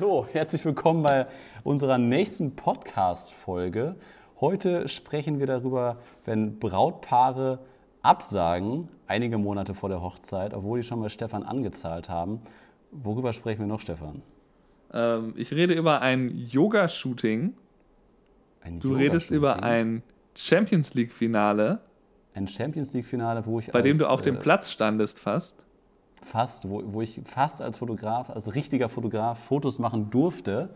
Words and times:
So, 0.00 0.26
herzlich 0.32 0.64
willkommen 0.64 1.02
bei 1.02 1.26
unserer 1.62 1.98
nächsten 1.98 2.56
Podcast-Folge. 2.56 3.96
Heute 4.40 4.88
sprechen 4.88 5.38
wir 5.40 5.46
darüber, 5.46 5.98
wenn 6.24 6.58
Brautpaare 6.58 7.58
absagen, 8.00 8.88
einige 9.06 9.36
Monate 9.36 9.74
vor 9.74 9.90
der 9.90 10.00
Hochzeit, 10.00 10.54
obwohl 10.54 10.80
die 10.80 10.86
schon 10.86 11.00
mal 11.00 11.10
Stefan 11.10 11.42
angezahlt 11.42 12.08
haben. 12.08 12.40
Worüber 12.90 13.34
sprechen 13.34 13.60
wir 13.60 13.66
noch, 13.66 13.80
Stefan? 13.80 14.22
Ähm, 14.94 15.34
ich 15.36 15.52
rede 15.52 15.74
über 15.74 16.00
ein 16.00 16.34
Yoga-Shooting. 16.34 17.52
Ein 18.62 18.80
Du 18.80 18.94
redest 18.94 19.30
über 19.30 19.62
ein 19.62 20.02
Champions 20.34 20.94
League-Finale, 20.94 21.78
ein 22.32 22.48
Champions 22.48 22.94
League-Finale, 22.94 23.44
wo 23.44 23.58
ich 23.58 23.70
bei 23.70 23.82
dem 23.82 23.96
als, 23.96 23.98
du 23.98 24.06
auf 24.06 24.22
dem 24.22 24.36
äh, 24.36 24.38
Platz 24.38 24.70
standest 24.70 25.20
fast. 25.20 25.62
Fast, 26.22 26.68
wo, 26.68 26.82
wo 26.86 27.00
ich 27.00 27.20
fast 27.24 27.62
als 27.62 27.78
Fotograf, 27.78 28.30
als 28.30 28.54
richtiger 28.54 28.88
Fotograf 28.88 29.38
Fotos 29.38 29.78
machen 29.78 30.10
durfte. 30.10 30.70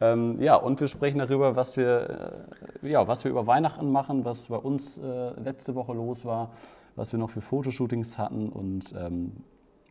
Ähm, 0.00 0.40
ja, 0.40 0.56
und 0.56 0.80
wir 0.80 0.88
sprechen 0.88 1.18
darüber, 1.18 1.54
was 1.54 1.76
wir, 1.76 2.44
äh, 2.82 2.88
ja, 2.90 3.06
was 3.06 3.24
wir 3.24 3.30
über 3.30 3.46
Weihnachten 3.46 3.90
machen, 3.92 4.24
was 4.24 4.48
bei 4.48 4.56
uns 4.56 4.98
äh, 4.98 5.30
letzte 5.40 5.74
Woche 5.74 5.92
los 5.92 6.24
war, 6.24 6.50
was 6.96 7.12
wir 7.12 7.18
noch 7.18 7.30
für 7.30 7.40
Fotoshootings 7.40 8.18
hatten 8.18 8.48
und 8.48 8.92
ähm, 8.98 9.32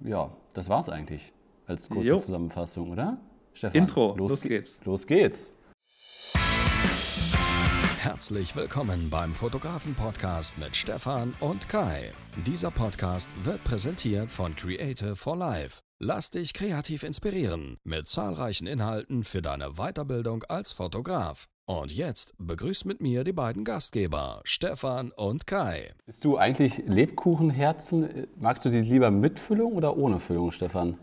ja, 0.04 0.30
das 0.54 0.70
war's 0.70 0.90
eigentlich 0.90 1.34
als 1.68 1.88
kurze 1.90 2.08
Jo. 2.10 2.18
Zusammenfassung, 2.18 2.92
oder? 2.92 3.18
Stefan, 3.54 3.82
Intro, 3.82 4.16
los, 4.18 4.32
los 4.32 4.42
ge- 4.42 4.50
geht's. 4.50 4.80
Los 4.86 5.08
geht's. 5.08 5.54
Herzlich 8.04 8.56
willkommen 8.56 9.12
beim 9.12 9.32
Fotografen-Podcast 9.32 10.58
mit 10.58 10.76
Stefan 10.76 11.36
und 11.40 11.70
Kai. 11.70 12.12
Dieser 12.48 12.72
Podcast 12.72 13.30
wird 13.44 13.64
präsentiert 13.64 14.32
von 14.32 14.56
Creative 14.56 15.16
for 15.16 15.38
Life. 15.38 15.82
Lass 16.00 16.32
dich 16.32 16.56
kreativ 16.56 17.04
inspirieren 17.04 17.78
mit 17.84 18.08
zahlreichen 18.08 18.66
Inhalten 18.66 19.24
für 19.24 19.44
deine 19.44 19.74
Weiterbildung 19.74 20.44
als 20.46 20.72
Fotograf. 20.72 21.46
Und 21.68 21.92
jetzt 21.92 22.34
begrüßt 22.40 22.88
mit 22.88 23.02
mir 23.02 23.24
die 23.24 23.34
beiden 23.34 23.64
Gastgeber, 23.64 24.42
Stefan 24.46 25.12
und 25.12 25.46
Kai. 25.46 25.94
Bist 26.08 26.26
du 26.26 26.40
eigentlich 26.40 26.82
Lebkuchenherzen? 26.88 28.26
Magst 28.40 28.66
du 28.66 28.70
die 28.70 28.82
lieber 28.82 29.12
mit 29.12 29.38
Füllung 29.38 29.74
oder 29.74 29.96
ohne 29.96 30.20
Füllung, 30.20 30.50
Stefan? 30.50 30.98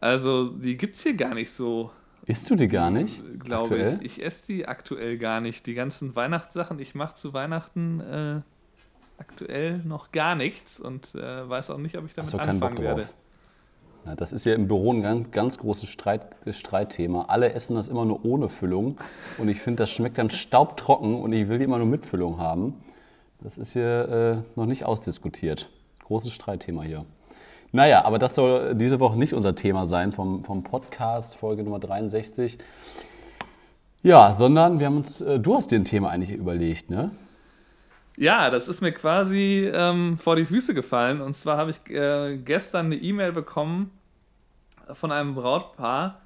Also, 0.00 0.50
die 0.50 0.76
gibt's 0.76 1.02
hier 1.02 1.14
gar 1.14 1.34
nicht 1.34 1.50
so, 1.50 1.90
Isst 2.26 2.50
du 2.50 2.56
die 2.56 2.68
gar 2.68 2.90
nicht? 2.90 3.22
glaube 3.40 3.62
aktuell? 3.62 3.98
ich. 4.02 4.18
Ich 4.18 4.24
esse 4.24 4.46
die 4.46 4.66
aktuell 4.66 5.16
gar 5.18 5.40
nicht. 5.40 5.66
Die 5.66 5.74
ganzen 5.74 6.14
Weihnachtssachen, 6.16 6.78
ich 6.80 6.94
mache 6.94 7.14
zu 7.14 7.32
Weihnachten 7.32 8.00
äh, 8.00 8.40
aktuell 9.18 9.78
noch 9.78 10.12
gar 10.12 10.34
nichts 10.34 10.80
und 10.80 11.14
äh, 11.14 11.48
weiß 11.48 11.70
auch 11.70 11.78
nicht, 11.78 11.96
ob 11.96 12.04
ich 12.04 12.14
damit 12.14 12.26
Hast 12.26 12.34
du 12.34 12.38
keinen 12.38 12.60
Bock 12.60 12.70
anfangen 12.70 12.86
werde. 12.86 13.02
drauf? 13.02 13.14
Ja, 14.06 14.14
das 14.14 14.32
ist 14.32 14.44
ja 14.46 14.54
im 14.54 14.68
Büro 14.68 14.92
ein 14.92 15.02
ganz, 15.02 15.30
ganz 15.32 15.58
großes 15.58 15.88
Streit, 15.88 16.36
Streitthema. 16.48 17.22
Alle 17.28 17.52
essen 17.52 17.74
das 17.74 17.88
immer 17.88 18.04
nur 18.04 18.24
ohne 18.24 18.48
Füllung 18.48 18.98
und 19.38 19.48
ich 19.48 19.60
finde, 19.60 19.82
das 19.82 19.90
schmeckt 19.90 20.18
dann 20.18 20.30
staubtrocken 20.30 21.16
und 21.16 21.32
ich 21.32 21.48
will 21.48 21.58
die 21.58 21.64
immer 21.64 21.78
nur 21.78 21.88
mit 21.88 22.06
Füllung 22.06 22.38
haben. 22.38 22.74
Das 23.40 23.58
ist 23.58 23.72
hier 23.72 24.44
äh, 24.56 24.58
noch 24.58 24.66
nicht 24.66 24.84
ausdiskutiert. 24.84 25.70
Großes 26.04 26.32
Streitthema 26.32 26.82
hier. 26.82 27.04
Naja, 27.76 28.06
aber 28.06 28.18
das 28.18 28.34
soll 28.34 28.74
diese 28.74 29.00
Woche 29.00 29.18
nicht 29.18 29.34
unser 29.34 29.54
Thema 29.54 29.84
sein 29.84 30.10
vom, 30.10 30.42
vom 30.44 30.62
Podcast, 30.62 31.36
Folge 31.36 31.62
Nummer 31.62 31.78
63. 31.78 32.56
Ja, 34.02 34.32
sondern 34.32 34.78
wir 34.78 34.86
haben 34.86 34.96
uns, 34.96 35.20
äh, 35.20 35.38
du 35.38 35.54
hast 35.54 35.70
dir 35.70 35.78
ein 35.78 35.84
Thema 35.84 36.08
eigentlich 36.08 36.30
überlegt, 36.30 36.88
ne? 36.88 37.10
Ja, 38.16 38.48
das 38.48 38.66
ist 38.68 38.80
mir 38.80 38.92
quasi 38.92 39.70
ähm, 39.74 40.16
vor 40.16 40.36
die 40.36 40.46
Füße 40.46 40.72
gefallen. 40.72 41.20
Und 41.20 41.36
zwar 41.36 41.58
habe 41.58 41.70
ich 41.70 41.94
äh, 41.94 42.38
gestern 42.38 42.86
eine 42.86 42.96
E-Mail 42.96 43.32
bekommen 43.32 43.90
von 44.94 45.12
einem 45.12 45.34
Brautpaar, 45.34 46.22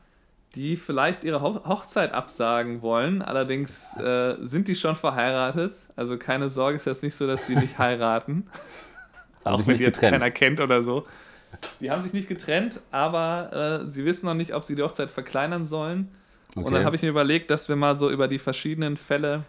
die 0.55 0.77
vielleicht 0.77 1.25
ihre 1.25 1.43
Ho 1.43 1.65
Hochzeit 1.67 2.13
absagen 2.13 2.81
wollen. 2.81 3.23
Allerdings 3.23 3.97
äh, 3.97 4.37
sind 4.39 4.69
die 4.69 4.77
schon 4.77 4.95
verheiratet. 4.95 5.87
Also 5.97 6.17
keine 6.17 6.49
Sorge, 6.49 6.77
ist 6.77 6.87
jetzt 6.87 7.03
nicht 7.03 7.17
so, 7.17 7.27
dass 7.27 7.49
sie 7.49 7.57
nicht 7.57 7.77
heiraten. 7.81 8.47
Auch 9.43 9.67
wenn 9.67 9.79
die 9.79 9.83
jetzt 9.83 10.01
keiner 10.01 10.31
kennt 10.31 10.61
oder 10.61 10.81
so. 10.81 11.07
Die 11.81 11.91
haben 11.91 12.01
sich 12.01 12.13
nicht 12.13 12.29
getrennt, 12.29 12.81
aber 12.91 13.83
äh, 13.85 13.91
sie 13.91 14.05
wissen 14.05 14.27
noch 14.27 14.35
nicht, 14.35 14.55
ob 14.55 14.65
sie 14.65 14.77
die 14.77 14.83
Hochzeit 14.83 15.11
verkleinern 15.11 15.67
sollen. 15.67 16.09
Und 16.55 16.65
Okay. 16.65 16.75
dann 16.75 16.85
habe 16.85 16.97
ich 16.97 17.03
mir 17.03 17.09
überlegt, 17.09 17.51
dass 17.51 17.69
wir 17.69 17.77
mal 17.77 17.97
so 17.97 18.11
über 18.11 18.29
die 18.29 18.39
verschiedenen 18.39 18.97
Fälle 18.97 19.45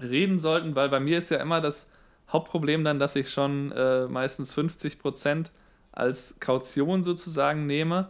reden 0.00 0.38
sollten, 0.40 0.74
weil 0.74 0.88
bei 0.88 1.00
mir 1.00 1.18
ist 1.18 1.30
ja 1.30 1.38
immer 1.38 1.60
das 1.60 1.86
Hauptproblem 2.30 2.84
dann, 2.84 2.98
dass 2.98 3.16
ich 3.16 3.30
schon 3.30 3.72
äh, 3.72 4.06
meistens 4.06 4.56
50% 4.56 5.46
als 5.92 6.34
Kaution 6.40 7.04
sozusagen 7.04 7.66
nehme. 7.66 8.08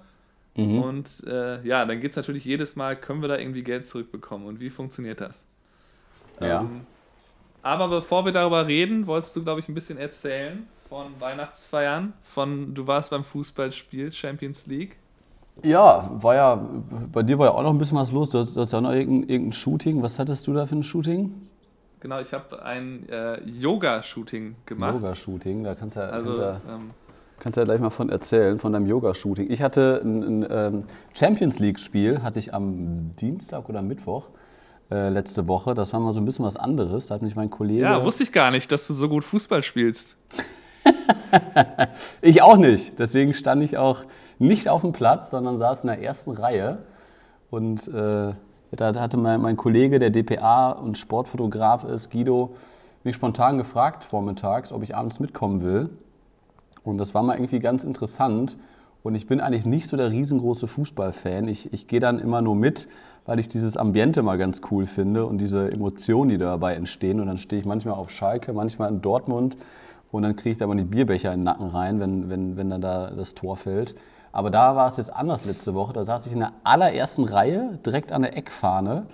Mhm. 0.56 0.78
Und 0.78 1.24
äh, 1.26 1.62
ja, 1.62 1.84
dann 1.84 2.00
geht 2.00 2.12
es 2.12 2.16
natürlich 2.16 2.44
jedes 2.44 2.76
Mal, 2.76 2.96
können 2.96 3.20
wir 3.20 3.28
da 3.28 3.36
irgendwie 3.38 3.62
Geld 3.62 3.86
zurückbekommen 3.86 4.46
und 4.46 4.60
wie 4.60 4.70
funktioniert 4.70 5.20
das? 5.20 5.44
Ja. 6.40 6.60
Ähm, 6.60 6.86
aber 7.62 7.88
bevor 7.88 8.24
wir 8.24 8.32
darüber 8.32 8.66
reden, 8.66 9.06
wolltest 9.06 9.36
du, 9.36 9.42
glaube 9.42 9.60
ich, 9.60 9.68
ein 9.68 9.74
bisschen 9.74 9.98
erzählen 9.98 10.66
von 10.88 11.20
Weihnachtsfeiern, 11.20 12.12
von 12.22 12.74
du 12.74 12.86
warst 12.86 13.10
beim 13.10 13.24
Fußballspiel 13.24 14.12
Champions 14.12 14.66
League. 14.66 14.96
Ja, 15.64 16.10
war 16.12 16.34
ja, 16.34 16.68
bei 17.10 17.22
dir 17.22 17.38
war 17.38 17.46
ja 17.46 17.52
auch 17.52 17.62
noch 17.62 17.70
ein 17.70 17.78
bisschen 17.78 17.96
was 17.96 18.12
los. 18.12 18.30
Du 18.30 18.38
hast, 18.38 18.56
du 18.56 18.60
hast 18.60 18.72
ja 18.72 18.78
auch 18.78 18.82
noch 18.82 18.92
irgendein, 18.92 19.28
irgendein 19.28 19.52
Shooting. 19.52 20.02
Was 20.02 20.18
hattest 20.18 20.46
du 20.46 20.52
da 20.52 20.66
für 20.66 20.76
ein 20.76 20.82
Shooting? 20.82 21.32
Genau, 22.00 22.20
ich 22.20 22.32
habe 22.34 22.62
ein 22.62 23.08
äh, 23.08 23.42
Yoga-Shooting 23.48 24.56
gemacht. 24.66 24.94
Yoga-Shooting, 24.94 25.64
da 25.64 25.74
kannst 25.74 25.96
du 25.96 26.00
ja, 26.00 26.06
Also, 26.08 26.30
kannst 26.32 26.40
ja, 26.40 26.74
ähm, 26.74 26.90
kannst 27.38 27.56
ja 27.56 27.64
gleich 27.64 27.80
mal 27.80 27.90
von 27.90 28.10
erzählen, 28.10 28.58
von 28.58 28.74
deinem 28.74 28.86
Yoga-Shooting. 28.86 29.50
Ich 29.50 29.62
hatte 29.62 30.02
ein, 30.04 30.42
ein 30.42 30.46
ähm, 30.50 30.84
Champions 31.14 31.58
League-Spiel, 31.58 32.22
hatte 32.22 32.38
ich 32.38 32.52
am 32.52 33.16
Dienstag 33.16 33.68
oder 33.70 33.80
Mittwoch 33.80 34.28
äh, 34.90 35.08
letzte 35.08 35.48
Woche. 35.48 35.72
Das 35.72 35.94
war 35.94 36.00
mal 36.00 36.12
so 36.12 36.20
ein 36.20 36.26
bisschen 36.26 36.44
was 36.44 36.56
anderes. 36.56 37.06
Da 37.06 37.14
hat 37.14 37.22
mich 37.22 37.34
mein 37.34 37.50
Kollege... 37.50 37.80
ja, 37.80 38.04
wusste 38.04 38.24
ich 38.24 38.32
gar 38.32 38.50
nicht, 38.50 38.70
dass 38.70 38.86
du 38.86 38.92
so 38.92 39.08
gut 39.08 39.24
Fußball 39.24 39.62
spielst. 39.62 40.18
Ich 42.20 42.42
auch 42.42 42.56
nicht. 42.56 42.98
Deswegen 42.98 43.34
stand 43.34 43.62
ich 43.62 43.76
auch 43.76 44.04
nicht 44.38 44.68
auf 44.68 44.82
dem 44.82 44.92
Platz, 44.92 45.30
sondern 45.30 45.56
saß 45.56 45.84
in 45.84 45.88
der 45.88 46.02
ersten 46.02 46.32
Reihe. 46.32 46.78
Und 47.50 47.88
äh, 47.88 48.32
da 48.72 48.94
hatte 48.94 49.16
mein, 49.16 49.40
mein 49.40 49.56
Kollege, 49.56 49.98
der 49.98 50.10
DPA 50.10 50.70
und 50.70 50.98
Sportfotograf 50.98 51.84
ist, 51.84 52.10
Guido, 52.10 52.54
mich 53.04 53.14
spontan 53.14 53.58
gefragt 53.58 54.04
vormittags, 54.04 54.72
ob 54.72 54.82
ich 54.82 54.96
abends 54.96 55.20
mitkommen 55.20 55.62
will. 55.62 55.90
Und 56.82 56.98
das 56.98 57.14
war 57.14 57.22
mal 57.22 57.36
irgendwie 57.36 57.60
ganz 57.60 57.84
interessant. 57.84 58.56
Und 59.02 59.14
ich 59.14 59.26
bin 59.28 59.40
eigentlich 59.40 59.66
nicht 59.66 59.86
so 59.86 59.96
der 59.96 60.10
riesengroße 60.10 60.66
Fußballfan. 60.66 61.46
Ich, 61.46 61.72
ich 61.72 61.86
gehe 61.86 62.00
dann 62.00 62.18
immer 62.18 62.42
nur 62.42 62.56
mit, 62.56 62.88
weil 63.24 63.38
ich 63.38 63.46
dieses 63.46 63.76
Ambiente 63.76 64.22
mal 64.22 64.38
ganz 64.38 64.60
cool 64.70 64.86
finde 64.86 65.26
und 65.26 65.38
diese 65.38 65.70
Emotionen, 65.70 66.30
die 66.30 66.38
dabei 66.38 66.74
entstehen. 66.74 67.20
Und 67.20 67.28
dann 67.28 67.38
stehe 67.38 67.60
ich 67.60 67.66
manchmal 67.66 67.94
auf 67.94 68.10
Schalke, 68.10 68.52
manchmal 68.52 68.90
in 68.90 69.00
Dortmund. 69.00 69.56
Und 70.16 70.22
dann 70.22 70.34
kriege 70.34 70.52
ich 70.52 70.58
da 70.58 70.66
mal 70.66 70.76
die 70.76 70.84
Bierbecher 70.84 71.30
in 71.34 71.40
den 71.40 71.44
Nacken 71.44 71.68
rein, 71.68 72.00
wenn, 72.00 72.30
wenn, 72.30 72.56
wenn 72.56 72.70
dann 72.70 72.80
da 72.80 73.10
das 73.10 73.34
Tor 73.34 73.56
fällt. 73.56 73.94
Aber 74.32 74.50
da 74.50 74.74
war 74.74 74.86
es 74.86 74.96
jetzt 74.96 75.14
anders 75.14 75.44
letzte 75.44 75.74
Woche. 75.74 75.92
Da 75.92 76.04
saß 76.04 76.26
ich 76.26 76.32
in 76.32 76.38
der 76.38 76.52
allerersten 76.64 77.24
Reihe, 77.24 77.78
direkt 77.84 78.12
an 78.12 78.22
der 78.22 78.34
Eckfahne. 78.34 79.04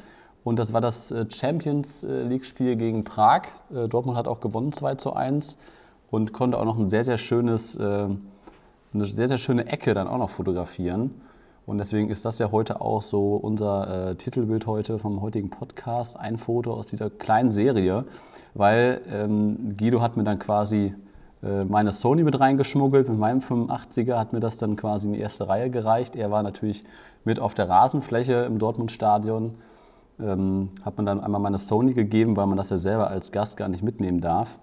Und 0.44 0.60
das 0.60 0.72
war 0.72 0.80
das 0.80 1.10
äh, 1.10 1.26
Champions 1.28 2.04
äh, 2.04 2.22
League-Spiel 2.22 2.76
gegen 2.76 3.02
Prag. 3.02 3.42
Äh, 3.74 3.88
Dortmund 3.88 4.16
hat 4.16 4.28
auch 4.28 4.38
gewonnen 4.40 4.70
2 4.70 4.94
zu 4.94 5.12
1 5.12 5.56
und 6.12 6.32
konnte 6.32 6.56
auch 6.56 6.64
noch 6.64 6.78
ein 6.78 6.88
sehr, 6.88 7.02
sehr 7.02 7.18
schönes, 7.18 7.76
eine 7.80 8.18
sehr, 8.92 9.28
sehr 9.28 9.38
schöne 9.38 9.66
Ecke 9.66 9.94
dann 9.94 10.06
auch 10.06 10.18
noch 10.18 10.28
fotografieren. 10.28 11.22
Und 11.72 11.78
deswegen 11.78 12.10
ist 12.10 12.26
das 12.26 12.38
ja 12.38 12.52
heute 12.52 12.82
auch 12.82 13.00
so 13.00 13.34
unser 13.34 14.10
äh, 14.10 14.14
Titelbild 14.14 14.66
heute 14.66 14.98
vom 14.98 15.22
heutigen 15.22 15.48
Podcast, 15.48 16.20
ein 16.20 16.36
Foto 16.36 16.74
aus 16.74 16.84
dieser 16.84 17.08
kleinen 17.08 17.50
Serie, 17.50 18.04
weil 18.52 19.00
ähm, 19.08 19.70
Guido 19.78 20.02
hat 20.02 20.18
mir 20.18 20.22
dann 20.22 20.38
quasi 20.38 20.94
äh, 21.42 21.64
meine 21.64 21.92
Sony 21.92 22.24
mit 22.24 22.38
reingeschmuggelt, 22.38 23.08
mit 23.08 23.18
meinem 23.18 23.38
85er 23.38 24.18
hat 24.18 24.34
mir 24.34 24.40
das 24.40 24.58
dann 24.58 24.76
quasi 24.76 25.06
in 25.06 25.14
die 25.14 25.20
erste 25.20 25.48
Reihe 25.48 25.70
gereicht. 25.70 26.14
Er 26.14 26.30
war 26.30 26.42
natürlich 26.42 26.84
mit 27.24 27.40
auf 27.40 27.54
der 27.54 27.70
Rasenfläche 27.70 28.34
im 28.44 28.58
Dortmund-Stadion, 28.58 29.54
ähm, 30.20 30.68
hat 30.84 30.98
mir 30.98 31.04
dann 31.04 31.24
einmal 31.24 31.40
meine 31.40 31.56
Sony 31.56 31.94
gegeben, 31.94 32.36
weil 32.36 32.48
man 32.48 32.58
das 32.58 32.68
ja 32.68 32.76
selber 32.76 33.08
als 33.08 33.32
Gast 33.32 33.56
gar 33.56 33.70
nicht 33.70 33.82
mitnehmen 33.82 34.20
darf. 34.20 34.58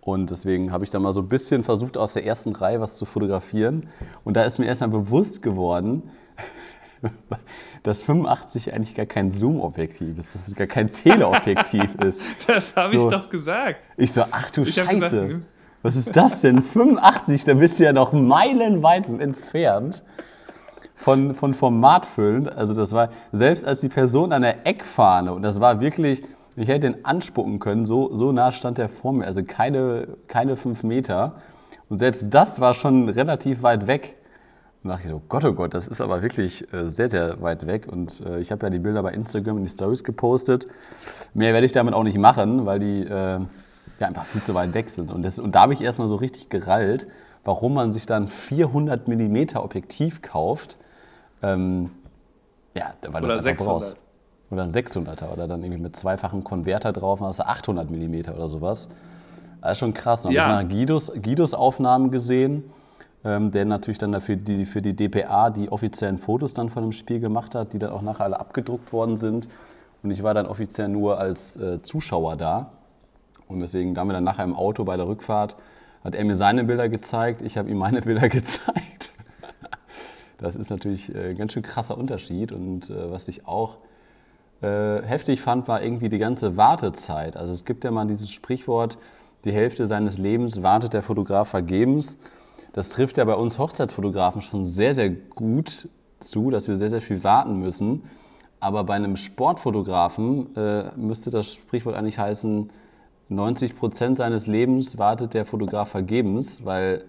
Und 0.00 0.30
deswegen 0.30 0.72
habe 0.72 0.84
ich 0.84 0.90
da 0.90 0.98
mal 0.98 1.12
so 1.12 1.20
ein 1.20 1.28
bisschen 1.28 1.64
versucht, 1.64 1.96
aus 1.98 2.14
der 2.14 2.24
ersten 2.24 2.54
Reihe 2.54 2.80
was 2.80 2.96
zu 2.96 3.04
fotografieren. 3.04 3.88
Und 4.24 4.36
da 4.36 4.44
ist 4.44 4.58
mir 4.58 4.66
erstmal 4.66 4.90
bewusst 4.90 5.42
geworden, 5.42 6.10
dass 7.82 8.02
85 8.02 8.72
eigentlich 8.72 8.94
gar 8.94 9.06
kein 9.06 9.30
Zoom-Objektiv 9.30 10.18
ist, 10.18 10.34
dass 10.34 10.48
es 10.48 10.54
gar 10.54 10.66
kein 10.66 10.92
Teleobjektiv 10.92 11.94
ist. 12.04 12.20
Das 12.46 12.74
habe 12.76 12.90
So. 12.90 13.06
ich 13.06 13.12
doch 13.14 13.28
gesagt. 13.28 13.82
Ich 13.96 14.12
so, 14.12 14.24
ach 14.30 14.50
du 14.50 14.62
Ich 14.62 14.74
Scheiße, 14.74 14.94
gesagt, 14.94 15.12
hm. 15.12 15.44
was 15.82 15.96
ist 15.96 16.16
das 16.16 16.40
denn? 16.40 16.62
85, 16.62 17.44
da 17.44 17.54
bist 17.54 17.78
du 17.78 17.84
ja 17.84 17.92
noch 17.92 18.12
meilenweit 18.12 19.08
entfernt 19.08 20.02
von, 20.96 21.34
von 21.34 21.54
formatfüllend. 21.54 22.50
Also 22.50 22.74
das 22.74 22.92
war, 22.92 23.10
selbst 23.32 23.64
als 23.64 23.80
die 23.80 23.88
Person 23.88 24.32
an 24.32 24.42
der 24.42 24.66
Eckfahne, 24.66 25.32
und 25.32 25.42
das 25.42 25.60
war 25.60 25.80
wirklich, 25.80 26.22
ich 26.58 26.68
hätte 26.68 26.86
ihn 26.86 26.96
anspucken 27.02 27.58
können, 27.58 27.84
so, 27.84 28.14
so 28.14 28.32
nah 28.32 28.52
stand 28.52 28.78
er 28.78 28.88
vor 28.88 29.12
mir, 29.12 29.26
also 29.26 29.42
keine, 29.42 30.08
keine 30.26 30.56
fünf 30.56 30.82
Meter. 30.82 31.36
Und 31.88 31.98
selbst 31.98 32.32
das 32.32 32.60
war 32.60 32.74
schon 32.74 33.08
relativ 33.08 33.62
weit 33.62 33.86
weg. 33.86 34.16
Und 34.82 34.90
dachte 34.90 35.02
ich 35.04 35.08
so, 35.10 35.20
Gott, 35.28 35.44
oh 35.44 35.52
Gott, 35.52 35.74
das 35.74 35.88
ist 35.88 36.00
aber 36.00 36.22
wirklich 36.22 36.72
äh, 36.72 36.88
sehr, 36.88 37.08
sehr 37.08 37.40
weit 37.42 37.66
weg. 37.66 37.88
Und 37.90 38.20
äh, 38.20 38.38
ich 38.38 38.52
habe 38.52 38.66
ja 38.66 38.70
die 38.70 38.78
Bilder 38.78 39.02
bei 39.02 39.12
Instagram 39.12 39.56
in 39.58 39.64
die 39.64 39.70
Stories 39.70 40.04
gepostet. 40.04 40.68
Mehr 41.34 41.52
werde 41.52 41.66
ich 41.66 41.72
damit 41.72 41.94
auch 41.94 42.04
nicht 42.04 42.18
machen, 42.18 42.64
weil 42.64 42.78
die 42.78 43.02
äh, 43.02 43.40
ja 43.98 44.06
einfach 44.06 44.26
viel 44.26 44.42
zu 44.42 44.54
weit 44.54 44.74
weg 44.74 44.88
sind. 44.88 45.10
Und, 45.10 45.24
das, 45.24 45.38
und 45.40 45.54
da 45.54 45.62
habe 45.62 45.72
ich 45.72 45.80
erstmal 45.80 46.08
so 46.08 46.16
richtig 46.16 46.48
gerallt, 46.48 47.08
warum 47.44 47.74
man 47.74 47.92
sich 47.92 48.06
dann 48.06 48.28
400 48.28 49.08
mm 49.08 49.56
Objektiv 49.56 50.22
kauft. 50.22 50.76
Ähm, 51.42 51.90
ja, 52.74 52.94
weil 53.08 53.24
Oder 53.24 53.34
das 53.34 53.42
600. 53.42 53.48
einfach 53.48 53.64
brauchst. 53.64 54.07
Oder 54.50 54.62
ein 54.62 54.70
600er 54.70 55.30
oder 55.32 55.46
dann 55.46 55.62
irgendwie 55.62 55.82
mit 55.82 55.96
zweifachen 55.96 56.42
Konverter 56.42 56.92
drauf, 56.92 57.18
dann 57.18 57.28
hast 57.28 57.40
du 57.40 57.46
800 57.46 57.90
mm 57.90 58.30
oder 58.34 58.48
sowas. 58.48 58.88
Das 59.60 59.72
ist 59.72 59.78
schon 59.78 59.92
krass. 59.92 60.24
Und 60.24 60.32
Ja. 60.32 60.44
habe 60.46 60.62
ich 60.62 60.68
nach 60.70 60.74
Guidos, 60.76 61.12
Guidos 61.22 61.52
Aufnahmen 61.54 62.10
gesehen, 62.10 62.64
ähm, 63.24 63.50
der 63.50 63.64
natürlich 63.66 63.98
dann 63.98 64.12
dafür 64.12 64.36
die, 64.36 64.64
für 64.64 64.80
die 64.80 64.94
DPA 64.96 65.50
die 65.50 65.70
offiziellen 65.70 66.18
Fotos 66.18 66.54
dann 66.54 66.70
von 66.70 66.82
dem 66.84 66.92
Spiel 66.92 67.20
gemacht 67.20 67.54
hat, 67.54 67.72
die 67.72 67.78
dann 67.78 67.90
auch 67.90 68.00
nachher 68.02 68.24
alle 68.24 68.40
abgedruckt 68.40 68.92
worden 68.92 69.16
sind. 69.16 69.48
Und 70.02 70.12
ich 70.12 70.22
war 70.22 70.32
dann 70.32 70.46
offiziell 70.46 70.88
nur 70.88 71.18
als 71.18 71.56
äh, 71.56 71.82
Zuschauer 71.82 72.36
da. 72.36 72.70
Und 73.48 73.60
deswegen, 73.60 73.94
da 73.94 74.00
haben 74.02 74.08
wir 74.08 74.12
dann 74.14 74.24
nachher 74.24 74.44
im 74.44 74.54
Auto 74.54 74.84
bei 74.84 74.96
der 74.96 75.08
Rückfahrt, 75.08 75.56
hat 76.04 76.14
er 76.14 76.24
mir 76.24 76.36
seine 76.36 76.64
Bilder 76.64 76.88
gezeigt, 76.88 77.42
ich 77.42 77.58
habe 77.58 77.68
ihm 77.68 77.76
meine 77.78 78.00
Bilder 78.02 78.28
gezeigt. 78.28 79.12
Das 80.38 80.54
ist 80.54 80.70
natürlich 80.70 81.12
äh, 81.14 81.30
ein 81.30 81.36
ganz 81.36 81.52
schön 81.52 81.64
krasser 81.64 81.98
Unterschied. 81.98 82.52
Und 82.52 82.88
äh, 82.88 83.10
was 83.10 83.26
ich 83.28 83.46
auch 83.46 83.78
äh, 84.60 85.02
heftig 85.02 85.40
fand, 85.40 85.68
war 85.68 85.82
irgendwie 85.82 86.08
die 86.08 86.18
ganze 86.18 86.56
Wartezeit. 86.56 87.36
Also 87.36 87.52
es 87.52 87.64
gibt 87.64 87.84
ja 87.84 87.90
mal 87.90 88.06
dieses 88.06 88.30
Sprichwort, 88.30 88.98
die 89.44 89.52
Hälfte 89.52 89.86
seines 89.86 90.18
Lebens 90.18 90.62
wartet 90.62 90.94
der 90.94 91.02
Fotograf 91.02 91.48
vergebens. 91.48 92.16
Das 92.72 92.90
trifft 92.90 93.18
ja 93.18 93.24
bei 93.24 93.34
uns 93.34 93.58
Hochzeitsfotografen 93.58 94.42
schon 94.42 94.66
sehr, 94.66 94.94
sehr 94.94 95.10
gut 95.10 95.88
zu, 96.20 96.50
dass 96.50 96.68
wir 96.68 96.76
sehr, 96.76 96.88
sehr 96.88 97.00
viel 97.00 97.22
warten 97.22 97.58
müssen. 97.58 98.04
Aber 98.60 98.82
bei 98.84 98.94
einem 98.94 99.16
Sportfotografen 99.16 100.56
äh, 100.56 100.90
müsste 100.96 101.30
das 101.30 101.52
Sprichwort 101.52 101.94
eigentlich 101.94 102.18
heißen, 102.18 102.70
90 103.28 103.76
Prozent 103.76 104.18
seines 104.18 104.46
Lebens 104.46 104.98
wartet 104.98 105.34
der 105.34 105.44
Fotograf 105.44 105.90
vergebens, 105.90 106.64
weil 106.64 107.04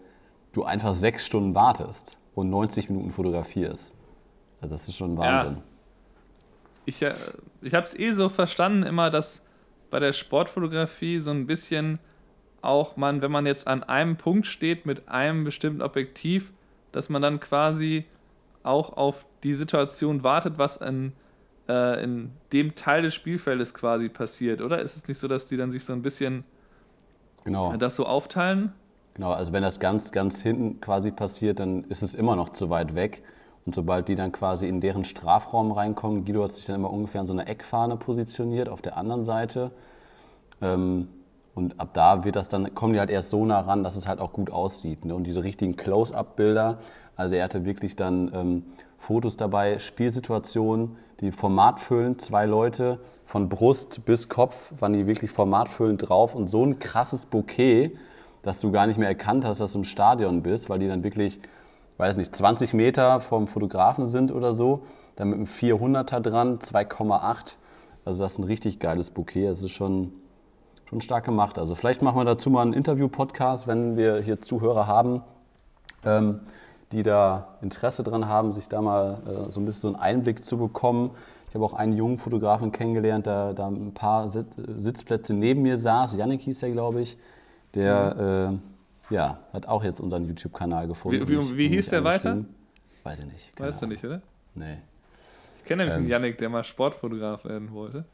du 0.51 0.63
einfach 0.63 0.93
sechs 0.93 1.25
Stunden 1.25 1.55
wartest 1.55 2.19
und 2.35 2.49
90 2.49 2.89
Minuten 2.89 3.11
fotografierst. 3.11 3.95
Also 4.61 4.71
das 4.71 4.87
ist 4.87 4.97
schon 4.97 5.17
Wahnsinn. 5.17 5.57
Ich, 6.89 7.03
äh, 7.03 7.13
ich 7.61 7.75
habe 7.75 7.85
es 7.85 7.97
eh 7.97 8.11
so 8.11 8.29
verstanden 8.29 8.83
immer, 8.83 9.11
dass 9.11 9.45
bei 9.91 9.99
der 9.99 10.11
Sportfotografie 10.11 11.19
so 11.19 11.31
ein 11.31 11.45
bisschen 11.45 11.99
auch 12.61 12.97
man, 12.97 13.21
wenn 13.21 13.31
man 13.31 13.45
jetzt 13.45 13.67
an 13.67 13.83
einem 13.83 14.17
Punkt 14.17 14.47
steht 14.47 14.85
mit 14.85 15.07
einem 15.07 15.43
bestimmten 15.43 15.81
Objektiv, 15.81 16.51
dass 16.91 17.07
man 17.09 17.21
dann 17.21 17.39
quasi 17.39 18.05
auch 18.63 18.97
auf 18.97 19.25
die 19.43 19.53
Situation 19.53 20.23
wartet, 20.23 20.57
was 20.57 20.77
in, 20.77 21.13
äh, 21.69 22.03
in 22.03 22.31
dem 22.51 22.75
Teil 22.75 23.03
des 23.03 23.13
Spielfeldes 23.13 23.73
quasi 23.73 24.09
passiert, 24.09 24.61
oder? 24.61 24.81
Ist 24.81 24.97
es 24.97 25.07
nicht 25.07 25.19
so, 25.19 25.27
dass 25.27 25.45
die 25.45 25.57
dann 25.57 25.71
sich 25.71 25.85
so 25.85 25.93
ein 25.93 26.01
bisschen 26.01 26.43
Genau. 27.45 27.75
das 27.77 27.95
so 27.95 28.05
aufteilen? 28.05 28.73
Genau, 29.13 29.31
also 29.31 29.53
wenn 29.53 29.63
das 29.63 29.79
ganz, 29.79 30.11
ganz 30.11 30.41
hinten 30.41 30.81
quasi 30.81 31.11
passiert, 31.11 31.59
dann 31.59 31.83
ist 31.85 32.01
es 32.01 32.15
immer 32.15 32.35
noch 32.35 32.49
zu 32.49 32.69
weit 32.69 32.95
weg. 32.95 33.23
Und 33.65 33.75
sobald 33.75 34.07
die 34.07 34.15
dann 34.15 34.31
quasi 34.31 34.67
in 34.67 34.81
deren 34.81 35.03
Strafraum 35.03 35.71
reinkommen, 35.71 36.25
Guido 36.25 36.43
hat 36.43 36.51
sich 36.51 36.65
dann 36.65 36.75
immer 36.75 36.91
ungefähr 36.91 37.21
an 37.21 37.27
so 37.27 37.33
einer 37.33 37.47
Eckfahne 37.47 37.97
positioniert 37.97 38.69
auf 38.69 38.81
der 38.81 38.97
anderen 38.97 39.23
Seite. 39.23 39.71
Ähm, 40.61 41.07
und 41.55 41.79
ab 41.79 41.89
da 41.93 42.23
wird 42.23 42.35
das 42.35 42.49
dann, 42.49 42.73
kommen 42.73 42.93
die 42.93 42.99
halt 42.99 43.09
erst 43.09 43.29
so 43.29 43.45
nah 43.45 43.59
ran, 43.59 43.83
dass 43.83 43.95
es 43.95 44.07
halt 44.07 44.19
auch 44.19 44.33
gut 44.33 44.49
aussieht. 44.49 45.05
Ne? 45.05 45.13
Und 45.13 45.25
diese 45.25 45.43
richtigen 45.43 45.75
Close-Up-Bilder, 45.75 46.79
also 47.15 47.35
er 47.35 47.43
hatte 47.43 47.65
wirklich 47.65 47.95
dann 47.95 48.31
ähm, 48.33 48.63
Fotos 48.97 49.35
dabei, 49.35 49.77
Spielsituationen, 49.79 50.95
die 51.19 51.31
formatfüllend, 51.31 52.21
zwei 52.21 52.45
Leute 52.45 52.99
von 53.25 53.49
Brust 53.49 54.05
bis 54.05 54.29
Kopf 54.29 54.71
waren 54.79 54.93
die 54.93 55.05
wirklich 55.05 55.31
formatfüllend 55.31 56.09
drauf 56.09 56.33
und 56.33 56.47
so 56.47 56.65
ein 56.65 56.79
krasses 56.79 57.25
Bouquet, 57.25 57.91
dass 58.41 58.61
du 58.61 58.71
gar 58.71 58.87
nicht 58.87 58.97
mehr 58.97 59.09
erkannt 59.09 59.45
hast, 59.45 59.59
dass 59.59 59.73
du 59.73 59.79
im 59.79 59.83
Stadion 59.83 60.41
bist, 60.41 60.69
weil 60.69 60.79
die 60.79 60.87
dann 60.87 61.03
wirklich, 61.03 61.39
weiß 61.99 62.15
nicht, 62.15 62.33
20 62.33 62.73
Meter 62.73 63.19
vom 63.19 63.47
Fotografen 63.47 64.05
sind 64.05 64.31
oder 64.31 64.53
so, 64.53 64.83
dann 65.17 65.29
mit 65.29 65.35
einem 65.35 65.45
400er 65.45 66.21
dran, 66.21 66.59
2,8. 66.59 67.57
Also 68.05 68.23
das 68.23 68.33
ist 68.33 68.39
ein 68.39 68.45
richtig 68.45 68.79
geiles 68.79 69.11
Bouquet. 69.11 69.47
Es 69.47 69.61
ist 69.61 69.71
schon, 69.71 70.13
schon 70.85 71.01
stark 71.01 71.25
gemacht. 71.25 71.59
Also 71.59 71.75
vielleicht 71.75 72.01
machen 72.01 72.17
wir 72.17 72.23
dazu 72.23 72.49
mal 72.49 72.61
einen 72.61 72.73
Interview-Podcast, 72.73 73.67
wenn 73.67 73.97
wir 73.97 74.21
hier 74.21 74.39
Zuhörer 74.39 74.87
haben, 74.87 75.21
ähm, 76.05 76.39
die 76.93 77.03
da 77.03 77.57
Interesse 77.61 78.01
dran 78.01 78.27
haben, 78.29 78.53
sich 78.53 78.69
da 78.69 78.81
mal 78.81 79.17
äh, 79.27 79.51
so 79.51 79.59
ein 79.59 79.65
bisschen 79.65 79.81
so 79.81 79.87
einen 79.89 79.97
Einblick 79.97 80.45
zu 80.45 80.57
bekommen. 80.57 81.11
Ich 81.49 81.55
habe 81.55 81.65
auch 81.65 81.73
einen 81.73 81.91
jungen 81.93 82.17
Fotografen 82.17 82.71
kennengelernt, 82.71 83.25
der 83.25 83.53
da 83.53 83.67
ein 83.67 83.93
paar 83.93 84.29
Sit 84.29 84.47
Sitzplätze 84.77 85.33
neben 85.33 85.63
mir 85.63 85.77
saß. 85.77 86.15
Yannick 86.15 86.41
hieß 86.41 86.63
er, 86.63 86.71
glaube 86.71 87.01
ich. 87.01 87.17
Der 87.73 88.51
äh, 88.53 88.78
ja, 89.09 89.39
hat 89.53 89.67
auch 89.67 89.83
jetzt 89.83 89.99
unseren 89.99 90.25
YouTube-Kanal 90.25 90.87
gefunden. 90.87 91.27
Wie- 91.27 91.37
wie- 91.39 91.57
wie 91.57 91.67
hieß 91.69 91.89
der 91.89 92.03
weiter? 92.03 92.37
Weiß 93.03 93.19
ich 93.19 93.25
nicht. 93.25 93.55
keine 93.55 93.69
Weißt 93.69 93.81
du 93.81 93.87
nicht, 93.87 94.03
oder? 94.03 94.21
Nee. 94.55 94.77
Ich 95.57 95.65
kenne 95.65 95.83
nämlich 95.83 95.95
Ähm. 95.95 96.01
einen 96.03 96.09
Yannick, 96.11 96.37
der 96.37 96.49
mal 96.49 96.63
Sportfotograf 96.63 97.45
werden 97.45 97.71
wollte. 97.73 98.05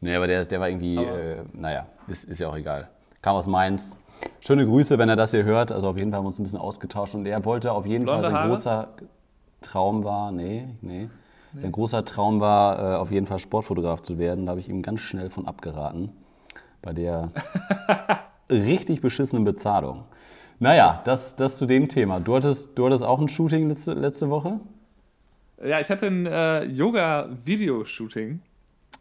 Nee, 0.00 0.14
aber 0.16 0.26
der, 0.26 0.44
der 0.44 0.60
war 0.60 0.68
irgendwie, 0.68 0.96
äh, 0.96 1.44
naja, 1.52 1.86
ist, 2.08 2.24
ist 2.24 2.38
ja 2.40 2.48
auch 2.48 2.56
egal. 2.56 2.88
Kam 3.22 3.36
aus 3.36 3.46
Mainz. 3.46 3.96
Schöne 4.40 4.66
Grüße, 4.66 4.98
wenn 4.98 5.08
er 5.08 5.16
das 5.16 5.30
hier 5.32 5.44
hört. 5.44 5.72
Also 5.72 5.88
auf 5.88 5.96
jeden 5.96 6.10
Fall 6.10 6.18
haben 6.18 6.24
wir 6.24 6.28
uns 6.28 6.38
ein 6.38 6.42
bisschen 6.42 6.58
ausgetauscht 6.60 7.14
und 7.14 7.26
er 7.26 7.44
wollte 7.44 7.72
auf 7.72 7.86
jeden 7.86 8.04
Blonde 8.04 8.22
Fall, 8.24 8.30
sein 8.30 8.40
Haare? 8.40 8.48
großer 8.48 8.88
Traum 9.60 10.04
war, 10.04 10.30
nee, 10.30 10.68
nee, 10.82 11.08
sein 11.56 11.72
großer 11.72 12.04
Traum 12.04 12.40
war, 12.40 12.78
äh, 12.78 12.96
auf 12.96 13.10
jeden 13.10 13.26
Fall 13.26 13.38
Sportfotograf 13.38 14.02
zu 14.02 14.18
werden. 14.18 14.46
Da 14.46 14.50
habe 14.50 14.60
ich 14.60 14.68
ihm 14.68 14.82
ganz 14.82 15.00
schnell 15.00 15.30
von 15.30 15.46
abgeraten. 15.48 16.12
Bei 16.82 16.92
der 16.92 17.30
richtig 18.50 19.00
beschissenen 19.00 19.44
Bezahlung. 19.44 20.04
Naja, 20.58 21.02
das, 21.04 21.36
das 21.36 21.56
zu 21.56 21.66
dem 21.66 21.88
Thema. 21.88 22.20
Du 22.20 22.34
hattest, 22.36 22.78
du 22.78 22.86
hattest 22.86 23.02
auch 23.02 23.20
ein 23.20 23.28
Shooting 23.28 23.68
letzte, 23.68 23.94
letzte 23.94 24.30
Woche? 24.30 24.60
Ja, 25.62 25.80
ich 25.80 25.88
hatte 25.88 26.06
ein 26.06 26.26
äh, 26.26 26.64
Yoga-Videoshooting. 26.64 28.40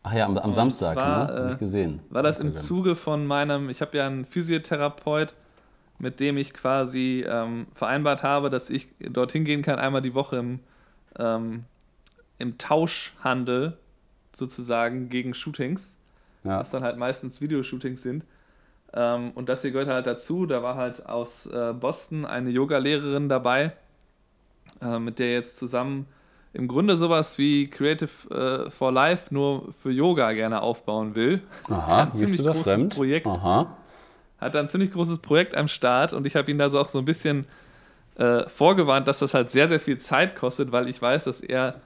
Ach 0.03 0.13
ja, 0.13 0.25
am, 0.25 0.37
am 0.37 0.53
Samstag, 0.53 0.93
zwar, 0.93 1.31
ne? 1.31 1.33
Hab 1.33 1.49
äh, 1.49 1.51
ich 1.53 1.57
gesehen. 1.59 1.99
War 2.09 2.23
das 2.23 2.41
im. 2.41 2.55
Zuge 2.55 2.95
von 2.95 3.25
meinem, 3.25 3.69
ich 3.69 3.81
habe 3.81 3.97
ja 3.97 4.07
einen 4.07 4.25
Physiotherapeut, 4.25 5.33
mit 5.99 6.19
dem 6.19 6.37
ich 6.37 6.53
quasi 6.53 7.25
ähm, 7.27 7.67
vereinbart 7.73 8.23
habe, 8.23 8.49
dass 8.49 8.69
ich 8.69 8.87
dorthin 8.99 9.45
gehen 9.45 9.61
kann, 9.61 9.79
einmal 9.79 10.01
die 10.01 10.13
Woche 10.13 10.37
im, 10.37 10.59
ähm, 11.17 11.63
im 12.39 12.57
Tauschhandel 12.57 13.77
sozusagen 14.33 15.09
gegen 15.09 15.33
Shootings, 15.33 15.95
Ja. 16.43 16.59
was 16.59 16.71
dann 16.71 16.83
halt 16.83 16.97
meistens 16.97 17.39
Videoshootings 17.39 18.01
sind. 18.01 18.25
Ähm, 18.93 19.31
und 19.35 19.49
das 19.49 19.61
hier 19.61 19.71
gehört 19.71 19.89
halt 19.89 20.07
dazu. 20.07 20.45
Da 20.45 20.61
war 20.63 20.75
halt 20.75 21.05
aus 21.07 21.45
äh, 21.47 21.73
Boston 21.73 22.25
eine 22.25 22.49
Yoga-Lehrerin 22.49 23.29
dabei, 23.29 23.73
äh, 24.81 24.99
mit 24.99 25.19
der 25.19 25.33
jetzt 25.33 25.57
zusammen 25.57 26.07
im 26.53 26.67
Grunde 26.67 26.95
sowas 26.97 27.37
wie 27.39 27.67
Creative 27.67 28.65
äh, 28.67 28.69
for 28.69 28.91
Life 28.91 29.33
nur 29.33 29.73
für 29.81 29.89
Yoga 29.89 30.31
gerne 30.33 30.61
aufbauen 30.61 31.15
will. 31.15 31.41
Aha, 31.67 32.03
ein 32.03 32.13
ziemlich 32.13 32.43
großes 32.43 32.61
fremd? 32.61 32.95
Projekt. 32.95 33.25
Aha. 33.25 33.75
Hat 34.39 34.55
da 34.55 34.59
ein 34.59 34.69
ziemlich 34.69 34.91
großes 34.91 35.17
Projekt 35.19 35.55
am 35.55 35.67
Start 35.67 36.13
und 36.13 36.27
ich 36.27 36.35
habe 36.35 36.51
ihn 36.51 36.59
da 36.59 36.69
so 36.69 36.79
auch 36.79 36.89
so 36.89 36.99
ein 36.99 37.05
bisschen 37.05 37.47
äh, 38.17 38.47
vorgewarnt, 38.47 39.07
dass 39.07 39.19
das 39.19 39.33
halt 39.33 39.49
sehr, 39.49 39.67
sehr 39.67 39.79
viel 39.79 39.97
Zeit 39.97 40.35
kostet, 40.35 40.71
weil 40.71 40.87
ich 40.87 41.01
weiß, 41.01 41.23
dass 41.23 41.41
er 41.41 41.81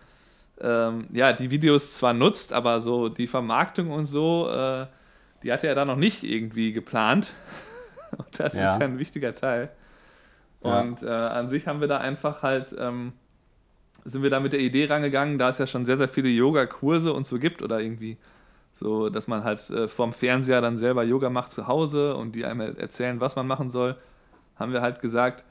ähm, 0.60 1.08
ja, 1.14 1.32
die 1.34 1.50
Videos 1.50 1.94
zwar 1.94 2.14
nutzt, 2.14 2.52
aber 2.52 2.82
so 2.82 3.10
die 3.10 3.28
Vermarktung 3.28 3.92
und 3.92 4.06
so, 4.06 4.50
äh, 4.50 4.88
die 5.44 5.51
hatte 5.51 5.67
er 5.67 5.75
da 5.75 5.86
noch 5.86 5.96
nicht 5.98 6.24
irgendwie 6.24 6.74
geplant. 6.74 7.32
Und 8.17 8.39
das 8.39 8.56
Ja. 8.56 8.74
ist 8.74 8.79
ja 8.79 8.86
ein 8.88 9.00
wichtiger 9.00 9.36
Teil. 9.36 9.70
Und 10.60 11.03
äh, 11.03 11.10
an 11.10 11.48
sich 11.50 11.67
haben 11.67 11.82
wir 11.82 11.88
da 11.88 11.98
einfach 11.98 12.41
halt, 12.41 12.75
ähm, 12.79 13.13
sind 14.06 14.24
wir 14.24 14.29
da 14.29 14.39
mit 14.39 14.53
der 14.53 14.60
Idee 14.60 14.86
rangegangen, 14.86 15.38
da 15.38 15.50
es 15.50 15.58
ja 15.58 15.67
schon 15.67 15.86
sehr, 15.86 15.98
sehr 15.98 16.08
viele 16.08 16.29
Yoga-Kurse 16.29 17.13
und 17.13 17.25
so 17.27 17.39
gibt 17.39 17.62
oder 17.62 17.79
irgendwie 17.79 18.17
so, 18.74 19.10
dass 19.10 19.27
man 19.27 19.44
halt 19.44 19.70
äh, 19.70 19.88
vorm 19.88 20.13
Fernseher 20.13 20.62
dann 20.62 20.77
selber 20.77 21.03
Yoga 21.03 21.29
macht 21.29 21.51
zu 21.51 21.67
Hause 21.67 22.15
und 22.15 22.36
die 22.36 22.46
einem 22.46 22.75
erzählen, 22.77 23.20
was 23.20 23.36
man 23.36 23.48
machen 23.48 23.70
soll, 23.70 23.96
haben 24.56 24.72
wir 24.72 24.82
halt 24.82 25.01
gesagt, 25.01 25.44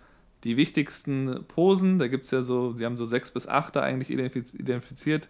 die 0.45 0.57
wichtigsten 0.57 1.45
Posen, 1.49 1.99
da 1.99 2.09
gibt 2.09 2.27
es 2.27 2.31
ja 2.31 2.43
so, 2.43 2.73
die 2.73 2.85
haben 2.85 2.97
so 2.97 3.05
sechs 3.07 3.31
bis 3.31 3.49
acht 3.49 3.75
da 3.77 3.83
eigentlich 3.83 4.11
identifiz 4.11 4.55
identifiziert, 4.55 5.29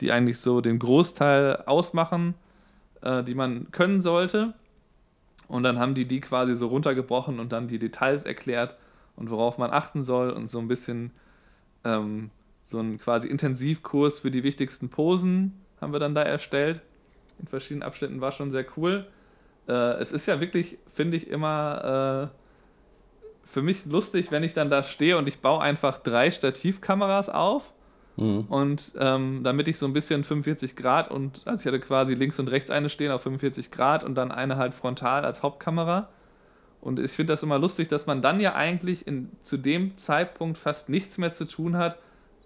die 0.00 0.12
eigentlich 0.12 0.38
so 0.40 0.60
den 0.60 0.78
Großteil 0.78 1.62
ausmachen, 1.66 2.34
äh, 3.02 3.22
die 3.22 3.34
man 3.34 3.70
können 3.70 4.00
sollte. 4.00 4.54
Und 5.48 5.64
dann 5.64 5.78
haben 5.78 5.94
die 5.94 6.06
die 6.06 6.20
quasi 6.20 6.54
so 6.56 6.68
runtergebrochen 6.68 7.38
und 7.38 7.52
dann 7.52 7.68
die 7.68 7.78
Details 7.78 8.24
erklärt 8.24 8.76
und 9.16 9.30
worauf 9.30 9.58
man 9.58 9.70
achten 9.70 10.02
soll 10.02 10.30
und 10.30 10.48
so 10.48 10.58
ein 10.58 10.68
bisschen 10.68 11.10
ähm, 11.84 12.30
so 12.62 12.78
einen 12.78 12.98
quasi 12.98 13.28
Intensivkurs 13.28 14.20
für 14.20 14.30
die 14.30 14.44
wichtigsten 14.44 14.88
Posen 14.88 15.60
haben 15.80 15.92
wir 15.92 16.00
dann 16.00 16.14
da 16.14 16.22
erstellt. 16.22 16.80
In 17.38 17.48
verschiedenen 17.48 17.82
Abschnitten 17.82 18.20
war 18.20 18.32
schon 18.32 18.50
sehr 18.50 18.64
cool. 18.76 19.06
Äh, 19.68 20.00
es 20.00 20.12
ist 20.12 20.26
ja 20.26 20.40
wirklich, 20.40 20.78
finde 20.94 21.16
ich, 21.16 21.28
immer 21.28 22.30
äh, 22.32 22.38
für 23.48 23.62
mich 23.62 23.84
lustig, 23.84 24.30
wenn 24.30 24.44
ich 24.44 24.54
dann 24.54 24.70
da 24.70 24.82
stehe 24.82 25.18
und 25.18 25.28
ich 25.28 25.40
baue 25.40 25.60
einfach 25.60 25.98
drei 25.98 26.30
Stativkameras 26.30 27.28
auf. 27.28 27.72
Mhm. 28.16 28.40
Und 28.48 28.92
ähm, 28.98 29.40
damit 29.42 29.68
ich 29.68 29.78
so 29.78 29.86
ein 29.86 29.92
bisschen 29.92 30.24
45 30.24 30.76
Grad 30.76 31.10
und 31.10 31.42
also 31.44 31.62
ich 31.62 31.66
hatte 31.66 31.80
quasi 31.80 32.14
links 32.14 32.38
und 32.38 32.48
rechts 32.48 32.70
eine 32.70 32.90
stehen 32.90 33.10
auf 33.10 33.22
45 33.22 33.70
Grad 33.70 34.04
und 34.04 34.14
dann 34.14 34.30
eine 34.30 34.56
halt 34.56 34.74
frontal 34.74 35.24
als 35.24 35.42
Hauptkamera. 35.42 36.08
Und 36.80 36.98
ich 36.98 37.12
finde 37.12 37.32
das 37.32 37.42
immer 37.42 37.58
lustig, 37.58 37.88
dass 37.88 38.06
man 38.06 38.22
dann 38.22 38.40
ja 38.40 38.54
eigentlich 38.54 39.06
in, 39.06 39.30
zu 39.44 39.56
dem 39.56 39.96
Zeitpunkt 39.96 40.58
fast 40.58 40.88
nichts 40.88 41.16
mehr 41.16 41.32
zu 41.32 41.44
tun 41.46 41.76
hat, 41.76 41.96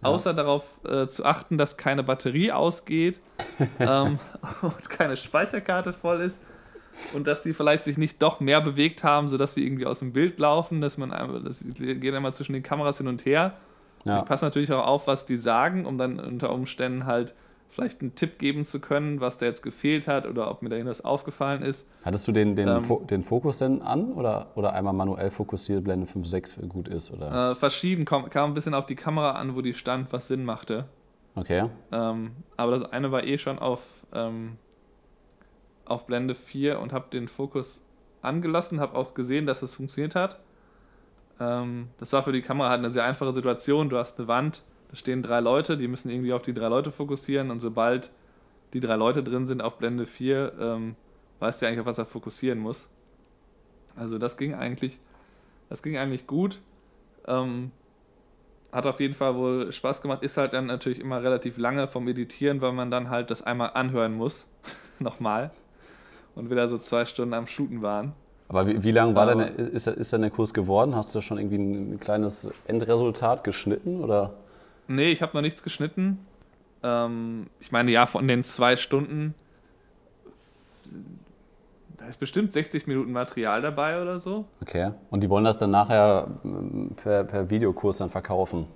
außer 0.03 0.35
darauf 0.35 0.67
äh, 0.85 1.09
zu 1.09 1.25
achten, 1.25 1.57
dass 1.57 1.79
keine 1.79 2.03
Batterie 2.03 2.53
ausgeht 2.53 3.19
ähm, 3.81 4.19
und 4.63 4.91
keine 4.91 5.17
Speicherkarte 5.17 5.95
voll 5.95 6.21
ist 6.21 6.39
und 7.15 7.27
dass 7.27 7.43
die 7.43 7.53
vielleicht 7.53 7.85
sich 7.85 7.99
nicht 7.99 8.21
doch 8.23 8.41
mehr 8.41 8.61
bewegt 8.61 9.05
haben, 9.05 9.29
sodass 9.29 9.55
sie 9.55 9.65
irgendwie 9.65 9.87
aus 9.87 9.99
dem 10.01 10.13
Bild 10.13 10.39
laufen, 10.39 10.81
dass 10.81 10.99
man 10.99 11.13
einfach, 11.13 11.43
das 11.43 11.65
geht 11.67 12.15
einmal 12.15 12.35
zwischen 12.35 12.53
den 12.53 12.63
Kameras 12.63 12.99
hin 12.99 13.09
und 13.09 13.25
her. 13.25 13.55
Ja. 14.07 14.21
Ich 14.21 14.25
passe 14.25 14.45
natürlich 14.45 14.73
auch 14.73 14.87
auf, 14.87 15.07
was 15.07 15.27
die 15.27 15.37
sagen, 15.37 15.85
um 15.85 15.99
dann 15.99 16.21
unter 16.21 16.53
Umständen 16.53 17.07
halt 17.07 17.35
vielleicht 17.69 18.01
einen 18.01 18.15
Tipp 18.15 18.39
geben 18.39 18.65
zu 18.65 18.81
können, 18.81 19.21
was 19.21 19.39
da 19.39 19.47
jetzt 19.47 19.63
gefehlt 19.63 20.07
hat 20.07 20.27
oder 20.27 20.51
ob 20.51 20.63
mir 20.63 20.69
da 20.69 20.77
irgendwas 20.77 21.05
aufgefallen 21.05 21.63
ist. 21.63 21.89
Hattest 22.05 22.27
du 22.27 22.33
den, 22.33 22.55
den, 22.57 22.69
Ähm. 22.69 22.85
Fo 22.85 23.01
den 23.01 23.25
Fokus 23.25 23.59
denn 23.59 23.83
an 23.83 24.13
oder, 24.13 24.53
oder 24.55 24.73
einmal 24.73 24.95
manuell 24.95 25.31
fokussiert, 25.31 25.85
Blende 25.85 26.07
5.6 26.07 26.67
gut 26.69 26.89
ist? 26.89 27.13
Oder? 27.13 27.51
Äh, 27.51 27.55
verschieden 27.55 28.05
kam, 28.05 28.31
kam 28.31 28.53
ein 28.53 28.55
bisschen 28.55 28.75
auf 28.75 28.87
die 28.87 28.95
Kamera 28.95 29.33
an, 29.33 29.57
wo 29.57 29.61
die 29.61 29.75
stand, 29.75 30.13
was 30.13 30.29
Sinn 30.29 30.45
machte. 30.45 30.87
Okay. 31.35 31.69
Ähm, 31.93 32.31
aber 32.57 32.71
das 32.71 32.85
eine 32.85 33.13
war 33.13 33.25
eh 33.25 33.37
schon 33.37 33.59
auf, 33.59 33.81
ähm, 34.15 34.57
auf 35.85 36.07
Blende 36.07 36.35
4 36.35 36.79
und 36.81 36.93
habe 36.93 37.07
den 37.13 37.29
Fokus 37.29 37.85
angelassen, 38.23 38.81
habe 38.81 38.97
auch 38.97 39.15
gesehen, 39.15 39.47
dass 39.47 39.63
es 39.63 39.75
funktioniert 39.75 40.15
hat. 40.15 40.39
Ähm, 41.41 41.89
das 41.99 42.13
war 42.13 42.23
für 42.23 42.33
die 42.33 42.43
Kamera 42.43 42.71
halt 42.71 42.79
eine 42.79 42.91
sehr 42.91 43.05
einfache 43.05 43.33
Situation. 43.33 43.89
Du 43.89 43.99
hast 43.99 44.19
eine 44.19 44.29
Wand, 44.29 44.63
da 44.91 44.97
stehen 44.97 45.23
drei 45.23 45.41
Leute, 45.41 45.77
die 45.77 45.89
müssen 45.89 46.11
irgendwie 46.11 46.33
auf 46.33 46.43
die 46.43 46.55
drei 46.55 46.69
Leute 46.69 46.93
fokussieren 46.93 47.51
und 47.51 47.61
sobald 47.61 48.11
die 48.73 48.81
drei 48.81 48.97
Leute 48.97 49.23
drin 49.23 49.47
sind 49.47 49.63
auf 49.63 49.79
Blende 49.79 50.07
4, 50.07 50.53
ähm, 50.59 50.97
weißt 51.41 51.63
du 51.63 51.67
eigentlich, 51.67 51.81
auf 51.81 51.87
was 51.87 51.99
er 51.99 52.07
fokussieren 52.07 52.59
muss. 52.59 52.89
Also 53.95 54.19
das 54.19 54.37
ging 54.37 54.55
eigentlich, 54.55 54.99
das 55.69 55.83
ging 55.83 55.97
eigentlich 55.97 56.27
gut. 56.27 56.61
Ähm, 57.27 57.71
hat 58.73 58.87
auf 58.87 59.01
jeden 59.01 59.15
Fall 59.15 59.35
wohl 59.37 59.73
Spaß 59.73 60.03
gemacht. 60.03 60.23
Ist 60.23 60.37
halt 60.37 60.53
dann 60.53 60.67
natürlich 60.67 61.01
immer 61.01 61.23
relativ 61.23 61.57
lange 61.57 61.89
vom 61.89 62.09
Editieren, 62.09 62.61
weil 62.61 62.73
man 62.73 62.91
dann 62.91 63.09
halt 63.09 63.31
das 63.31 63.43
einmal 63.43 63.71
anhören 63.75 64.15
muss. 64.15 64.47
Nochmal. 64.99 65.51
Und 66.35 66.51
wieder 66.51 66.69
so 66.69 66.77
zwei 66.77 67.07
Stunden 67.07 67.33
am 67.33 67.47
Shooten 67.47 67.81
waren. 67.81 68.13
Aber 68.49 68.67
wie, 68.67 68.83
wie 68.85 68.91
lang 68.93 69.15
war 69.15 69.29
Aber- 69.29 69.45
denn, 69.47 69.69
ist, 69.71 69.87
ist 69.89 70.13
denn 70.13 70.21
der 70.23 70.31
Kurs 70.31 70.55
geworden? 70.55 70.95
Hast 70.95 71.15
du 71.15 71.19
da 71.19 71.23
schon 71.23 71.39
irgendwie 71.39 71.57
ein 71.57 71.99
kleines 72.01 72.49
Endresultat 72.67 73.43
geschnitten? 73.45 74.03
Oder? 74.03 74.35
Nee, 74.89 75.11
ich 75.11 75.21
habe 75.23 75.33
noch 75.37 75.43
nichts 75.43 75.63
geschnitten. 75.63 76.19
Ähm, 76.83 77.47
ich 77.61 77.73
meine, 77.73 77.91
ja, 77.91 78.07
von 78.07 78.29
den 78.29 78.45
zwei 78.45 78.77
Stunden, 78.77 79.35
da 81.99 82.07
ist 82.07 82.21
bestimmt 82.21 82.53
60 82.53 82.87
Minuten 82.87 83.11
Material 83.13 83.63
dabei 83.63 84.01
oder 84.01 84.21
so. 84.21 84.45
Okay. 84.63 84.93
Und 85.11 85.23
die 85.23 85.31
wollen 85.31 85.45
das 85.45 85.59
dann 85.59 85.71
nachher 85.71 86.29
ähm, 86.45 86.91
per, 86.97 87.25
per 87.25 87.51
Videokurs 87.51 87.99
dann 87.99 88.11
verkaufen? 88.11 88.67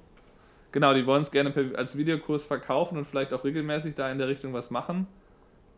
Genau, 0.73 0.95
die 0.95 1.07
wollen 1.07 1.23
es 1.23 1.31
gerne 1.31 1.50
per, 1.50 1.77
als 1.79 1.97
Videokurs 1.97 2.45
verkaufen 2.45 2.97
und 2.99 3.07
vielleicht 3.07 3.33
auch 3.33 3.45
regelmäßig 3.45 3.95
da 3.95 4.11
in 4.11 4.19
der 4.19 4.29
Richtung 4.29 4.53
was 4.53 4.71
machen. 4.71 5.07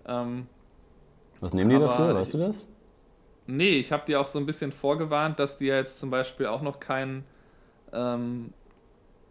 Ähm, 0.07 0.47
Was 1.41 1.53
nehmen 1.55 1.71
die 1.71 1.79
dafür? 1.79 2.15
Weißt 2.15 2.35
du 2.35 2.39
das? 2.39 2.67
Nee, 3.55 3.77
ich 3.77 3.93
habe 3.93 4.07
dir 4.07 4.19
auch 4.19 4.29
so 4.29 4.39
ein 4.39 4.47
bisschen 4.47 4.73
vorgewarnt, 4.73 5.39
dass 5.39 5.59
die 5.59 5.67
ja 5.67 5.77
jetzt 5.77 6.01
zum 6.01 6.09
Beispiel 6.09 6.47
auch 6.47 6.63
noch 6.63 6.81
keinen, 6.81 7.25
ähm, 7.93 8.55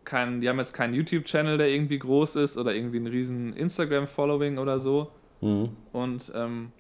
kein, 0.04 0.42
die 0.42 0.48
haben 0.48 0.60
jetzt 0.60 0.74
keinen 0.74 0.94
YouTube-Channel, 0.94 1.58
der 1.58 1.70
irgendwie 1.70 1.98
groß 1.98 2.36
ist 2.36 2.56
oder 2.56 2.76
irgendwie 2.76 2.98
einen 2.98 3.08
riesen 3.08 3.56
Instagram-Following 3.56 4.60
oder 4.60 4.80
so. 4.80 5.12
Mhm. 5.42 5.76
Und 5.92 6.32
ähm, 6.36 6.72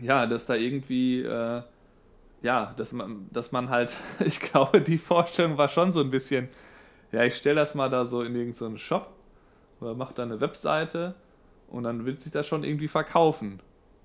ja, 0.00 0.26
dass 0.26 0.46
da 0.46 0.54
irgendwie, 0.54 1.22
äh, 1.22 1.62
ja, 2.42 2.74
dass 2.76 2.92
man, 2.92 3.26
dass 3.32 3.50
man 3.50 3.68
halt, 3.68 3.96
ich 4.24 4.38
glaube, 4.38 4.80
die 4.80 4.98
Vorstellung 4.98 5.58
war 5.58 5.68
schon 5.68 5.90
so 5.90 6.00
ein 6.00 6.12
bisschen, 6.12 6.48
ja, 7.10 7.24
ich 7.24 7.34
stelle 7.34 7.56
das 7.56 7.74
mal 7.74 7.90
da 7.90 8.04
so 8.04 8.22
in 8.22 8.36
irgendeinen 8.36 8.76
so 8.76 8.78
Shop 8.78 9.12
oder 9.80 9.94
mache 9.96 10.14
da 10.14 10.22
eine 10.22 10.40
Webseite 10.40 11.16
und 11.66 11.82
dann 11.82 12.06
wird 12.06 12.20
sich 12.20 12.30
das 12.30 12.46
schon 12.46 12.62
irgendwie 12.62 12.86
verkaufen. 12.86 13.58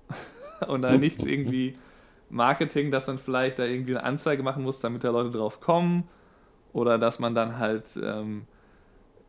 und 0.66 0.82
dann 0.82 0.98
nichts 0.98 1.24
irgendwie 1.24 1.76
Marketing, 2.30 2.90
dass 2.90 3.06
man 3.06 3.18
vielleicht 3.18 3.58
da 3.58 3.64
irgendwie 3.64 3.96
eine 3.96 4.04
Anzeige 4.04 4.42
machen 4.42 4.62
muss, 4.62 4.80
damit 4.80 5.04
da 5.04 5.10
Leute 5.10 5.30
drauf 5.30 5.60
kommen 5.60 6.08
oder 6.72 6.98
dass 6.98 7.18
man 7.18 7.34
dann 7.34 7.58
halt 7.58 7.98
ähm, 8.02 8.46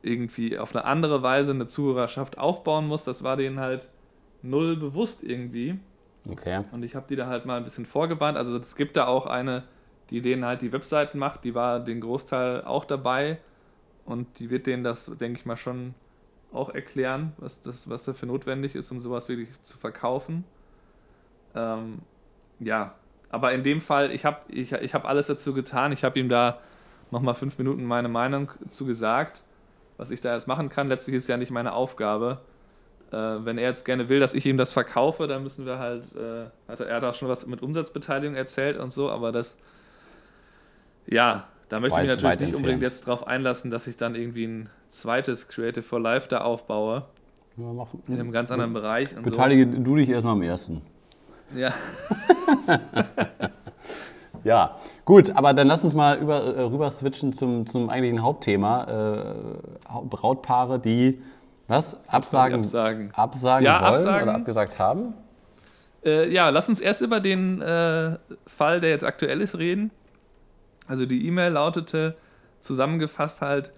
irgendwie 0.02 0.58
auf 0.58 0.76
eine 0.76 0.86
andere 0.86 1.24
Weise 1.24 1.52
eine 1.52 1.68
Zuhörerschaft 1.68 2.38
aufbauen 2.38 2.88
muss. 2.88 3.04
Das 3.04 3.24
war 3.24 3.38
denen 3.38 3.60
halt 3.60 3.90
null 4.42 4.76
bewusst 4.78 5.24
irgendwie. 5.24 5.80
Okay. 6.30 6.64
Und 6.72 6.84
ich 6.84 6.96
habe 6.96 7.06
die 7.10 7.16
da 7.16 7.28
halt 7.28 7.46
mal 7.46 7.58
ein 7.58 7.64
bisschen 7.64 7.86
vorgewarnt. 7.86 8.38
Also 8.38 8.58
es 8.58 8.76
gibt 8.76 8.98
da 8.98 9.08
auch 9.08 9.26
eine, 9.26 9.64
die 10.10 10.22
denen 10.22 10.46
halt 10.46 10.62
die 10.62 10.72
Webseiten 10.72 11.18
macht, 11.18 11.44
die 11.44 11.56
war 11.56 11.80
den 11.80 12.02
Großteil 12.02 12.64
auch 12.64 12.86
dabei. 12.86 13.40
Und 14.06 14.40
die 14.40 14.50
wird 14.50 14.68
denen 14.68 14.84
das, 14.84 15.06
denke 15.06 15.40
ich 15.40 15.46
mal, 15.46 15.58
schon 15.58 15.94
auch 16.52 16.70
erklären, 16.70 17.34
was, 17.38 17.62
das, 17.62 17.90
was 17.90 18.06
dafür 18.06 18.28
notwendig 18.28 18.76
ist, 18.76 18.92
um 18.92 19.00
sowas 19.00 19.30
wirklich 19.30 19.50
zu 19.62 19.78
verkaufen. 19.78 20.46
Ähm, 21.54 22.00
ja, 22.60 22.94
aber 23.30 23.52
in 23.54 23.64
dem 23.64 23.80
Fall, 23.82 24.12
ich 24.12 24.26
habe 24.26 24.38
ich, 24.48 24.72
ich 24.72 24.94
hab 24.94 25.06
alles 25.08 25.28
dazu 25.28 25.54
getan. 25.54 25.92
Ich 25.92 26.04
habe 26.04 26.20
ihm 26.20 26.30
da 26.30 26.60
nochmal 27.12 27.34
fünf 27.36 27.58
Minuten 27.58 27.84
meine 27.86 28.08
Meinung 28.10 28.50
zu 28.70 28.86
gesagt, 28.86 29.42
was 29.98 30.12
ich 30.12 30.22
da 30.22 30.34
jetzt 30.34 30.48
machen 30.48 30.70
kann. 30.70 30.88
Letztlich 30.88 31.16
ist 31.16 31.28
ja 31.28 31.38
nicht 31.38 31.52
meine 31.52 31.74
Aufgabe. 31.74 32.40
Äh, 33.12 33.16
wenn 33.18 33.58
er 33.58 33.70
jetzt 33.70 33.86
gerne 33.86 34.08
will, 34.10 34.20
dass 34.20 34.34
ich 34.34 34.46
ihm 34.46 34.58
das 34.58 34.74
verkaufe, 34.74 35.28
dann 35.28 35.44
müssen 35.44 35.66
wir 35.66 35.80
halt, 35.80 36.16
äh, 36.16 36.46
hat 36.68 36.80
er, 36.80 36.88
er 36.88 36.96
hat 36.98 37.04
auch 37.04 37.16
schon 37.16 37.28
was 37.28 37.46
mit 37.48 37.62
Umsatzbeteiligung 37.64 38.36
erzählt 38.36 38.78
und 38.78 38.92
so, 38.92 39.10
aber 39.10 39.32
das, 39.32 39.58
ja, 41.08 41.48
da 41.70 41.80
möchte 41.80 42.00
ich 42.00 42.02
mich 42.08 42.10
Weit- 42.12 42.16
natürlich 42.18 42.24
weit 42.24 42.40
nicht 42.42 42.56
unbedingt 42.56 42.84
entfernt. 42.84 42.94
jetzt 43.00 43.08
drauf 43.08 43.28
einlassen, 43.28 43.72
dass 43.72 43.88
ich 43.88 43.98
dann 43.98 44.16
irgendwie 44.16 44.46
ein 44.46 44.70
zweites 44.90 45.48
Creative 45.48 45.82
for 45.84 46.00
Life 46.00 46.28
da 46.30 46.42
aufbaue, 46.42 47.06
Ja, 47.58 47.74
mach, 47.74 47.88
in 48.08 48.14
einem 48.16 48.32
ganz 48.32 48.52
anderen 48.52 48.74
Bereich 48.74 49.16
und 49.16 49.24
Beteilige 49.24 49.66
du 49.68 49.96
dich 49.96 50.10
erstmal 50.10 50.34
am 50.34 50.42
ersten. 50.44 50.82
so. 51.54 51.60
Ja, 51.60 51.74
Ja, 54.44 54.78
gut, 55.06 55.36
aber 55.36 55.54
dann 55.54 55.68
lass 55.68 55.84
uns 55.84 55.94
mal 55.94 56.18
über, 56.18 56.42
äh, 56.42 56.62
rüber 56.62 56.90
switchen 56.90 57.34
zum, 57.34 57.66
zum 57.66 57.90
eigentlichen 57.90 58.22
Hauptthema. 58.22 58.86
Äh, 58.86 60.06
Brautpaare, 60.10 60.80
die 60.80 61.22
was? 61.68 61.98
Absagen, 62.08 62.62
absagen. 62.62 63.12
absagen 63.14 63.66
Ja, 63.66 63.82
wollen 63.82 63.94
absagen. 63.94 64.24
oder 64.24 64.36
abgesagt 64.36 64.80
haben? 64.80 65.14
Äh, 66.04 66.32
ja, 66.34 66.50
lass 66.50 66.70
uns 66.70 66.80
erst 66.80 67.02
über 67.02 67.20
den 67.20 67.62
äh, 67.62 68.18
Fall, 68.48 68.82
der 68.82 68.90
jetzt 68.90 69.04
aktuell 69.04 69.42
ist, 69.42 69.58
reden. 69.58 69.92
Also 70.88 71.06
die 71.06 71.28
E-Mail 71.28 71.52
lautete 71.52 72.16
zusammengefasst 72.60 73.42
halt, 73.42 73.72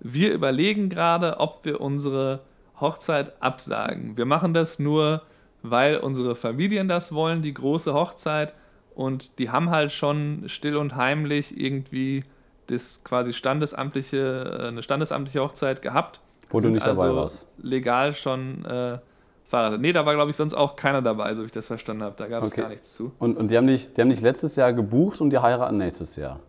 wir 0.00 0.32
überlegen 0.32 0.90
gerade, 0.90 1.40
ob 1.40 1.64
wir 1.64 1.80
unsere 1.80 2.40
Hochzeit 2.80 3.32
absagen. 3.40 4.16
Wir 4.16 4.26
machen 4.26 4.52
das 4.52 4.78
nur, 4.78 5.22
weil 5.62 5.96
unsere 5.98 6.36
Familien 6.36 6.88
das 6.88 7.12
wollen, 7.12 7.42
die 7.42 7.54
große 7.54 7.92
Hochzeit. 7.94 8.54
Und 8.94 9.38
die 9.38 9.50
haben 9.50 9.70
halt 9.70 9.92
schon 9.92 10.44
still 10.46 10.76
und 10.76 10.96
heimlich 10.96 11.58
irgendwie 11.60 12.24
das 12.66 13.02
quasi 13.04 13.32
standesamtliche, 13.32 14.60
äh, 14.60 14.68
eine 14.68 14.82
standesamtliche 14.82 15.40
Hochzeit 15.40 15.82
gehabt. 15.82 16.20
Wo 16.50 16.60
du 16.60 16.68
nicht 16.70 16.86
dabei 16.86 17.02
also 17.04 17.16
warst. 17.16 17.48
legal 17.58 18.14
schon 18.14 18.64
äh, 18.64 18.98
verheiratet. 19.44 19.80
Nee, 19.80 19.92
da 19.92 20.04
war, 20.06 20.14
glaube 20.14 20.30
ich, 20.30 20.36
sonst 20.36 20.54
auch 20.54 20.76
keiner 20.76 21.02
dabei, 21.02 21.34
so 21.34 21.42
wie 21.42 21.46
ich 21.46 21.52
das 21.52 21.66
verstanden 21.66 22.02
habe. 22.02 22.14
Da 22.16 22.26
gab 22.26 22.42
es 22.42 22.52
Okay. 22.52 22.62
gar 22.62 22.68
nichts 22.70 22.94
zu. 22.94 23.12
Und, 23.18 23.36
und 23.36 23.50
die, 23.50 23.56
haben 23.56 23.66
dich, 23.66 23.92
die 23.92 24.00
haben 24.00 24.10
dich 24.10 24.20
letztes 24.20 24.56
Jahr 24.56 24.72
gebucht 24.72 25.20
und 25.20 25.30
die 25.30 25.38
heiraten 25.38 25.76
nächstes 25.76 26.16
Jahr. 26.16 26.40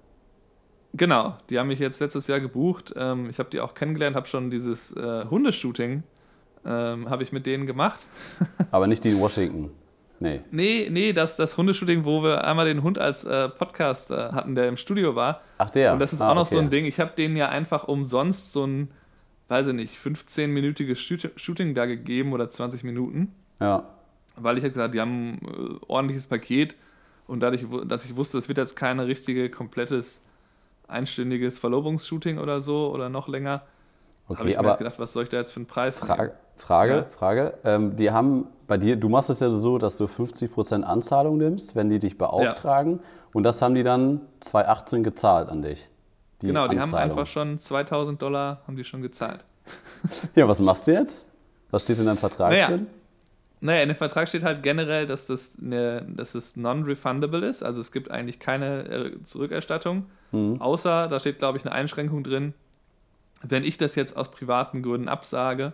Genau, 0.94 1.38
die 1.50 1.60
haben 1.60 1.68
mich 1.68 1.80
jetzt 1.80 2.00
letztes 2.00 2.28
Jahr 2.28 2.40
gebucht. 2.40 2.94
Ähm, 2.98 3.30
ich 3.30 3.38
habe 3.40 3.50
die 3.50 3.60
auch 3.60 3.74
kennengelernt, 3.76 4.16
habe 4.16 4.26
schon 4.28 4.50
dieses 4.50 4.92
äh, 4.96 5.26
Hundeshooting 5.30 6.04
ähm, 6.66 7.10
habe 7.10 7.24
ich 7.24 7.32
mit 7.32 7.46
denen 7.46 7.66
gemacht. 7.66 8.00
Aber 8.72 8.88
nicht 8.88 9.04
die 9.04 9.10
in 9.12 9.20
Washington. 9.20 9.72
Nee. 10.22 10.42
Nee, 10.52 10.90
nee, 10.92 11.14
das, 11.14 11.38
das 11.38 11.56
Hundeshooting, 11.56 12.04
wo 12.04 12.22
wir 12.24 12.44
einmal 12.44 12.66
den 12.66 12.84
Hund 12.84 12.98
als 12.98 13.24
äh, 13.24 13.48
Podcast 13.48 14.12
äh, 14.12 14.16
hatten, 14.34 14.54
der 14.54 14.68
im 14.68 14.76
Studio 14.76 15.16
war. 15.16 15.42
Ach 15.58 15.70
der. 15.70 15.94
Und 15.94 16.00
das 16.00 16.12
ist 16.12 16.22
Ah, 16.22 16.32
auch 16.32 16.36
noch 16.36 16.42
okay. 16.48 16.56
so 16.56 16.60
ein 16.60 16.70
Ding. 16.70 16.84
Ich 16.86 17.00
habe 17.00 17.12
denen 17.16 17.38
ja 17.38 17.48
einfach 17.50 17.88
umsonst 17.88 18.52
so 18.52 18.66
ein, 18.66 18.92
weiß 19.48 19.68
ich 19.68 19.74
nicht, 19.76 19.98
15-minütiges 19.98 20.98
Shoot- 20.98 21.32
Shooting 21.38 21.74
da 21.74 21.86
gegeben 21.86 22.34
oder 22.34 22.50
20 22.50 22.84
Minuten. 22.84 23.34
Ja. 23.62 23.84
weil 24.36 24.58
ich 24.58 24.64
ja 24.64 24.70
gesagt, 24.70 24.94
die 24.94 25.00
haben 25.02 25.34
ein 25.34 25.42
äh, 25.46 25.80
ordentliches 25.88 26.28
Paket 26.28 26.76
und 27.28 27.40
dadurch, 27.42 27.66
dass 27.86 28.04
ich 28.06 28.16
wusste, 28.16 28.38
es 28.38 28.48
wird 28.50 28.58
jetzt 28.58 28.76
keine 28.76 29.06
richtige, 29.08 29.50
komplettes, 29.50 30.22
einstündiges 30.88 31.58
Verlobungsshooting 31.58 32.38
oder 32.40 32.62
so 32.62 32.92
oder 32.94 33.10
noch 33.10 33.28
länger, 33.28 33.64
Okay, 34.30 34.40
habe 34.40 34.50
ich 34.50 34.56
mir 34.56 34.60
aber 34.60 34.70
halt 34.70 34.78
gedacht, 34.80 35.00
was 35.00 35.12
soll 35.14 35.24
ich 35.24 35.30
da 35.30 35.38
jetzt 35.38 35.52
für 35.52 35.58
einen 35.58 35.66
Preis 35.68 36.00
Frage? 36.00 36.34
Frage, 36.56 36.94
Ja. 36.94 37.06
Frage. 37.10 37.54
Ähm, 37.64 37.96
die 37.96 38.12
haben 38.12 38.48
bei 38.68 38.78
dir, 38.78 38.96
du 38.96 39.10
machst 39.10 39.30
es 39.30 39.40
ja 39.40 39.50
so, 39.50 39.78
dass 39.78 39.98
du 39.98 40.06
50% 40.06 40.84
Anzahlung 40.84 41.38
nimmst, 41.38 41.76
wenn 41.76 41.90
die 41.90 42.00
dich 42.00 42.18
beauftragen. 42.18 43.00
Und 43.34 43.44
das 43.44 43.62
haben 43.62 43.76
die 43.76 43.84
dann 43.84 44.22
2018 44.42 45.04
gezahlt 45.04 45.50
an 45.50 45.62
dich. 45.62 45.90
Genau, 46.42 46.68
die 46.68 46.76
haben 46.80 46.84
Anzahlung. 46.86 47.12
einfach 47.12 47.28
schon 47.28 47.58
2000 47.60 48.22
Dollar 48.22 48.62
haben 48.66 48.76
die 48.76 48.84
schon 48.86 49.02
gezahlt. 49.02 49.44
Ja, 50.36 50.48
was 50.48 50.60
machst 50.62 50.88
du 50.88 50.94
jetzt? 50.94 51.26
Was 51.72 51.84
steht 51.84 52.00
in 52.00 52.06
deinem 52.06 52.18
Vertrag 52.18 52.52
Naja. 52.52 52.68
drin? 52.70 52.88
Naja, 53.62 53.84
in 53.84 53.90
dem 53.90 53.96
Vertrag 53.98 54.30
steht 54.30 54.44
halt 54.44 54.64
generell, 54.64 55.06
dass 55.06 55.28
das, 55.28 55.52
eine, 55.62 56.02
dass 56.08 56.32
das 56.32 56.56
non-refundable 56.56 57.46
ist. 57.46 57.62
Also 57.62 57.82
es 57.82 57.92
gibt 57.92 58.10
eigentlich 58.10 58.40
keine 58.40 58.86
äh, 58.88 59.24
Zurückerstattung. 59.26 60.06
Mhm. 60.32 60.62
Außer, 60.62 61.08
da 61.10 61.20
steht, 61.20 61.40
glaube 61.40 61.58
ich, 61.58 61.66
eine 61.66 61.74
Einschränkung 61.76 62.24
drin, 62.24 62.54
wenn 63.42 63.64
ich 63.64 63.78
das 63.78 63.96
jetzt 63.96 64.16
aus 64.18 64.32
privaten 64.32 64.84
Gründen 64.84 65.08
absage 65.08 65.74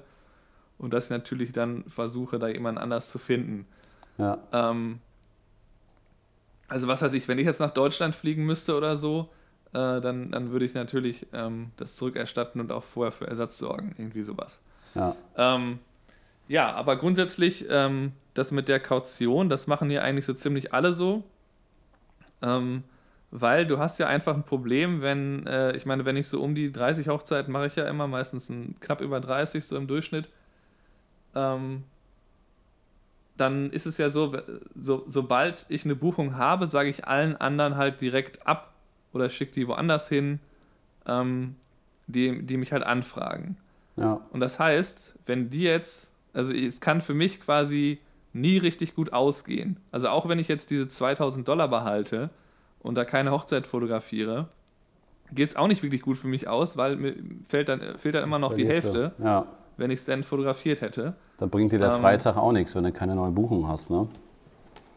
und 0.77 0.93
dass 0.93 1.05
ich 1.05 1.09
natürlich 1.09 1.51
dann 1.51 1.83
versuche, 1.85 2.39
da 2.39 2.47
jemand 2.47 2.77
anders 2.77 3.09
zu 3.09 3.19
finden. 3.19 3.65
Ja, 4.17 4.37
Ähm, 4.51 4.99
also 6.67 6.87
was 6.87 7.01
weiß 7.01 7.13
ich, 7.13 7.27
wenn 7.27 7.37
ich 7.37 7.45
jetzt 7.45 7.59
nach 7.59 7.73
Deutschland 7.73 8.15
fliegen 8.15 8.45
müsste 8.45 8.75
oder 8.75 8.97
so, 8.97 9.29
äh, 9.73 10.01
dann, 10.01 10.31
dann 10.31 10.51
würde 10.51 10.65
ich 10.65 10.73
natürlich 10.73 11.27
ähm, 11.33 11.71
das 11.77 11.95
zurückerstatten 11.95 12.59
und 12.61 12.71
auch 12.71 12.83
vorher 12.83 13.11
für 13.11 13.27
Ersatz 13.27 13.57
sorgen, 13.57 13.93
irgendwie 13.97 14.23
sowas. 14.23 14.61
ja, 14.93 15.15
Ähm, 15.37 15.79
ja, 16.47 16.73
aber 16.73 16.95
grundsätzlich, 16.95 17.65
ähm, 17.69 18.13
das 18.33 18.51
mit 18.51 18.67
der 18.67 18.79
Kaution, 18.79 19.49
das 19.49 19.67
machen 19.67 19.89
hier 19.89 20.03
eigentlich 20.03 20.25
so 20.25 20.33
ziemlich 20.33 20.73
alle 20.73 20.93
so. 20.93 21.23
Ähm, 22.41 22.83
weil 23.31 23.65
du 23.65 23.79
hast 23.79 23.97
ja 23.99 24.07
einfach 24.07 24.33
ein 24.35 24.43
Problem, 24.43 25.01
wenn, 25.01 25.45
äh, 25.47 25.75
ich 25.75 25.85
meine, 25.85 26.05
wenn 26.05 26.15
ich 26.15 26.27
so 26.27 26.41
um 26.41 26.55
die 26.55 26.71
30 26.71 27.09
Hochzeiten 27.09 27.51
mache 27.51 27.67
ich 27.67 27.75
ja 27.75 27.87
immer, 27.87 28.07
meistens 28.07 28.49
ein, 28.49 28.75
knapp 28.79 29.01
über 29.01 29.19
30 29.19 29.65
so 29.65 29.77
im 29.77 29.87
Durchschnitt, 29.87 30.29
ähm, 31.35 31.83
dann 33.37 33.69
ist 33.71 33.85
es 33.85 33.97
ja 33.97 34.09
so, 34.09 34.37
so, 34.79 35.03
sobald 35.07 35.65
ich 35.67 35.83
eine 35.83 35.95
Buchung 35.95 36.37
habe, 36.37 36.67
sage 36.67 36.89
ich 36.89 37.05
allen 37.07 37.35
anderen 37.35 37.75
halt 37.75 37.99
direkt 37.99 38.47
ab 38.47 38.73
oder 39.11 39.29
schicke 39.29 39.51
die 39.51 39.67
woanders 39.67 40.07
hin, 40.07 40.39
ähm, 41.05 41.55
die, 42.07 42.43
die 42.43 42.57
mich 42.57 42.71
halt 42.71 42.83
anfragen. 42.83 43.57
ja, 43.97 44.21
Und 44.31 44.39
das 44.39 44.59
heißt, 44.59 45.15
wenn 45.25 45.49
die 45.49 45.63
jetzt, 45.63 46.11
also 46.33 46.53
es 46.53 46.79
kann 46.79 47.01
für 47.01 47.13
mich 47.13 47.41
quasi 47.41 47.99
nie 48.31 48.57
richtig 48.57 48.95
gut 48.95 49.13
ausgehen. 49.13 49.77
Also 49.91 50.09
auch 50.09 50.27
wenn 50.27 50.39
ich 50.39 50.47
jetzt 50.47 50.69
diese 50.69 50.87
2000 50.87 51.47
Dollar 51.47 51.67
behalte 51.67 52.29
und 52.85 52.95
da 52.95 53.05
keine 53.05 53.31
Hochzeit 53.31 53.67
fotografiere, 53.67 54.47
geht 55.31 55.49
es 55.49 55.55
auch 55.55 55.67
nicht 55.67 55.81
wirklich 55.83 56.01
gut 56.01 56.17
für 56.17 56.27
mich 56.27 56.47
aus, 56.47 56.77
weil 56.77 56.95
mir 56.95 57.15
fehlt 57.49 57.67
dann, 57.69 57.81
fehlt 57.97 58.15
dann 58.15 58.23
immer 58.23 58.39
noch 58.39 58.53
die. 58.53 58.67
Hälfte, 58.67 59.13
Ja, 59.21 59.45
wenn 59.77 59.91
ich 59.91 59.99
es 59.99 60.05
dann 60.05 60.23
fotografiert 60.23 60.81
hätte. 60.81 61.15
dann 61.37 61.49
bringt 61.49 61.73
dir 61.73 61.79
der 61.79 61.93
Ähm, 61.93 62.01
Freitag 62.01 62.37
auch 62.37 62.51
nichts, 62.51 62.75
wenn 62.75 62.83
du 62.83 62.91
keine 62.91 63.15
neue 63.15 63.31
Buchung 63.31 63.67
hast, 63.67 63.89
ne? 63.89 64.07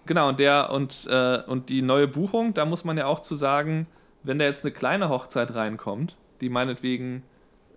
Genau, 0.06 0.28
und 0.28 0.38
der 0.38 0.70
und, 0.70 1.06
äh, 1.10 1.38
und 1.46 1.68
die 1.68 1.82
neue 1.82 2.08
Buchung, 2.08 2.54
da 2.54 2.64
muss 2.64 2.84
man 2.84 2.96
ja 2.96 3.06
auch 3.06 3.20
zu 3.20 3.34
sagen, 3.36 3.86
wenn 4.22 4.38
da 4.38 4.44
jetzt 4.44 4.64
eine 4.64 4.72
kleine 4.72 5.08
Hochzeit 5.08 5.54
reinkommt, 5.54 6.16
die 6.40 6.48
meinetwegen, 6.48 7.22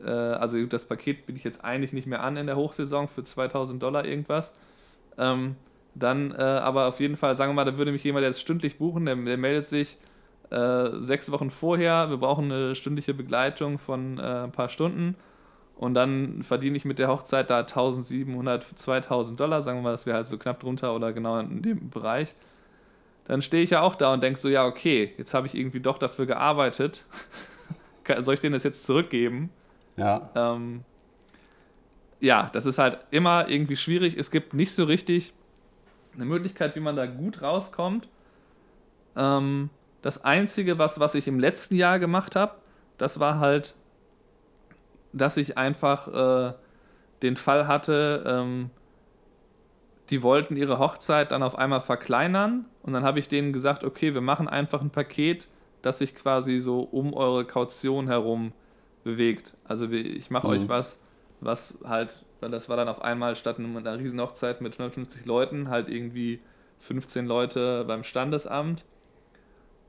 äh, 0.04 0.10
also 0.10 0.64
das 0.66 0.86
Paket 0.86 1.26
biete 1.26 1.38
ich 1.38 1.44
jetzt 1.44 1.64
eigentlich 1.66 1.92
nicht 1.94 2.08
mehr 2.08 2.22
an 2.24 2.38
in 2.38 2.46
der 2.48 2.56
Hochsaison 2.56 3.08
für 3.08 3.24
2000 3.24 3.82
Dollar 3.82 4.06
irgendwas, 4.06 4.54
ähm, 5.18 5.56
dann 5.96 6.32
äh, 6.32 6.42
aber 6.42 6.88
auf 6.88 7.00
jeden 7.00 7.18
Fall, 7.18 7.38
sagen 7.38 7.52
wir 7.52 7.56
mal, 7.56 7.66
da 7.66 7.78
würde 7.78 7.92
mich 7.92 8.04
jemand 8.04 8.26
jetzt 8.26 8.42
stündlich 8.42 8.78
buchen, 8.78 9.06
der, 9.06 9.16
der 9.16 9.38
meldet 9.38 9.68
sich 9.68 9.98
äh, 10.50 10.90
sechs 11.00 11.32
Wochen 11.32 11.50
vorher, 11.50 12.10
wir 12.10 12.18
brauchen 12.18 12.52
eine 12.52 12.76
stündliche 12.76 13.14
Begleitung 13.14 13.78
von 13.80 14.18
äh, 14.18 14.44
ein 14.44 14.52
paar 14.52 14.70
Stunden 14.70 15.16
und 15.76 15.94
dann 15.94 16.44
verdiene 16.44 16.78
ich 16.78 16.86
mit 16.86 17.00
der 17.00 17.08
Hochzeit 17.08 17.50
da 17.50 17.60
1700, 17.60 18.66
2000 18.76 19.40
Dollar, 19.40 19.62
sagen 19.62 19.80
wir 19.80 19.84
mal, 19.84 19.92
das 19.92 20.06
wäre 20.06 20.18
halt 20.18 20.28
so 20.28 20.38
knapp 20.38 20.60
drunter 20.60 20.96
oder 20.96 21.12
genau 21.12 21.40
in 21.40 21.62
dem 21.62 21.90
Bereich. 21.90 22.36
Dann 23.26 23.42
stehe 23.42 23.64
ich 23.64 23.72
ja 23.72 23.82
auch 23.82 23.96
da 23.96 24.14
und 24.14 24.22
denke 24.22 24.40
so, 24.40 24.50
ja, 24.50 24.66
okay, 24.66 25.14
jetzt 25.18 25.34
habe 25.34 25.48
ich 25.48 25.56
irgendwie 25.56 25.80
doch 25.80 25.98
dafür 25.98 26.26
gearbeitet. 26.26 27.06
Soll 28.20 28.34
ich 28.34 28.40
denen 28.40 28.54
das 28.54 28.64
jetzt 28.64 28.84
zurückgeben? 28.84 29.50
Ja, 29.96 30.30
Ähm, 30.36 30.84
ja, 32.20 32.50
das 32.54 32.66
ist 32.66 32.78
halt 32.78 33.00
immer 33.10 33.50
irgendwie 33.50 33.76
schwierig. 33.78 34.16
Es 34.18 34.32
gibt 34.32 34.54
nicht 34.54 34.74
so 34.74 34.84
richtig 34.84 35.34
eine 36.16 36.26
Möglichkeit, 36.26 36.76
wie 36.76 36.80
man 36.82 36.96
da 36.96 37.06
gut 37.06 37.42
rauskommt. 37.42 38.08
Ähm, 39.16 39.70
das 40.02 40.24
Einzige, 40.24 40.78
was, 40.78 41.00
was 41.00 41.16
ich 41.16 41.28
im 41.28 41.40
letzten 41.40 41.76
Jahr 41.76 42.00
gemacht 42.00 42.36
habe, 42.36 42.56
das 42.98 43.20
war 43.20 43.40
halt, 43.40 43.76
dass 45.14 45.38
ich 45.38 45.58
einfach 45.58 46.08
äh, 46.52 46.54
den 47.22 47.36
Fall 47.36 47.68
hatte, 47.68 48.24
ähm, 48.26 48.72
die 50.10 50.24
wollten 50.24 50.58
ihre 50.58 50.80
Hochzeit 50.80 51.32
dann 51.32 51.44
auf 51.44 51.58
einmal 51.58 51.80
verkleinern 51.82 52.66
und 52.82 52.94
dann 52.94 53.04
habe 53.04 53.20
ich 53.20 53.30
denen 53.30 53.54
gesagt, 53.54 53.84
okay, 53.84 54.14
wir 54.14 54.22
machen 54.22 54.48
einfach 54.48 54.82
ein 54.82 54.90
Paket, 54.90 55.48
das 55.82 56.00
sich 56.00 56.16
quasi 56.16 56.60
so 56.60 56.82
um 56.82 57.14
eure 57.14 57.46
Kaution 57.46 58.08
herum 58.08 58.52
bewegt. 59.04 59.54
Also 59.64 59.90
ich 59.90 60.30
mache 60.30 60.48
Mhm. 60.48 60.54
euch 60.54 60.70
was, 60.70 61.00
was 61.40 61.76
halt, 61.86 62.24
weil 62.42 62.52
das 62.52 62.70
war 62.70 62.78
dann 62.78 62.88
auf 62.88 63.02
einmal 63.02 63.36
statt 63.36 63.58
einer 63.60 64.00
riesen 64.00 64.20
Hochzeit 64.20 64.62
mit 64.62 64.74
150 64.74 65.26
Leuten 65.26 65.70
halt 65.70 65.90
irgendwie 65.90 66.40
15 66.80 67.26
Leute 67.26 67.86
beim 67.86 68.04
Standesamt. 68.04 68.84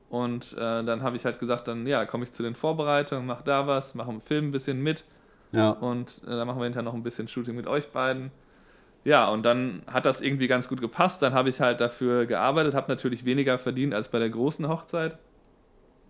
Und 0.09 0.53
äh, 0.53 0.83
dann 0.83 1.01
habe 1.01 1.15
ich 1.15 1.25
halt 1.25 1.39
gesagt, 1.39 1.67
dann 1.67 1.87
ja, 1.87 2.05
komme 2.05 2.23
ich 2.23 2.31
zu 2.31 2.43
den 2.43 2.55
Vorbereitungen, 2.55 3.25
mache 3.25 3.43
da 3.43 3.65
was, 3.65 3.95
mache 3.95 4.11
im 4.11 4.21
Film 4.21 4.49
ein 4.49 4.51
bisschen 4.51 4.81
mit 4.81 5.03
ja, 5.53 5.69
und 5.69 6.21
äh, 6.25 6.31
dann 6.31 6.47
machen 6.47 6.59
wir 6.59 6.63
hinterher 6.65 6.83
noch 6.83 6.95
ein 6.95 7.03
bisschen 7.03 7.27
Shooting 7.27 7.55
mit 7.55 7.67
euch 7.67 7.89
beiden. 7.91 8.31
Ja, 9.03 9.29
und 9.29 9.43
dann 9.43 9.83
hat 9.85 10.05
das 10.05 10.21
irgendwie 10.21 10.47
ganz 10.47 10.67
gut 10.67 10.81
gepasst. 10.81 11.21
Dann 11.21 11.33
habe 11.33 11.49
ich 11.49 11.61
halt 11.61 11.79
dafür 11.79 12.25
gearbeitet, 12.25 12.73
habe 12.73 12.91
natürlich 12.91 13.23
weniger 13.23 13.57
verdient 13.59 13.93
als 13.93 14.09
bei 14.09 14.17
der 14.17 14.29
großen 14.29 14.67
Hochzeit. 14.67 15.17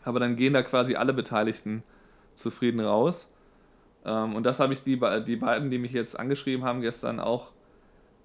Aber 0.03 0.19
dann 0.19 0.37
gehen 0.37 0.53
da 0.53 0.63
quasi 0.63 0.95
alle 0.95 1.13
Beteiligten 1.13 1.83
zufrieden 2.35 2.79
raus. 2.79 3.27
Ähm, 4.05 4.35
und 4.35 4.43
das 4.43 4.59
habe 4.59 4.73
ich 4.73 4.83
die, 4.83 4.99
die 5.25 5.35
beiden, 5.35 5.69
die 5.71 5.77
mich 5.77 5.91
jetzt 5.91 6.19
angeschrieben 6.19 6.65
haben 6.65 6.81
gestern 6.81 7.19
auch, 7.19 7.51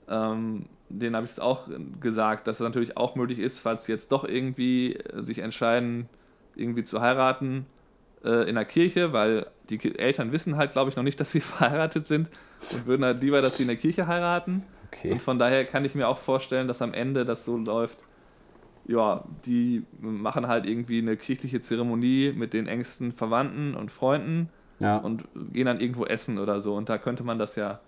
ähm, 0.09 0.67
denen 0.89 1.15
habe 1.17 1.27
ich 1.27 1.33
es 1.33 1.41
auch 1.41 1.69
gesagt, 2.01 2.47
dass 2.47 2.57
es 2.57 2.63
natürlich 2.63 2.97
auch 2.97 3.15
möglich 3.15 3.39
ist, 3.39 3.59
falls 3.59 3.85
sie 3.85 3.93
jetzt 3.93 4.11
doch 4.11 4.25
irgendwie 4.25 4.95
äh, 4.95 5.23
sich 5.23 5.39
entscheiden, 5.39 6.09
irgendwie 6.57 6.85
zu 6.85 7.01
heiraten 7.01 7.67
äh, 8.25 8.49
in 8.49 8.55
der 8.55 8.65
Kirche, 8.65 9.13
weil 9.13 9.47
die 9.69 9.99
Eltern 9.99 10.33
wissen 10.33 10.57
halt, 10.57 10.73
glaube 10.73 10.91
ich, 10.91 10.97
noch 10.97 11.03
nicht, 11.03 11.21
dass 11.21 11.31
sie 11.31 11.41
verheiratet 11.41 12.07
sind 12.07 12.31
und 12.73 12.87
würden 12.87 13.05
halt 13.05 13.23
lieber, 13.23 13.43
dass 13.43 13.59
sie 13.59 13.65
in 13.65 13.69
der 13.69 13.77
Kirche 13.77 14.07
heiraten. 14.07 14.65
okay. 14.87 15.13
Und 15.13 15.23
von 15.23 15.39
daher 15.39 15.65
kann 15.65 15.85
ich 15.85 15.95
mir 15.95 16.09
auch 16.09 16.19
vorstellen, 16.19 16.69
dass 16.69 16.83
am 16.83 16.95
Ende 16.95 17.25
das 17.25 17.45
so 17.45 17.57
läuft. 17.57 17.99
Ja, 18.87 19.25
die 19.45 19.85
machen 20.01 20.49
halt 20.49 20.65
irgendwie 20.65 20.99
eine 20.99 21.19
kirchliche 21.19 21.61
Zeremonie 21.61 22.33
mit 22.35 22.55
den 22.55 22.67
engsten 22.67 23.13
Verwandten 23.13 23.75
und 23.75 23.93
Freunden 23.93 24.49
Ja, 24.81 24.99
und 24.99 25.25
gehen 25.53 25.67
dann 25.67 25.81
irgendwo 25.81 26.05
essen 26.05 26.39
oder 26.39 26.61
so. 26.61 26.75
Und 26.75 26.89
da 26.89 26.99
könnte 26.99 27.25
man 27.25 27.39
das 27.39 27.57
ja 27.57 27.81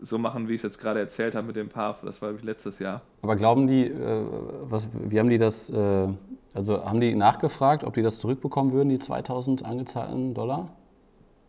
so 0.00 0.18
machen, 0.18 0.48
wie 0.48 0.54
ich 0.54 0.58
es 0.58 0.64
jetzt 0.64 0.78
gerade 0.78 1.00
erzählt 1.00 1.34
habe 1.34 1.46
mit 1.46 1.56
dem 1.56 1.68
Paar. 1.68 1.98
Das 2.02 2.20
war 2.20 2.32
letztes 2.42 2.78
Jahr. 2.78 3.02
aber 3.22 3.36
glauben 3.36 3.66
die, 3.66 3.86
äh, 3.86 4.24
was, 4.62 4.88
wie 4.92 5.18
haben 5.18 5.30
die 5.30 5.38
das, 5.38 5.70
äh, 5.70 6.08
also 6.54 6.84
haben 6.84 7.00
die 7.00 7.14
nachgefragt, 7.14 7.84
ob 7.84 7.94
die 7.94 8.02
das 8.02 8.18
zurückbekommen 8.18 8.72
würden, 8.72 8.88
die 8.88 8.98
2000 8.98 9.64
angezahlten 9.64 10.34
Dollar? 10.34 10.70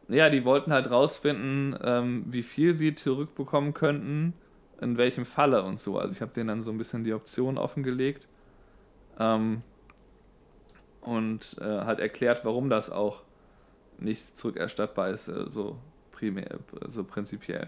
Ja, 0.10 0.30
die 0.30 0.46
wollten 0.46 0.72
halt 0.72 0.90
rausfinden, 0.90 1.78
ähm, 1.84 2.26
wie 2.30 2.44
viel 2.44 2.74
sie 2.74 2.96
zurückbekommen 2.96 3.74
könnten, 3.74 4.34
in 4.80 4.98
welchem 4.98 5.26
Falle 5.26 5.64
und 5.64 5.80
so. 5.80 5.98
Also 5.98 6.14
ich 6.14 6.22
habe 6.22 6.32
denen 6.32 6.48
dann 6.48 6.62
so 6.62 6.72
ein 6.72 6.78
bisschen 6.78 7.04
die 7.04 7.14
Option 7.14 7.58
offengelegt 7.58 8.28
ähm, 9.20 9.64
und 11.02 11.58
äh, 11.60 11.64
halt 11.64 12.00
erklärt, 12.00 12.46
warum 12.46 12.70
das 12.70 12.90
auch 12.90 13.24
nicht 14.00 14.38
zurückerstattbar 14.38 15.10
ist, 15.10 15.28
äh, 15.28 15.50
so 15.50 15.78
primär, 16.12 16.60
so 16.88 17.04
prinzipiell. 17.04 17.68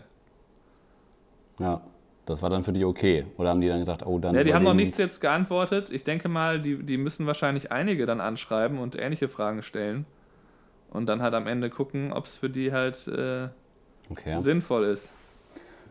Ja, 1.60 1.82
das 2.26 2.42
war 2.42 2.50
dann 2.50 2.64
für 2.64 2.72
die 2.74 2.86
okay. 2.86 3.26
Oder 3.38 3.50
haben 3.50 3.62
die 3.62 3.68
dann 3.68 3.80
gesagt, 3.80 4.06
oh, 4.06 4.20
dann. 4.20 4.36
Ja, 4.36 4.44
die 4.44 4.54
haben 4.54 4.64
noch 4.64 4.74
nichts 4.74 4.98
jetzt 4.98 5.20
geantwortet. 5.20 5.90
Ich 5.90 6.04
denke 6.04 6.30
mal, 6.30 6.62
die, 6.62 6.84
die 6.84 6.98
müssen 6.98 7.26
wahrscheinlich 7.28 7.72
einige 7.72 8.06
dann 8.06 8.22
anschreiben 8.22 8.80
und 8.80 8.98
ähnliche 8.98 9.28
Fragen 9.28 9.64
stellen. 9.64 10.06
Und 10.92 11.06
dann 11.08 11.22
halt 11.22 11.34
am 11.34 11.48
Ende 11.48 11.70
gucken, 11.70 12.14
ob 12.14 12.26
es 12.26 12.38
für 12.38 12.50
die 12.50 12.72
halt 12.72 13.08
äh, 13.08 13.50
Okay. 14.12 14.40
sinnvoll 14.40 14.86
ist. 14.86 15.14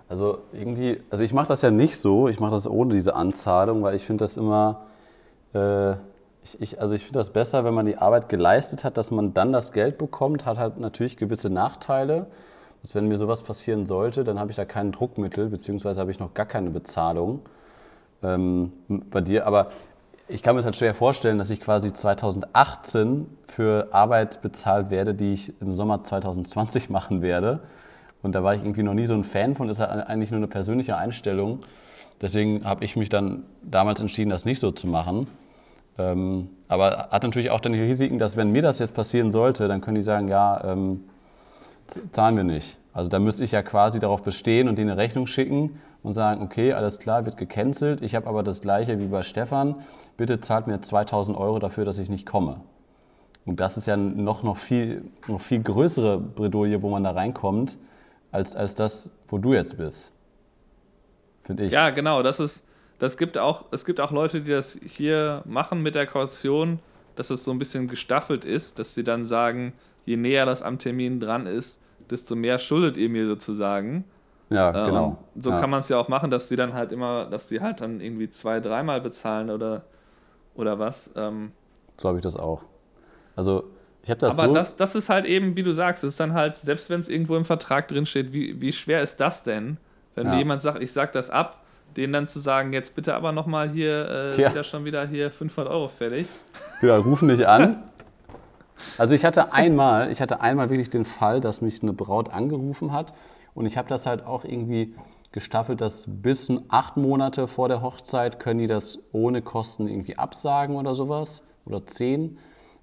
Also 0.08 0.40
irgendwie, 0.52 1.00
also 1.10 1.22
ich 1.22 1.32
mache 1.32 1.48
das 1.48 1.62
ja 1.62 1.70
nicht 1.70 1.96
so, 1.96 2.28
ich 2.28 2.40
mache 2.40 2.52
das 2.52 2.66
ohne 2.66 2.94
diese 2.94 3.14
Anzahlung, 3.14 3.82
weil 3.82 3.94
ich 3.94 4.04
finde 4.06 4.24
das 4.24 4.36
immer, 4.36 4.86
äh, 5.52 5.94
ich, 6.54 6.60
ich, 6.60 6.80
also 6.80 6.94
ich 6.94 7.02
finde 7.02 7.18
das 7.18 7.30
besser, 7.30 7.64
wenn 7.64 7.74
man 7.74 7.86
die 7.86 7.98
Arbeit 7.98 8.28
geleistet 8.28 8.84
hat, 8.84 8.96
dass 8.96 9.10
man 9.10 9.34
dann 9.34 9.52
das 9.52 9.72
Geld 9.72 9.98
bekommt, 9.98 10.46
hat 10.46 10.58
halt 10.58 10.78
natürlich 10.78 11.16
gewisse 11.16 11.50
Nachteile. 11.50 12.26
Dass 12.82 12.94
wenn 12.94 13.08
mir 13.08 13.18
sowas 13.18 13.42
passieren 13.42 13.86
sollte, 13.86 14.22
dann 14.22 14.38
habe 14.38 14.50
ich 14.50 14.56
da 14.56 14.64
kein 14.64 14.92
Druckmittel, 14.92 15.48
beziehungsweise 15.48 15.98
habe 16.00 16.10
ich 16.10 16.20
noch 16.20 16.34
gar 16.34 16.46
keine 16.46 16.70
Bezahlung 16.70 17.40
ähm, 18.22 18.72
bei 18.88 19.20
dir. 19.20 19.46
Aber 19.46 19.68
ich 20.28 20.42
kann 20.42 20.54
mir 20.54 20.60
das 20.60 20.66
halt 20.66 20.76
schwer 20.76 20.94
vorstellen, 20.94 21.38
dass 21.38 21.50
ich 21.50 21.60
quasi 21.60 21.92
2018 21.92 23.26
für 23.48 23.88
Arbeit 23.92 24.42
bezahlt 24.42 24.90
werde, 24.90 25.14
die 25.14 25.32
ich 25.32 25.60
im 25.60 25.72
Sommer 25.72 26.02
2020 26.02 26.88
machen 26.90 27.20
werde. 27.20 27.60
Und 28.22 28.32
da 28.34 28.42
war 28.42 28.54
ich 28.54 28.62
irgendwie 28.62 28.82
noch 28.82 28.94
nie 28.94 29.06
so 29.06 29.14
ein 29.14 29.24
Fan 29.24 29.56
von, 29.56 29.68
ist 29.68 29.80
halt 29.80 30.06
eigentlich 30.06 30.30
nur 30.30 30.38
eine 30.38 30.48
persönliche 30.48 30.96
Einstellung. 30.96 31.60
Deswegen 32.20 32.64
habe 32.64 32.84
ich 32.84 32.96
mich 32.96 33.08
dann 33.08 33.44
damals 33.62 34.00
entschieden, 34.00 34.30
das 34.30 34.44
nicht 34.44 34.58
so 34.58 34.70
zu 34.70 34.86
machen. 34.86 35.28
Ähm, 35.98 36.48
aber 36.68 37.08
hat 37.10 37.22
natürlich 37.22 37.50
auch 37.50 37.60
dann 37.60 37.72
die 37.72 37.82
Risiken, 37.82 38.18
dass 38.18 38.36
wenn 38.36 38.50
mir 38.50 38.62
das 38.62 38.78
jetzt 38.78 38.94
passieren 38.94 39.30
sollte, 39.30 39.68
dann 39.68 39.80
können 39.80 39.96
die 39.96 40.02
sagen, 40.02 40.28
ja, 40.28 40.62
ähm, 40.64 41.04
zahlen 42.12 42.36
wir 42.36 42.44
nicht. 42.44 42.78
Also 42.92 43.10
da 43.10 43.18
müsste 43.18 43.44
ich 43.44 43.52
ja 43.52 43.62
quasi 43.62 43.98
darauf 43.98 44.22
bestehen 44.22 44.68
und 44.68 44.76
denen 44.76 44.90
eine 44.90 45.00
Rechnung 45.00 45.26
schicken 45.26 45.80
und 46.02 46.12
sagen, 46.12 46.42
okay, 46.42 46.72
alles 46.72 46.98
klar, 46.98 47.24
wird 47.24 47.36
gecancelt. 47.36 48.02
Ich 48.02 48.14
habe 48.14 48.26
aber 48.26 48.42
das 48.42 48.60
gleiche 48.60 48.98
wie 48.98 49.06
bei 49.06 49.22
Stefan. 49.22 49.76
Bitte 50.16 50.40
zahlt 50.40 50.66
mir 50.66 50.80
2000 50.80 51.36
Euro 51.36 51.58
dafür, 51.58 51.84
dass 51.84 51.98
ich 51.98 52.08
nicht 52.08 52.26
komme. 52.26 52.60
Und 53.46 53.60
das 53.60 53.76
ist 53.76 53.86
ja 53.86 53.96
noch, 53.96 54.42
noch, 54.42 54.58
viel, 54.58 55.04
noch 55.26 55.40
viel 55.40 55.62
größere 55.62 56.18
Bredouille, 56.18 56.82
wo 56.82 56.90
man 56.90 57.04
da 57.04 57.12
reinkommt, 57.12 57.78
als, 58.30 58.54
als 58.54 58.74
das, 58.74 59.10
wo 59.28 59.38
du 59.38 59.54
jetzt 59.54 59.78
bist. 59.78 60.12
Finde 61.44 61.64
ich. 61.64 61.72
Ja, 61.72 61.90
genau. 61.90 62.22
Das 62.22 62.40
ist, 62.40 62.62
das 62.98 63.16
gibt 63.16 63.38
auch, 63.38 63.66
es 63.70 63.84
gibt 63.84 64.00
auch 64.00 64.10
Leute, 64.10 64.40
die 64.40 64.50
das 64.50 64.78
hier 64.84 65.42
machen 65.44 65.82
mit 65.82 65.94
der 65.94 66.06
Kaution, 66.06 66.80
dass 67.16 67.30
es 67.30 67.44
so 67.44 67.50
ein 67.50 67.58
bisschen 67.58 67.88
gestaffelt 67.88 68.44
ist, 68.44 68.78
dass 68.78 68.94
sie 68.94 69.04
dann 69.04 69.26
sagen, 69.26 69.72
je 70.04 70.16
näher 70.16 70.46
das 70.46 70.62
am 70.62 70.78
Termin 70.78 71.20
dran 71.20 71.46
ist, 71.46 71.80
desto 72.10 72.34
mehr 72.34 72.58
schuldet 72.58 72.96
ihr 72.96 73.08
mir 73.08 73.26
sozusagen. 73.26 74.04
Ja, 74.50 74.68
ähm, 74.70 74.86
genau. 74.86 75.18
So 75.36 75.50
ja. 75.50 75.60
kann 75.60 75.70
man 75.70 75.80
es 75.80 75.88
ja 75.88 75.98
auch 75.98 76.08
machen, 76.08 76.30
dass 76.30 76.48
die 76.48 76.56
dann 76.56 76.72
halt 76.72 76.92
immer, 76.92 77.26
dass 77.26 77.48
die 77.48 77.60
halt 77.60 77.80
dann 77.80 78.00
irgendwie 78.00 78.30
zwei, 78.30 78.60
dreimal 78.60 79.00
bezahlen 79.00 79.50
oder, 79.50 79.82
oder 80.54 80.78
was. 80.78 81.10
Ähm, 81.16 81.52
so 81.96 82.08
habe 82.08 82.18
ich 82.18 82.22
das 82.22 82.36
auch. 82.36 82.64
Also 83.36 83.64
ich 84.02 84.10
habe 84.10 84.20
das 84.20 84.38
Aber 84.38 84.48
so 84.48 84.54
das, 84.54 84.76
das 84.76 84.94
ist 84.94 85.08
halt 85.08 85.26
eben, 85.26 85.54
wie 85.56 85.62
du 85.62 85.72
sagst, 85.72 86.02
das 86.02 86.10
ist 86.10 86.20
dann 86.20 86.32
halt, 86.32 86.56
selbst 86.56 86.88
wenn 86.88 87.00
es 87.00 87.08
irgendwo 87.08 87.36
im 87.36 87.44
Vertrag 87.44 87.88
drin 87.88 88.06
steht, 88.06 88.32
wie, 88.32 88.60
wie 88.60 88.72
schwer 88.72 89.02
ist 89.02 89.18
das 89.20 89.42
denn, 89.42 89.76
wenn 90.14 90.26
ja. 90.28 90.38
jemand 90.38 90.62
sagt, 90.62 90.82
ich 90.82 90.92
sag 90.92 91.12
das 91.12 91.28
ab, 91.30 91.62
denen 91.96 92.12
dann 92.12 92.26
zu 92.26 92.38
sagen, 92.38 92.72
jetzt 92.72 92.94
bitte 92.94 93.14
aber 93.14 93.32
nochmal 93.32 93.70
hier, 93.70 94.34
äh, 94.36 94.40
ja. 94.40 94.64
schon 94.64 94.84
wieder 94.84 95.06
hier 95.06 95.30
500 95.30 95.72
Euro 95.72 95.88
fällig. 95.88 96.26
Ja, 96.82 96.96
rufen 96.96 97.28
dich 97.28 97.46
an. 97.46 97.82
Also 98.96 99.16
ich 99.16 99.24
hatte 99.24 99.52
einmal, 99.52 100.08
ich 100.12 100.20
hatte 100.20 100.40
einmal 100.40 100.70
wirklich 100.70 100.88
den 100.88 101.04
Fall, 101.04 101.40
dass 101.40 101.60
mich 101.60 101.82
eine 101.82 101.92
Braut 101.92 102.32
angerufen 102.32 102.92
hat 102.92 103.12
und 103.52 103.66
ich 103.66 103.76
habe 103.76 103.88
das 103.88 104.06
halt 104.06 104.24
auch 104.24 104.44
irgendwie 104.44 104.94
gestaffelt, 105.32 105.80
dass 105.80 106.06
bis 106.08 106.52
acht 106.68 106.96
Monate 106.96 107.48
vor 107.48 107.68
der 107.68 107.82
Hochzeit 107.82 108.38
können 108.38 108.60
die 108.60 108.66
das 108.66 109.00
ohne 109.12 109.42
Kosten 109.42 109.88
irgendwie 109.88 110.16
absagen 110.16 110.76
oder 110.76 110.94
sowas 110.94 111.42
oder 111.64 111.84
zehn. 111.86 112.38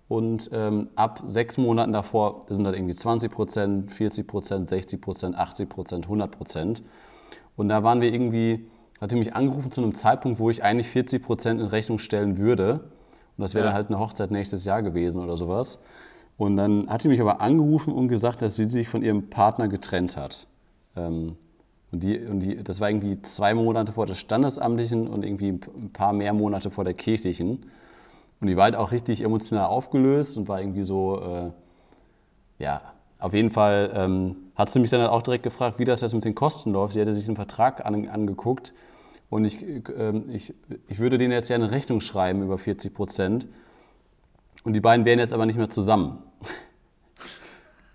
Und 0.08 0.52
ähm, 0.54 0.90
ab 0.96 1.24
sechs 1.26 1.58
Monaten 1.58 1.92
davor 1.92 2.46
sind 2.50 2.64
das 2.64 2.76
irgendwie 2.76 2.94
20 2.94 3.32
Prozent, 3.32 3.92
40 3.92 4.28
Prozent, 4.28 4.70
60 4.70 5.02
Prozent, 5.02 5.36
80 5.36 5.68
Prozent, 5.68 6.06
100 6.06 6.30
Prozent. 6.30 6.84
Und 7.56 7.70
da 7.70 7.84
waren 7.84 8.02
wir 8.02 8.14
irgendwie, 8.14 8.70
hat 9.02 9.12
die 9.12 9.16
mich 9.16 9.36
angerufen 9.36 9.72
zu 9.72 9.82
einem 9.82 9.94
Zeitpunkt, 9.94 10.40
wo 10.40 10.50
ich 10.50 10.64
eigentlich 10.64 10.88
40 10.88 11.22
Prozent 11.22 11.60
in 11.60 11.68
Rechnung 11.68 12.00
stellen 12.00 12.38
würde. 12.38 12.82
Und 13.38 13.42
das 13.42 13.54
wäre 13.54 13.66
ja. 13.66 13.72
dann 13.72 13.76
halt 13.76 13.88
eine 13.88 14.00
Hochzeit 14.00 14.32
nächstes 14.32 14.66
Jahr 14.66 14.82
gewesen 14.82 15.22
oder 15.22 15.36
sowas. 15.36 15.80
Und 16.38 16.58
dann 16.58 16.90
hat 16.90 17.02
sie 17.02 17.08
mich 17.08 17.22
aber 17.22 17.42
angerufen 17.42 17.94
und 17.94 18.08
gesagt, 18.08 18.42
dass 18.42 18.56
sie 18.56 18.66
sich 18.66 18.88
von 18.88 19.02
ihrem 19.02 19.30
Partner 19.30 19.68
getrennt 19.68 20.18
hat. 20.18 20.48
Ähm, 20.96 21.38
und, 21.92 22.04
die, 22.04 22.20
und 22.20 22.40
die, 22.40 22.62
das 22.64 22.82
war 22.82 22.90
irgendwie 22.90 23.22
zwei 23.22 23.54
Monate 23.54 23.94
vor 23.94 24.06
der 24.06 24.16
Standesamtlichen 24.16 25.08
und 25.08 25.24
irgendwie 25.24 25.50
ein 25.50 25.92
paar 25.94 26.14
mehr 26.14 26.34
Monate 26.34 26.70
vor 26.70 26.84
der 26.84 26.94
kirchlichen. 26.94 27.66
Und 28.42 28.48
die 28.48 28.58
war 28.58 28.66
halt 28.66 28.76
auch 28.76 28.92
richtig 28.92 29.22
emotional 29.22 29.68
aufgelöst 29.68 30.38
und 30.38 30.48
war 30.48 30.60
irgendwie 30.60 30.84
so, 30.84 31.22
äh, 31.22 31.52
ja, 32.64 32.82
auf 33.20 33.34
jeden 33.34 33.52
Fall 33.52 33.92
ähm, 33.96 34.36
hat 34.56 34.70
sie 34.70 34.80
mich 34.80 34.90
dann 34.90 35.02
auch 35.08 35.22
direkt 35.22 35.44
gefragt, 35.44 35.80
wie 35.80 35.86
das 35.86 36.02
jetzt 36.02 36.14
mit 36.14 36.26
den 36.26 36.36
Kosten 36.36 36.72
läuft. 36.72 36.94
Sie 36.94 37.00
hätte 37.00 37.14
sich 37.14 37.26
den 37.26 37.36
Vertrag 37.36 37.86
an, 37.86 38.08
angeguckt 38.08 38.74
und 39.30 39.46
ich, 39.46 39.64
äh, 39.64 40.22
ich, 40.30 40.54
ich 40.88 41.00
würde 41.00 41.18
denen 41.18 41.32
jetzt 41.32 41.50
ja 41.50 41.56
eine 41.56 41.72
Rechnung 41.72 42.02
schreiben 42.02 42.44
über 42.44 42.58
40 42.58 42.94
Prozent. 42.94 43.48
Und 44.64 44.74
die 44.74 44.82
beiden 44.82 45.06
wären 45.06 45.20
jetzt 45.20 45.34
aber 45.34 45.46
nicht 45.46 45.58
mehr 45.58 45.70
zusammen. 45.70 46.20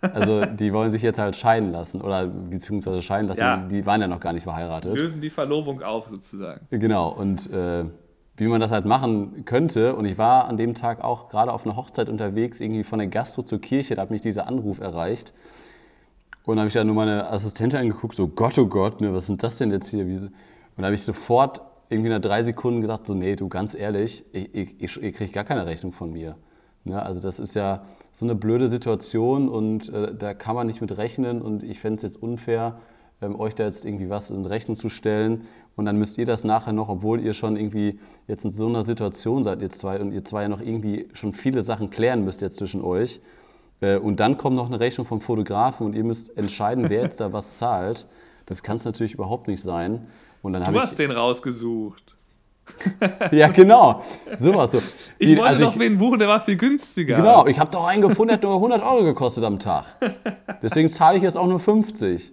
Also 0.02 0.46
die 0.46 0.72
wollen 0.72 0.90
sich 0.90 1.02
jetzt 1.02 1.18
halt 1.18 1.36
scheiden 1.36 1.72
lassen 1.72 2.00
oder 2.00 2.26
beziehungsweise 2.26 3.02
scheiden 3.02 3.28
lassen. 3.28 3.40
Ja. 3.40 3.56
Die 3.56 3.84
waren 3.84 4.00
ja 4.00 4.06
noch 4.06 4.20
gar 4.20 4.32
nicht 4.32 4.44
verheiratet. 4.44 4.96
Lösen 4.96 5.20
die 5.20 5.28
Verlobung 5.28 5.82
auf 5.82 6.08
sozusagen. 6.08 6.66
Genau. 6.70 7.10
Und 7.10 7.50
äh, 7.52 7.84
wie 8.40 8.48
man 8.48 8.60
das 8.60 8.70
halt 8.70 8.86
machen 8.86 9.44
könnte. 9.44 9.94
Und 9.94 10.06
ich 10.06 10.16
war 10.16 10.46
an 10.46 10.56
dem 10.56 10.74
Tag 10.74 11.04
auch 11.04 11.28
gerade 11.28 11.52
auf 11.52 11.66
einer 11.66 11.76
Hochzeit 11.76 12.08
unterwegs, 12.08 12.60
irgendwie 12.60 12.84
von 12.84 12.98
der 12.98 13.08
Gastro 13.08 13.42
zur 13.42 13.60
Kirche, 13.60 13.94
da 13.94 14.02
hat 14.02 14.10
mich 14.10 14.22
dieser 14.22 14.46
Anruf 14.46 14.80
erreicht. 14.80 15.34
Und 16.44 16.56
da 16.56 16.62
habe 16.62 16.68
ich 16.68 16.74
dann 16.74 16.86
nur 16.86 16.96
meine 16.96 17.30
Assistentin 17.30 17.80
angeguckt, 17.80 18.16
so 18.16 18.28
Gott, 18.28 18.58
oh 18.58 18.66
Gott, 18.66 19.02
ne, 19.02 19.12
was 19.12 19.26
sind 19.26 19.42
das 19.42 19.58
denn 19.58 19.70
jetzt 19.70 19.90
hier? 19.90 20.04
Und 20.04 20.32
da 20.78 20.84
habe 20.84 20.94
ich 20.94 21.02
sofort 21.02 21.60
irgendwie 21.90 22.08
nach 22.08 22.20
drei 22.20 22.42
Sekunden 22.42 22.80
gesagt, 22.80 23.06
so 23.06 23.14
nee, 23.14 23.36
du 23.36 23.48
ganz 23.48 23.74
ehrlich, 23.74 24.24
ich, 24.32 24.54
ich, 24.54 24.82
ich, 24.82 25.02
ich 25.02 25.14
kriege 25.14 25.32
gar 25.32 25.44
keine 25.44 25.66
Rechnung 25.66 25.92
von 25.92 26.10
mir. 26.10 26.36
Ne, 26.84 27.00
also 27.02 27.20
das 27.20 27.38
ist 27.40 27.54
ja 27.54 27.84
so 28.12 28.24
eine 28.24 28.34
blöde 28.34 28.68
Situation 28.68 29.50
und 29.50 29.90
äh, 29.90 30.14
da 30.14 30.32
kann 30.32 30.54
man 30.54 30.66
nicht 30.66 30.80
mit 30.80 30.96
rechnen 30.96 31.42
und 31.42 31.62
ich 31.62 31.78
fände 31.78 31.96
es 31.96 32.02
jetzt 32.02 32.22
unfair, 32.22 32.80
ähm, 33.20 33.38
euch 33.38 33.54
da 33.54 33.64
jetzt 33.64 33.84
irgendwie 33.84 34.08
was 34.08 34.30
in 34.30 34.46
Rechnung 34.46 34.76
zu 34.76 34.88
stellen 34.88 35.46
und 35.76 35.84
dann 35.84 35.96
müsst 35.96 36.18
ihr 36.18 36.26
das 36.26 36.44
nachher 36.44 36.72
noch, 36.72 36.88
obwohl 36.88 37.20
ihr 37.20 37.32
schon 37.32 37.56
irgendwie 37.56 37.98
jetzt 38.26 38.44
in 38.44 38.50
so 38.50 38.66
einer 38.66 38.82
Situation 38.82 39.44
seid, 39.44 39.62
ihr 39.62 39.70
zwei, 39.70 40.00
und 40.00 40.12
ihr 40.12 40.24
zwei 40.24 40.42
ja 40.42 40.48
noch 40.48 40.60
irgendwie 40.60 41.08
schon 41.12 41.32
viele 41.32 41.62
Sachen 41.62 41.90
klären 41.90 42.24
müsst 42.24 42.42
jetzt 42.42 42.56
zwischen 42.56 42.82
euch. 42.82 43.20
Äh, 43.80 43.96
und 43.96 44.20
dann 44.20 44.36
kommt 44.36 44.56
noch 44.56 44.66
eine 44.66 44.80
Rechnung 44.80 45.06
vom 45.06 45.20
Fotografen 45.20 45.86
und 45.86 45.94
ihr 45.94 46.04
müsst 46.04 46.36
entscheiden, 46.36 46.88
wer 46.88 47.02
jetzt 47.02 47.20
da 47.20 47.32
was 47.32 47.56
zahlt. 47.58 48.06
Das 48.46 48.62
kann 48.62 48.76
es 48.76 48.84
natürlich 48.84 49.14
überhaupt 49.14 49.48
nicht 49.48 49.62
sein. 49.62 50.06
Und 50.42 50.52
dann 50.52 50.64
du 50.72 50.80
hast 50.80 50.92
ich, 50.92 50.96
den 50.96 51.10
rausgesucht. 51.12 52.16
ja, 53.32 53.48
genau. 53.48 54.02
Sowas 54.34 54.72
so. 54.72 54.82
Ich 55.18 55.30
wollte 55.30 55.44
also 55.44 55.64
doch 55.66 55.78
wen 55.78 55.98
buchen, 55.98 56.18
der 56.18 56.28
war 56.28 56.40
viel 56.40 56.56
günstiger. 56.56 57.16
Genau, 57.16 57.46
ich 57.46 57.58
habe 57.58 57.70
doch 57.70 57.84
einen 57.84 58.02
gefunden, 58.02 58.28
der 58.28 58.36
hat 58.36 58.42
nur 58.42 58.54
100 58.54 58.82
Euro 58.82 59.04
gekostet 59.04 59.44
am 59.44 59.58
Tag. 59.58 59.86
Deswegen 60.62 60.88
zahle 60.88 61.16
ich 61.16 61.22
jetzt 61.22 61.36
auch 61.36 61.46
nur 61.46 61.60
50. 61.60 62.32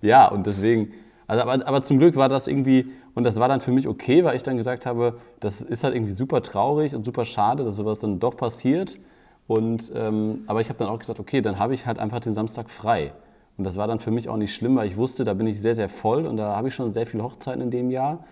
Ja, 0.00 0.26
und 0.28 0.46
deswegen, 0.46 0.92
also, 1.26 1.42
aber, 1.42 1.66
aber 1.66 1.82
zum 1.82 1.98
Glück 1.98 2.16
war 2.16 2.28
das 2.28 2.48
irgendwie, 2.48 2.90
und 3.14 3.24
das 3.24 3.38
war 3.38 3.48
dann 3.48 3.60
für 3.60 3.72
mich 3.72 3.88
okay, 3.88 4.24
weil 4.24 4.36
ich 4.36 4.42
dann 4.42 4.56
gesagt 4.56 4.86
habe, 4.86 5.18
das 5.40 5.60
ist 5.60 5.84
halt 5.84 5.94
irgendwie 5.94 6.12
super 6.12 6.42
traurig 6.42 6.94
und 6.94 7.04
super 7.04 7.24
schade, 7.24 7.64
dass 7.64 7.76
sowas 7.76 8.00
dann 8.00 8.18
doch 8.18 8.36
passiert. 8.36 8.98
Und, 9.46 9.92
ähm, 9.94 10.44
aber 10.46 10.60
ich 10.60 10.68
habe 10.68 10.78
dann 10.78 10.88
auch 10.88 10.98
gesagt, 10.98 11.20
okay, 11.20 11.40
dann 11.40 11.58
habe 11.58 11.74
ich 11.74 11.86
halt 11.86 11.98
einfach 11.98 12.20
den 12.20 12.32
Samstag 12.32 12.70
frei. 12.70 13.12
Und 13.58 13.64
das 13.64 13.76
war 13.76 13.86
dann 13.86 14.00
für 14.00 14.10
mich 14.10 14.28
auch 14.28 14.36
nicht 14.36 14.54
schlimm, 14.54 14.76
weil 14.76 14.86
ich 14.86 14.96
wusste, 14.96 15.24
da 15.24 15.34
bin 15.34 15.46
ich 15.46 15.60
sehr, 15.60 15.74
sehr 15.74 15.88
voll 15.88 16.26
und 16.26 16.36
da 16.36 16.56
habe 16.56 16.68
ich 16.68 16.74
schon 16.74 16.90
sehr 16.90 17.06
viele 17.06 17.22
Hochzeiten 17.22 17.60
in 17.60 17.70
dem 17.70 17.90
Jahr. 17.90 18.24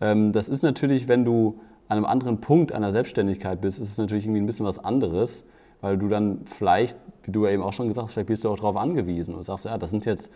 Ähm, 0.00 0.32
das 0.32 0.48
ist 0.48 0.62
natürlich, 0.62 1.08
wenn 1.08 1.24
du 1.24 1.60
an 1.88 1.98
einem 1.98 2.06
anderen 2.06 2.40
Punkt 2.40 2.72
einer 2.72 2.90
Selbstständigkeit 2.90 3.60
bist, 3.60 3.80
ist 3.80 3.90
es 3.90 3.98
natürlich 3.98 4.24
irgendwie 4.24 4.40
ein 4.40 4.46
bisschen 4.46 4.66
was 4.66 4.78
anderes, 4.78 5.44
weil 5.80 5.96
du 5.98 6.08
dann 6.08 6.40
vielleicht, 6.46 6.96
wie 7.22 7.30
du 7.30 7.44
ja 7.44 7.52
eben 7.52 7.62
auch 7.62 7.72
schon 7.72 7.86
gesagt 7.88 8.08
hast, 8.08 8.14
vielleicht 8.14 8.28
bist 8.28 8.44
du 8.44 8.50
auch 8.50 8.56
darauf 8.56 8.76
angewiesen 8.76 9.34
und 9.34 9.44
sagst, 9.44 9.66
ja, 9.66 9.78
das 9.78 9.90
sind 9.90 10.04
jetzt 10.04 10.32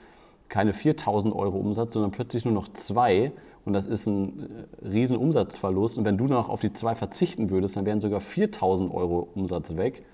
keine 0.51 0.75
4000 0.75 1.35
Euro 1.35 1.57
Umsatz, 1.57 1.95
sondern 1.95 2.11
plötzlich 2.11 2.45
nur 2.45 2.53
noch 2.53 2.69
zwei. 2.69 3.33
Und 3.65 3.73
das 3.73 3.87
ist 3.87 4.07
ein 4.07 4.67
äh, 4.83 4.89
riesen 4.89 5.17
Umsatzverlust. 5.17 5.97
Und 5.97 6.05
wenn 6.05 6.19
du 6.19 6.27
noch 6.27 6.51
auf 6.51 6.61
die 6.61 6.73
zwei 6.73 6.95
verzichten 6.95 7.49
würdest, 7.49 7.77
dann 7.77 7.87
wären 7.87 8.01
sogar 8.01 8.21
4000 8.21 8.93
Euro 8.93 9.29
Umsatz 9.35 9.77
weg. 9.77 10.05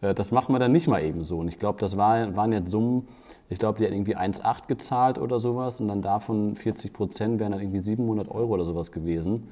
Äh, 0.00 0.14
das 0.14 0.30
machen 0.30 0.54
wir 0.54 0.60
dann 0.60 0.72
nicht 0.72 0.86
mal 0.86 1.02
eben 1.02 1.22
so. 1.22 1.38
Und 1.38 1.48
ich 1.48 1.58
glaube, 1.58 1.78
das 1.80 1.96
war, 1.96 2.34
waren 2.36 2.52
jetzt 2.52 2.70
Summen, 2.70 3.08
ich 3.50 3.58
glaube, 3.58 3.78
die 3.78 3.84
hat 3.84 3.92
irgendwie 3.92 4.16
1,8 4.16 4.68
gezahlt 4.68 5.18
oder 5.18 5.38
sowas. 5.38 5.80
Und 5.80 5.88
dann 5.88 6.00
davon 6.00 6.54
40 6.54 6.92
Prozent 6.92 7.40
wären 7.40 7.52
dann 7.52 7.60
irgendwie 7.60 7.80
700 7.80 8.30
Euro 8.30 8.54
oder 8.54 8.64
sowas 8.64 8.92
gewesen. 8.92 9.48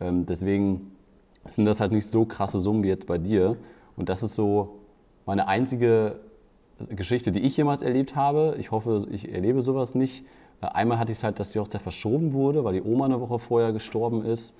Ähm, 0.00 0.26
deswegen 0.26 0.92
sind 1.48 1.64
das 1.64 1.80
halt 1.80 1.90
nicht 1.90 2.06
so 2.06 2.24
krasse 2.24 2.60
Summen 2.60 2.84
wie 2.84 2.88
jetzt 2.88 3.08
bei 3.08 3.18
dir. 3.18 3.56
Und 3.96 4.08
das 4.08 4.22
ist 4.22 4.36
so 4.36 4.78
meine 5.26 5.48
einzige 5.48 6.20
Geschichte, 6.88 7.32
die 7.32 7.40
ich 7.40 7.56
jemals 7.56 7.82
erlebt 7.82 8.16
habe. 8.16 8.56
Ich 8.58 8.70
hoffe, 8.70 9.06
ich 9.10 9.32
erlebe 9.32 9.62
sowas 9.62 9.94
nicht. 9.94 10.24
Äh, 10.60 10.66
einmal 10.66 10.98
hatte 10.98 11.12
ich 11.12 11.18
es 11.18 11.24
halt, 11.24 11.40
dass 11.40 11.50
die 11.50 11.58
Hochzeit 11.58 11.82
verschoben 11.82 12.32
wurde, 12.32 12.64
weil 12.64 12.74
die 12.74 12.82
Oma 12.82 13.06
eine 13.06 13.20
Woche 13.20 13.38
vorher 13.38 13.72
gestorben 13.72 14.24
ist. 14.24 14.54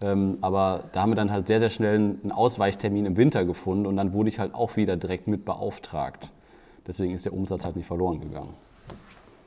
Ähm, 0.00 0.38
aber 0.42 0.84
da 0.92 1.02
haben 1.02 1.10
wir 1.10 1.16
dann 1.16 1.30
halt 1.30 1.46
sehr, 1.46 1.58
sehr 1.58 1.70
schnell 1.70 1.94
einen 1.94 2.32
Ausweichtermin 2.32 3.06
im 3.06 3.16
Winter 3.16 3.44
gefunden 3.44 3.86
und 3.86 3.96
dann 3.96 4.12
wurde 4.12 4.28
ich 4.28 4.38
halt 4.38 4.54
auch 4.54 4.76
wieder 4.76 4.96
direkt 4.96 5.26
mit 5.26 5.44
beauftragt. 5.44 6.32
Deswegen 6.86 7.14
ist 7.14 7.24
der 7.24 7.32
Umsatz 7.32 7.64
halt 7.64 7.76
nicht 7.76 7.86
verloren 7.86 8.20
gegangen. 8.20 8.54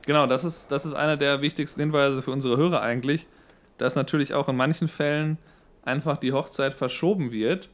Genau, 0.06 0.26
das 0.26 0.44
ist, 0.44 0.70
das 0.72 0.84
ist 0.84 0.94
einer 0.94 1.16
der 1.16 1.40
wichtigsten 1.40 1.80
Hinweise 1.80 2.22
für 2.22 2.32
unsere 2.32 2.56
Hörer 2.56 2.82
eigentlich, 2.82 3.26
dass 3.78 3.94
natürlich 3.94 4.34
auch 4.34 4.48
in 4.48 4.56
manchen 4.56 4.88
Fällen 4.88 5.38
einfach 5.82 6.16
die 6.16 6.32
Hochzeit 6.32 6.74
verschoben 6.74 7.30
wird. 7.30 7.68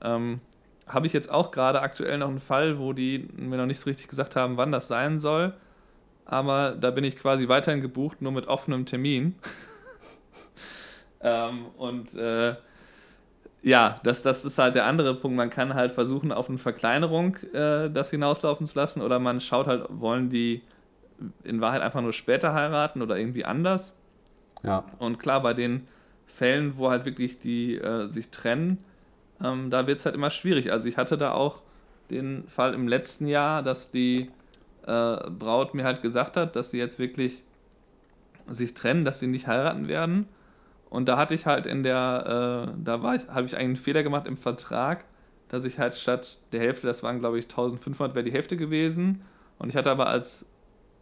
Ähm, 0.00 0.40
habe 0.86 1.06
ich 1.06 1.12
jetzt 1.12 1.30
auch 1.30 1.50
gerade 1.50 1.80
aktuell 1.82 2.18
noch 2.18 2.28
einen 2.28 2.40
Fall, 2.40 2.78
wo 2.78 2.92
die 2.92 3.28
mir 3.36 3.56
noch 3.56 3.66
nicht 3.66 3.80
so 3.80 3.90
richtig 3.90 4.08
gesagt 4.08 4.36
haben, 4.36 4.56
wann 4.56 4.72
das 4.72 4.88
sein 4.88 5.20
soll. 5.20 5.54
Aber 6.26 6.72
da 6.72 6.90
bin 6.90 7.04
ich 7.04 7.16
quasi 7.18 7.48
weiterhin 7.48 7.80
gebucht, 7.80 8.22
nur 8.22 8.32
mit 8.32 8.46
offenem 8.48 8.86
Termin. 8.86 9.34
ähm, 11.20 11.66
und 11.76 12.14
äh, 12.14 12.56
Ja, 13.62 13.98
das, 14.04 14.22
das 14.22 14.44
ist 14.44 14.58
halt 14.58 14.74
der 14.74 14.84
andere 14.86 15.14
Punkt. 15.14 15.36
Man 15.38 15.48
kann 15.50 15.74
halt 15.74 15.92
versuchen, 15.92 16.32
auf 16.32 16.50
eine 16.50 16.58
Verkleinerung 16.58 17.36
äh, 17.54 17.88
das 17.90 18.10
hinauslaufen 18.10 18.66
zu 18.66 18.78
lassen 18.78 19.00
oder 19.00 19.18
man 19.18 19.40
schaut 19.40 19.66
halt, 19.66 19.86
wollen 19.88 20.28
die 20.28 20.62
in 21.44 21.60
Wahrheit 21.62 21.80
einfach 21.80 22.02
nur 22.02 22.12
später 22.12 22.52
heiraten 22.52 23.00
oder 23.00 23.16
irgendwie 23.16 23.44
anders. 23.46 23.94
Ja. 24.62 24.84
Und 24.98 25.18
klar, 25.18 25.42
bei 25.42 25.54
den 25.54 25.88
Fällen, 26.26 26.76
wo 26.76 26.90
halt 26.90 27.06
wirklich 27.06 27.38
die 27.40 27.76
äh, 27.76 28.06
sich 28.06 28.30
trennen, 28.30 28.84
ähm, 29.44 29.70
da 29.70 29.86
wird 29.86 29.98
es 29.98 30.06
halt 30.06 30.14
immer 30.14 30.30
schwierig. 30.30 30.72
Also 30.72 30.88
ich 30.88 30.96
hatte 30.96 31.18
da 31.18 31.32
auch 31.32 31.60
den 32.10 32.48
Fall 32.48 32.74
im 32.74 32.88
letzten 32.88 33.26
Jahr, 33.26 33.62
dass 33.62 33.90
die 33.90 34.30
äh, 34.86 35.30
Braut 35.30 35.74
mir 35.74 35.84
halt 35.84 36.02
gesagt 36.02 36.36
hat, 36.36 36.56
dass 36.56 36.70
sie 36.70 36.78
jetzt 36.78 36.98
wirklich 36.98 37.42
sich 38.46 38.74
trennen, 38.74 39.04
dass 39.04 39.20
sie 39.20 39.26
nicht 39.26 39.46
heiraten 39.46 39.88
werden. 39.88 40.26
Und 40.90 41.08
da 41.08 41.16
hatte 41.16 41.34
ich 41.34 41.46
halt 41.46 41.66
in 41.66 41.82
der, 41.82 42.72
äh, 42.76 42.80
da 42.82 43.02
war 43.02 43.14
ich, 43.14 43.28
habe 43.28 43.46
ich 43.46 43.56
einen 43.56 43.76
Fehler 43.76 44.02
gemacht 44.02 44.26
im 44.26 44.36
Vertrag, 44.36 45.04
dass 45.48 45.64
ich 45.64 45.78
halt 45.78 45.94
statt 45.94 46.38
der 46.52 46.60
Hälfte, 46.60 46.86
das 46.86 47.02
waren 47.02 47.20
glaube 47.20 47.38
ich 47.38 47.44
1500, 47.46 48.14
wäre 48.14 48.24
die 48.24 48.32
Hälfte 48.32 48.56
gewesen. 48.56 49.22
Und 49.58 49.68
ich 49.68 49.76
hatte 49.76 49.90
aber 49.90 50.08
als 50.08 50.46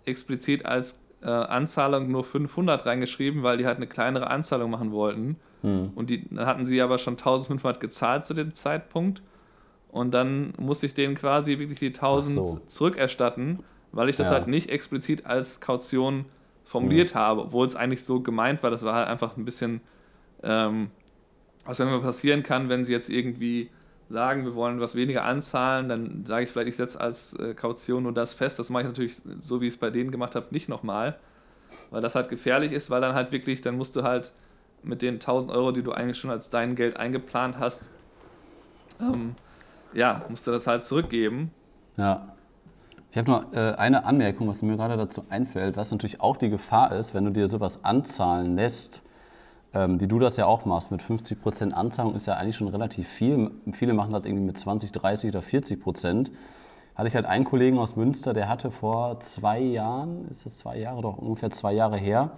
explizit 0.05 0.67
als 0.67 1.01
äh, 1.23 1.29
Anzahlung 1.29 2.11
nur 2.11 2.25
500 2.25 2.85
reingeschrieben, 2.87 3.43
weil 3.43 3.59
die 3.59 3.67
halt 3.67 3.77
eine 3.77 3.87
kleinere 3.87 4.29
Anzahlung 4.29 4.71
machen 4.71 4.93
wollten. 4.93 5.37
Hm. 5.63 5.91
Und 5.95 6.11
die, 6.11 6.29
dann 6.29 6.47
hatten 6.47 6.67
sie 6.67 6.81
aber 6.83 6.99
schon 6.99 7.15
1500 7.15 7.81
gezahlt 7.81 8.27
zu 8.27 8.35
dem 8.35 8.55
Zeitpunkt. 8.55 9.23
Und 9.91 10.13
dann 10.13 10.55
musste 10.59 10.87
ich 10.87 10.95
denen 10.95 11.15
quasi 11.15 11.59
wirklich 11.59 11.79
die 11.79 11.89
1000 11.89 12.35
so. 12.35 12.61
zurückerstatten, 12.67 13.63
weil 13.93 14.09
ich 14.09 14.17
das 14.17 14.29
ja. 14.29 14.35
halt 14.35 14.49
nicht 14.49 14.71
explizit 14.71 15.27
als 15.27 15.61
Kaution 15.61 16.25
formuliert 16.65 17.15
mhm. 17.15 17.19
habe, 17.19 17.41
obwohl 17.43 17.67
es 17.67 17.77
eigentlich 17.77 18.05
so 18.05 18.21
gemeint 18.21 18.63
war. 18.63 18.71
Das 18.71 18.85
war 18.85 18.95
halt 18.95 19.09
einfach 19.09 19.37
ein 19.37 19.45
bisschen, 19.45 19.81
ähm, 20.43 20.91
was 21.65 21.79
immer 21.79 22.01
passieren 22.01 22.43
kann, 22.43 22.69
wenn 22.69 22.85
sie 22.85 22.93
jetzt 22.93 23.11
irgendwie 23.11 23.71
sagen, 24.09 24.45
wir 24.45 24.55
wollen 24.55 24.81
was 24.81 24.95
weniger 24.95 25.25
anzahlen, 25.25 25.89
dann 25.89 26.25
sage 26.27 26.45
ich 26.45 26.51
vielleicht, 26.51 26.69
ich 26.69 26.77
setze 26.77 27.01
als 27.01 27.35
äh, 27.35 27.55
Kaution 27.55 28.03
nur 28.05 28.13
das 28.13 28.33
fest. 28.33 28.59
Das 28.59 28.71
mache 28.71 28.83
ich 28.83 28.89
natürlich, 28.89 29.23
so 29.41 29.61
wie 29.61 29.67
ich 29.67 29.75
es 29.75 29.81
bei 29.81 29.91
denen 29.91 30.11
gemacht 30.11 30.35
habe, 30.35 30.47
nicht 30.51 30.69
nochmal, 30.69 31.19
weil 31.91 32.01
das 32.01 32.15
halt 32.15 32.29
gefährlich 32.29 32.73
ist, 32.73 32.91
weil 32.91 33.01
dann 33.01 33.15
halt 33.15 33.33
wirklich, 33.33 33.61
dann 33.61 33.77
musst 33.77 33.97
du 33.97 34.03
halt 34.03 34.33
mit 34.83 35.03
den 35.03 35.15
1000 35.15 35.53
Euro, 35.53 35.73
die 35.73 35.83
du 35.83 35.93
eigentlich 35.93 36.19
schon 36.19 36.31
als 36.31 36.51
dein 36.51 36.77
Geld 36.77 36.97
eingeplant 36.97 37.59
hast, 37.59 37.89
ähm, 39.01 39.35
ja, 39.95 40.23
musst 40.29 40.47
du 40.47 40.51
das 40.51 40.67
halt 40.67 40.85
zurückgeben. 40.85 41.51
Ja. 41.97 42.29
Ich 43.11 43.19
habe 43.19 43.31
noch 43.31 43.53
äh, 43.53 43.75
eine 43.75 44.07
Anmerkung, 44.07 44.49
was 44.49 44.63
mir 44.63 44.75
gerade 44.77 44.97
dazu 44.97 45.27
einfällt, 45.29 45.77
was 45.77 45.91
natürlich 45.91 46.23
auch 46.23 46.39
die 46.39 46.49
Gefahr 46.49 46.93
ist, 46.93 47.13
wenn 47.13 47.27
du 47.27 47.31
dir 47.31 47.47
sowas 47.47 47.85
anzahlen 47.85 48.57
lässt, 48.57 49.03
ähm, 49.75 50.01
wie 50.01 50.09
du 50.09 50.19
das 50.19 50.39
ja 50.39 50.47
auch 50.47 50.65
machst, 50.65 50.91
mit 50.91 51.03
50% 51.03 51.73
Anzahlung 51.73 52.15
ist 52.15 52.27
ja 52.27 52.35
eigentlich 52.35 52.57
schon 52.57 52.69
relativ 52.69 53.07
viel. 53.09 53.51
Viele 53.73 53.93
machen 53.93 54.13
das 54.13 54.25
irgendwie 54.25 54.45
mit 54.47 54.57
20, 54.57 54.93
30 54.93 55.29
oder 55.31 55.43
40 55.43 55.81
Prozent. 55.83 56.33
Hatte 56.95 57.09
ich 57.09 57.15
halt 57.15 57.27
einen 57.27 57.45
Kollegen 57.45 57.79
aus 57.79 57.97
Münster, 57.97 58.33
der 58.33 58.49
hatte 58.49 58.71
vor 58.71 59.21
zwei 59.21 59.61
Jahren, 59.61 60.29
ist 60.31 60.47
das 60.47 60.57
zwei 60.57 60.79
Jahre, 60.79 61.03
doch 61.03 61.19
ungefähr 61.19 61.51
zwei 61.51 61.75
Jahre 61.75 61.99
her, 61.99 62.33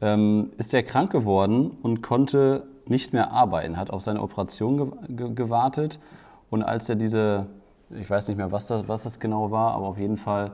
ähm, 0.00 0.50
ist 0.58 0.74
er 0.74 0.82
krank 0.82 1.10
geworden 1.10 1.70
und 1.82 2.02
konnte 2.02 2.66
nicht 2.86 3.12
mehr 3.12 3.32
arbeiten, 3.32 3.76
hat 3.76 3.90
auf 3.90 4.02
seine 4.02 4.22
Operation 4.22 4.76
ge 4.76 5.16
ge 5.16 5.34
gewartet. 5.34 5.98
Und 6.50 6.62
als 6.62 6.88
er 6.88 6.94
diese 6.94 7.46
ich 7.90 8.08
weiß 8.08 8.28
nicht 8.28 8.36
mehr, 8.36 8.52
was 8.52 8.66
das, 8.66 8.88
was 8.88 9.04
das 9.04 9.20
genau 9.20 9.50
war, 9.50 9.72
aber 9.72 9.86
auf 9.86 9.98
jeden 9.98 10.16
Fall 10.16 10.52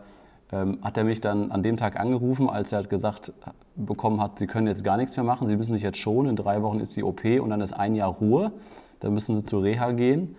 ähm, 0.51 0.79
hat 0.83 0.97
er 0.97 1.05
mich 1.05 1.21
dann 1.21 1.51
an 1.51 1.63
dem 1.63 1.77
Tag 1.77 1.99
angerufen, 1.99 2.51
als 2.51 2.73
er 2.73 2.85
gesagt 2.85 3.33
bekommen 3.75 4.21
hat, 4.21 4.39
Sie 4.39 4.47
können 4.47 4.67
jetzt 4.67 4.85
gar 4.85 4.97
nichts 4.97 5.17
mehr 5.17 5.25
machen, 5.25 5.47
Sie 5.47 5.57
müssen 5.57 5.73
sich 5.73 5.83
jetzt 5.83 5.99
schon, 5.99 6.27
in 6.27 6.37
drei 6.37 6.63
Wochen 6.63 6.81
ist 6.81 6.97
die 6.97 7.03
OP 7.03 7.25
und 7.25 7.51
dann 7.51 7.61
ist 7.61 7.73
ein 7.73 7.95
Jahr 7.95 8.11
Ruhe, 8.11 8.53
dann 9.01 9.15
müssen 9.15 9.35
Sie 9.35 9.45
zur 9.45 9.63
Reha 9.63 9.93
gehen. 9.93 10.37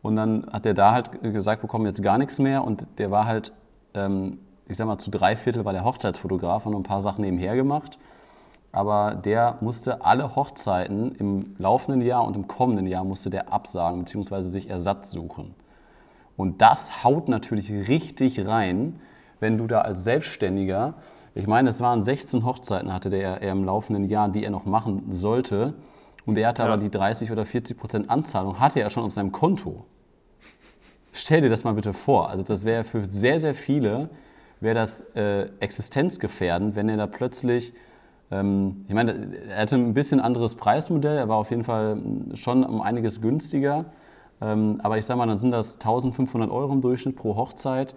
Und 0.00 0.14
dann 0.14 0.46
hat 0.52 0.64
er 0.64 0.74
da 0.74 0.92
halt 0.92 1.22
gesagt 1.22 1.60
bekommen, 1.60 1.84
jetzt 1.86 2.02
gar 2.02 2.18
nichts 2.18 2.38
mehr 2.38 2.62
und 2.62 2.86
der 2.98 3.10
war 3.10 3.26
halt, 3.26 3.52
ähm, 3.94 4.38
ich 4.68 4.76
sag 4.76 4.86
mal, 4.86 4.98
zu 4.98 5.10
drei 5.10 5.34
Viertel 5.34 5.64
war 5.64 5.72
der 5.72 5.84
Hochzeitsfotograf 5.84 6.66
und 6.66 6.76
ein 6.76 6.84
paar 6.84 7.00
Sachen 7.00 7.22
nebenher 7.22 7.56
gemacht. 7.56 7.98
Aber 8.72 9.14
der 9.14 9.58
musste 9.60 10.04
alle 10.04 10.36
Hochzeiten 10.36 11.14
im 11.16 11.56
laufenden 11.58 12.02
Jahr 12.02 12.24
und 12.24 12.36
im 12.36 12.46
kommenden 12.46 12.86
Jahr 12.86 13.04
musste 13.04 13.30
der 13.30 13.52
absagen 13.52 14.04
bzw. 14.04 14.40
sich 14.40 14.68
Ersatz 14.68 15.10
suchen. 15.10 15.54
Und 16.36 16.62
das 16.62 17.02
haut 17.02 17.28
natürlich 17.28 17.88
richtig 17.88 18.46
rein, 18.46 19.00
wenn 19.40 19.58
du 19.58 19.66
da 19.66 19.80
als 19.80 20.04
Selbstständiger, 20.04 20.94
ich 21.34 21.46
meine, 21.46 21.68
es 21.70 21.80
waren 21.80 22.02
16 22.02 22.44
Hochzeiten, 22.44 22.92
hatte 22.92 23.10
der 23.10 23.42
er 23.42 23.52
im 23.52 23.64
laufenden 23.64 24.04
Jahr, 24.04 24.28
die 24.28 24.44
er 24.44 24.50
noch 24.50 24.64
machen 24.64 25.04
sollte. 25.10 25.74
Und 26.26 26.36
er 26.36 26.48
hatte 26.48 26.62
ja. 26.62 26.68
aber 26.68 26.76
die 26.78 26.90
30 26.90 27.30
oder 27.30 27.46
40 27.46 27.78
Prozent 27.78 28.10
Anzahlung, 28.10 28.58
hatte 28.58 28.80
er 28.80 28.90
schon 28.90 29.04
auf 29.04 29.12
seinem 29.12 29.32
Konto. 29.32 29.84
Stell 31.12 31.40
dir 31.40 31.48
das 31.48 31.64
mal 31.64 31.74
bitte 31.74 31.92
vor. 31.92 32.28
Also 32.28 32.44
das 32.44 32.64
wäre 32.64 32.84
für 32.84 33.04
sehr, 33.04 33.40
sehr 33.40 33.54
viele, 33.54 34.10
wäre 34.60 34.74
das 34.74 35.00
äh, 35.14 35.48
existenzgefährdend, 35.60 36.76
wenn 36.76 36.88
er 36.88 36.96
da 36.96 37.06
plötzlich, 37.06 37.72
ich 38.30 38.94
meine, 38.94 39.36
er 39.48 39.62
hatte 39.62 39.76
ein 39.76 39.94
bisschen 39.94 40.20
anderes 40.20 40.54
Preismodell, 40.54 41.16
er 41.16 41.28
war 41.28 41.38
auf 41.38 41.50
jeden 41.50 41.64
Fall 41.64 41.98
schon 42.34 42.62
um 42.62 42.82
einiges 42.82 43.22
günstiger. 43.22 43.86
Ähm, 44.40 44.80
aber 44.82 44.98
ich 44.98 45.06
sage 45.06 45.18
mal, 45.18 45.26
dann 45.26 45.38
sind 45.38 45.50
das 45.50 45.74
1500 45.76 46.50
Euro 46.50 46.72
im 46.72 46.80
Durchschnitt 46.80 47.16
pro 47.16 47.36
Hochzeit. 47.36 47.94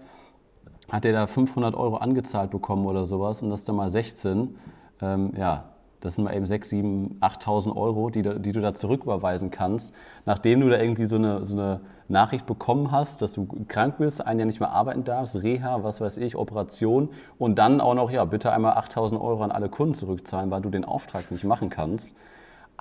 Hat 0.89 1.04
der 1.04 1.13
da 1.13 1.28
500 1.28 1.76
Euro 1.76 1.98
angezahlt 1.98 2.50
bekommen 2.50 2.86
oder 2.86 3.06
sowas 3.06 3.44
und 3.44 3.50
das 3.50 3.65
dann 3.65 3.76
mal 3.76 3.89
16, 3.89 4.56
ähm, 5.02 5.34
ja, 5.38 5.71
das 6.02 6.16
sind 6.16 6.26
mal 6.26 6.36
eben 6.36 6.46
6, 6.46 6.70
7, 6.70 7.20
8.000 7.22 7.76
Euro, 7.76 8.10
die, 8.10 8.22
die, 8.22 8.52
du 8.52 8.60
da 8.60 8.74
zurücküberweisen 8.74 9.50
kannst, 9.50 9.94
nachdem 10.26 10.60
du 10.60 10.70
da 10.70 10.78
irgendwie 10.80 11.06
so 11.06 11.16
eine, 11.16 11.46
so 11.46 11.54
eine 11.54 11.82
Nachricht 12.10 12.46
bekommen 12.46 12.92
hast, 12.92 13.22
dass 13.22 13.34
du 13.34 13.48
krank 13.68 13.96
bist, 14.00 14.26
ein 14.26 14.38
Jahr 14.38 14.46
nicht 14.46 14.60
mehr 14.60 14.72
arbeiten 14.72 15.04
darfst, 15.04 15.42
Reha, 15.42 15.84
was 15.84 16.02
weiß 16.02 16.18
ich, 16.18 16.36
Operation 16.36 17.10
und 17.38 17.58
dann 17.58 17.80
auch 17.80 17.94
noch, 17.94 18.12
ja, 18.12 18.26
bitte 18.26 18.52
einmal 18.52 18.74
8.000 18.74 19.22
Euro 19.22 19.44
an 19.44 19.52
alle 19.52 19.70
Kunden 19.70 19.94
zurückzahlen, 19.94 20.52
weil 20.52 20.62
du 20.62 20.70
den 20.70 20.84
Auftrag 20.84 21.32
nicht 21.32 21.46
machen 21.46 21.70
kannst 21.70 22.16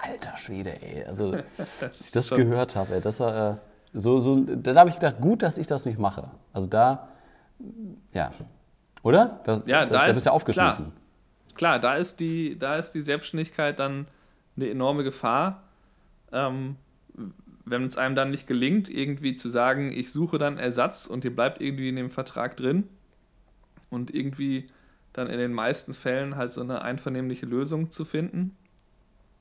alter 0.02 0.37
Schwede, 0.37 0.80
ey. 0.83 1.04
Also, 1.04 1.37
als 1.80 2.00
ich 2.00 2.11
das 2.11 2.30
gehört 2.30 2.76
habe, 2.76 2.94
ey, 2.94 3.00
das 3.00 3.20
war, 3.20 3.52
äh, 3.52 3.56
so, 3.92 4.20
so, 4.20 4.37
da 4.37 4.74
habe 4.74 4.88
ich 4.88 4.96
gedacht, 4.96 5.20
gut, 5.20 5.42
dass 5.42 5.59
ich 5.59 5.66
das 5.66 5.85
nicht 5.85 5.98
mache. 5.98 6.30
Also 6.52 6.66
da, 6.66 7.09
ja, 8.12 8.33
oder? 9.02 9.40
Da, 9.44 9.62
ja, 9.66 9.85
da, 9.85 9.92
da, 9.92 10.06
da 10.06 10.12
bist 10.12 10.26
du 10.26 10.30
ja 10.30 10.35
aufgeschmissen. 10.35 10.87
Klar, 10.87 10.99
klar, 11.61 11.79
da, 11.79 11.96
ist 11.96 12.20
die, 12.20 12.59
da 12.59 12.77
ist 12.77 12.92
die 12.92 13.03
Selbstständigkeit 13.03 13.79
dann 13.79 14.07
eine 14.57 14.70
enorme 14.70 15.05
Gefahr. 15.05 15.62
Ähm, 16.33 16.77
wenn 17.66 17.85
es 17.85 17.99
einem 17.99 18.14
dann 18.14 18.31
nicht 18.31 18.46
gelingt, 18.46 18.88
irgendwie 18.88 19.37
zu 19.37 19.51
sagen, 19.51 19.92
ich 19.92 20.11
suche 20.11 20.38
dann 20.38 20.57
Ersatz 20.57 21.07
und 21.07 21.23
ihr 21.23 21.37
bleibt 21.37 21.61
irgendwie 21.61 21.90
in 21.90 21.96
dem 21.96 22.11
Vertrag 22.11 22.57
drin 22.57 22.88
und 23.90 24.14
irgendwie 24.14 24.70
dann 25.12 25.27
in 25.27 25.38
den 25.38 25.53
meisten 25.53 25.92
Fällen 25.92 26.37
halt 26.37 26.55
so 26.55 26.62
eine 26.62 26.81
einvernehmliche 26.81 27.44
Lösung 27.44 27.90
zu 27.90 28.07
finden, 28.07 28.57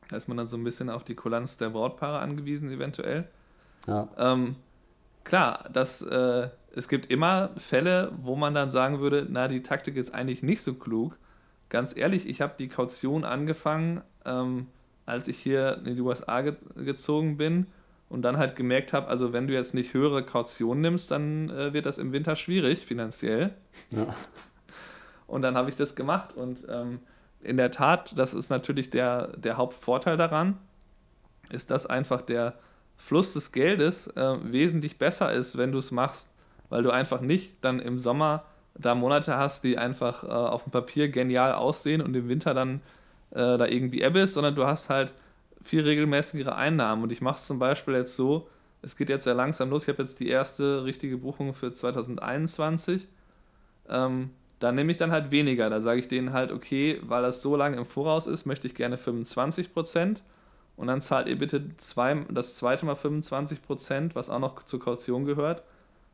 da 0.10 0.18
ist 0.18 0.28
man 0.28 0.36
dann 0.36 0.48
so 0.48 0.58
ein 0.58 0.64
bisschen 0.66 0.90
auf 0.90 1.06
die 1.06 1.16
Kulanz 1.16 1.56
der 1.56 1.70
Brautpaare 1.70 2.20
angewiesen, 2.20 2.70
eventuell. 2.70 3.30
Ja. 3.88 4.10
Ähm, 4.18 4.58
klar, 5.24 5.70
das, 5.72 6.02
äh, 6.02 6.50
es 6.76 6.90
gibt 6.90 7.10
immer 7.10 7.52
Fälle, 7.56 8.12
wo 8.22 8.36
man 8.36 8.54
dann 8.54 8.72
sagen 8.72 9.00
würde, 9.00 9.26
na, 9.30 9.48
die 9.48 9.64
Taktik 9.64 9.96
ist 9.96 10.14
eigentlich 10.14 10.44
nicht 10.44 10.64
so 10.64 10.74
klug. 10.74 11.18
Ganz 11.70 11.96
ehrlich, 11.96 12.28
ich 12.28 12.42
habe 12.42 12.54
die 12.58 12.68
Kaution 12.68 13.24
angefangen, 13.24 14.02
ähm, 14.26 14.68
als 15.06 15.28
ich 15.28 15.38
hier 15.38 15.82
in 15.86 15.96
die 15.96 16.02
USA 16.02 16.42
ge 16.42 16.56
gezogen 16.76 17.38
bin 17.38 17.68
und 18.10 18.24
dann 18.24 18.38
halt 18.38 18.56
gemerkt 18.56 18.92
habe, 18.94 19.08
also 19.08 19.34
wenn 19.34 19.48
du 19.48 19.54
jetzt 19.54 19.74
nicht 19.74 19.94
höhere 19.94 20.24
Kaution 20.24 20.82
nimmst, 20.82 21.12
dann 21.12 21.50
äh, 21.50 21.74
wird 21.74 21.86
das 21.86 21.98
im 21.98 22.12
Winter 22.12 22.36
schwierig 22.36 22.86
finanziell. 22.86 23.54
Ja. 23.92 24.14
Und 25.28 25.44
dann 25.44 25.56
habe 25.56 25.70
ich 25.70 25.76
das 25.76 25.94
gemacht 25.94 26.34
und 26.34 26.66
ähm, 26.70 27.02
in 27.42 27.56
der 27.58 27.70
Tat, 27.70 28.18
das 28.18 28.34
ist 28.34 28.50
natürlich 28.50 28.90
der, 28.90 29.28
der 29.38 29.58
Hauptvorteil 29.58 30.18
daran, 30.18 30.58
ist, 31.52 31.70
dass 31.70 31.86
einfach 31.86 32.22
der 32.22 32.56
Fluss 32.98 33.34
des 33.34 33.52
Geldes 33.52 34.08
äh, 34.08 34.38
wesentlich 34.42 34.98
besser 34.98 35.32
ist, 35.32 35.56
wenn 35.56 35.72
du 35.72 35.78
es 35.78 35.92
machst, 35.92 36.30
weil 36.70 36.82
du 36.82 36.90
einfach 36.90 37.22
nicht 37.22 37.54
dann 37.62 37.80
im 37.80 38.00
Sommer 38.00 38.44
da 38.76 38.96
Monate 38.96 39.38
hast, 39.38 39.64
die 39.64 39.78
einfach 39.78 40.24
äh, 40.24 40.28
auf 40.28 40.64
dem 40.64 40.72
Papier 40.72 41.10
genial 41.10 41.54
aussehen 41.54 42.02
und 42.02 42.16
im 42.16 42.30
Winter 42.30 42.54
dann 42.54 42.82
äh, 43.32 43.58
da 43.58 43.66
irgendwie 43.66 44.02
Ebbe 44.02 44.20
ist, 44.22 44.34
sondern 44.34 44.56
du 44.56 44.66
hast 44.66 44.90
halt 44.90 45.14
viel 45.64 45.84
regelmäßigere 45.84 46.56
Einnahmen. 46.56 47.04
Und 47.04 47.12
ich 47.12 47.22
mache 47.22 47.38
es 47.38 47.48
zum 47.48 47.60
Beispiel 47.60 47.94
jetzt 47.96 48.16
so, 48.16 48.48
es 48.82 48.96
geht 48.96 49.10
jetzt 49.10 49.26
sehr 49.26 49.34
langsam 49.34 49.70
los, 49.70 49.84
ich 49.84 49.90
habe 49.90 50.02
jetzt 50.02 50.20
die 50.20 50.30
erste 50.30 50.86
richtige 50.86 51.18
Buchung 51.18 51.54
für 51.54 51.74
2021. 51.74 53.08
Ähm, 53.90 54.32
dann 54.60 54.76
nehme 54.76 54.92
ich 54.92 54.98
dann 54.98 55.12
halt 55.12 55.32
weniger. 55.32 55.70
Da 55.70 55.82
sage 55.82 56.00
ich 56.00 56.08
denen 56.08 56.34
halt, 56.34 56.52
okay, 56.52 57.00
weil 57.04 57.22
das 57.22 57.42
so 57.42 57.56
lange 57.56 57.78
im 57.78 57.86
Voraus 57.86 58.28
ist, 58.28 58.46
möchte 58.46 58.68
ich 58.68 58.76
gerne 58.76 58.98
25 58.98 59.74
Prozent. 59.74 60.22
Und 60.76 60.88
dann 60.88 61.02
zahlt 61.02 61.28
ihr 61.28 61.38
bitte 61.38 61.76
zwei, 61.78 62.26
das 62.30 62.56
zweite 62.56 62.86
Mal 62.86 62.96
25 62.96 63.62
Prozent, 63.62 64.16
was 64.16 64.30
auch 64.30 64.40
noch 64.40 64.64
zur 64.64 64.80
Kaution 64.80 65.26
gehört. 65.26 65.64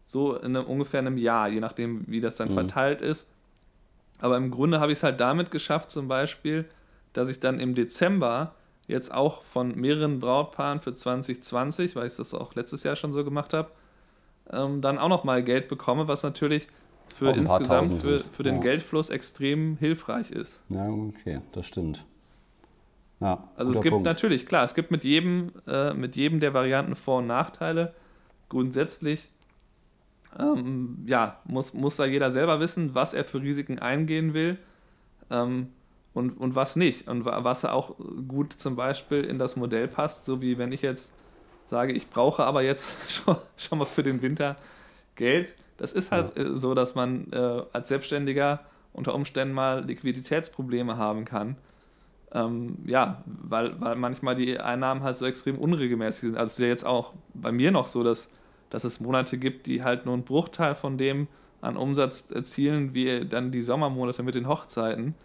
So 0.06 0.36
in 0.36 0.56
einem, 0.56 0.65
ungefähr 0.65 1.00
einem 1.00 1.18
Jahr, 1.18 1.48
je 1.48 1.60
nachdem, 1.60 2.04
wie 2.08 2.22
das 2.22 2.36
dann 2.36 2.50
mhm. 2.50 2.54
verteilt 2.54 3.02
ist. 3.02 3.28
Aber 4.20 4.38
im 4.38 4.52
Grunde 4.52 4.80
habe 4.80 4.91
ich 4.91 5.00
es 5.00 5.04
halt 5.04 5.20
damit 5.20 5.52
geschafft, 5.52 5.91
zum 5.91 6.08
Beispiel, 6.08 6.65
dass 7.13 7.30
ich 7.30 7.39
dann 7.39 7.60
im 7.60 7.76
Dezember 7.76 8.54
jetzt 8.88 9.13
auch 9.13 9.44
von 9.44 9.76
mehreren 9.76 10.20
Brautpaaren 10.20 10.80
für 10.80 10.96
2020, 10.96 11.96
weil 11.96 12.08
ich 12.08 12.15
das 12.15 12.34
auch 12.34 12.56
letztes 12.56 12.84
Jahr 12.84 12.96
schon 12.96 13.12
so 13.12 13.24
gemacht 13.24 13.54
habe, 13.54 13.72
ähm, 14.52 14.82
dann 14.82 15.00
auch 15.00 15.10
nochmal 15.10 15.44
Geld 15.44 15.68
bekomme, 15.68 16.08
was 16.08 16.24
natürlich 16.24 16.68
für 17.15 17.32
insgesamt 17.32 18.02
für, 18.02 18.20
für 18.20 18.44
den 18.44 18.56
ja. 18.56 18.62
Geldfluss 18.62 19.10
extrem 19.10 19.78
hilfreich 19.78 20.32
ist. 20.32 20.60
Ja, 20.70 20.88
okay, 20.89 21.41
das 21.52 21.65
stimmt. 21.65 22.06
Ja, 23.22 23.48
also 23.56 23.72
es 23.72 23.82
gibt 23.82 23.94
Punkt. 23.94 24.06
natürlich, 24.06 24.46
klar, 24.46 24.65
es 24.65 24.76
gibt 24.76 24.91
mit 24.91 25.04
jedem, 25.04 25.52
äh, 25.68 25.94
mit 25.94 26.15
jedem 26.15 26.39
der 26.39 26.54
Varianten 26.54 26.96
Vor- 26.96 27.20
und 27.20 27.28
Nachteile. 27.28 27.94
Grundsätzlich 28.50 29.30
ähm, 30.38 31.04
ja, 31.06 31.39
muss, 31.45 31.74
muss 31.74 31.98
da 31.98 32.06
jeder 32.06 32.32
selber 32.32 32.60
wissen, 32.60 32.93
was 32.93 33.13
er 33.13 33.24
für 33.24 33.41
Risiken 33.41 33.80
eingehen 33.80 34.34
will 34.34 34.58
ähm, 35.30 35.67
und, 36.13 36.32
und 36.32 36.56
was 36.56 36.76
nicht. 36.76 37.08
Und 37.08 37.26
was 37.26 37.65
auch 37.65 37.95
gut 38.28 38.54
zum 38.54 38.76
Beispiel 38.76 39.24
in 39.24 39.39
das 39.39 39.56
Modell 39.56 39.88
passt, 39.88 40.26
so 40.26 40.41
wie 40.41 40.58
wenn 40.58 40.71
ich 40.71 40.82
jetzt 40.82 41.13
sage, 41.65 41.93
ich 41.93 42.10
brauche 42.10 42.43
aber 42.43 42.62
jetzt 42.62 42.93
schon, 43.08 43.38
schon 43.58 43.80
mal 43.80 43.86
für 43.86 44.04
den 44.04 44.21
Winter 44.21 44.56
Geld. 45.15 45.54
Das 45.78 45.93
ist 45.93 46.12
halt 46.12 46.38
ja. 46.38 46.58
so, 46.58 46.74
dass 46.74 46.95
man 46.95 47.32
äh, 47.32 47.62
als 47.74 47.89
Selbstständiger 47.89 48.62
unter 48.93 49.13
Umständen 49.13 49.54
mal 49.54 49.84
Liquiditätsprobleme 49.86 50.98
haben 50.98 51.26
kann. 51.26 51.58
Ähm, 52.32 52.78
ja, 52.86 53.24
weil, 53.26 53.80
weil 53.80 53.95
manchmal 53.95 54.36
die 54.36 54.60
Einnahmen 54.60 55.04
halt 55.04 55.17
so 55.17 55.26
extrem 55.26 55.58
unregelmäßig 55.58 56.21
sind. 56.21 56.38
Also 56.38 56.48
es 56.48 56.54
ist 56.54 56.60
ja 56.60 56.67
jetzt 56.67 56.86
auch 56.86 57.13
bei 57.34 57.52
mir 57.52 57.71
noch 57.71 57.88
so, 57.88 58.04
dass, 58.04 58.30
dass 58.75 58.83
es 58.83 58.99
Monate 58.99 59.38
gibt, 59.38 59.67
die 59.67 59.83
halt 59.83 60.05
nur 60.05 60.13
einen 60.13 60.25
Bruchteil 60.25 60.75
von 60.75 60.97
dem 60.97 61.29
an 61.61 61.77
Umsatz 61.77 62.25
erzielen, 62.29 62.93
wie 62.93 63.25
dann 63.25 63.49
die 63.49 63.61
Sommermonate 63.61 64.21
mit 64.21 64.35
den 64.35 64.49
Hochzeiten. 64.49 65.15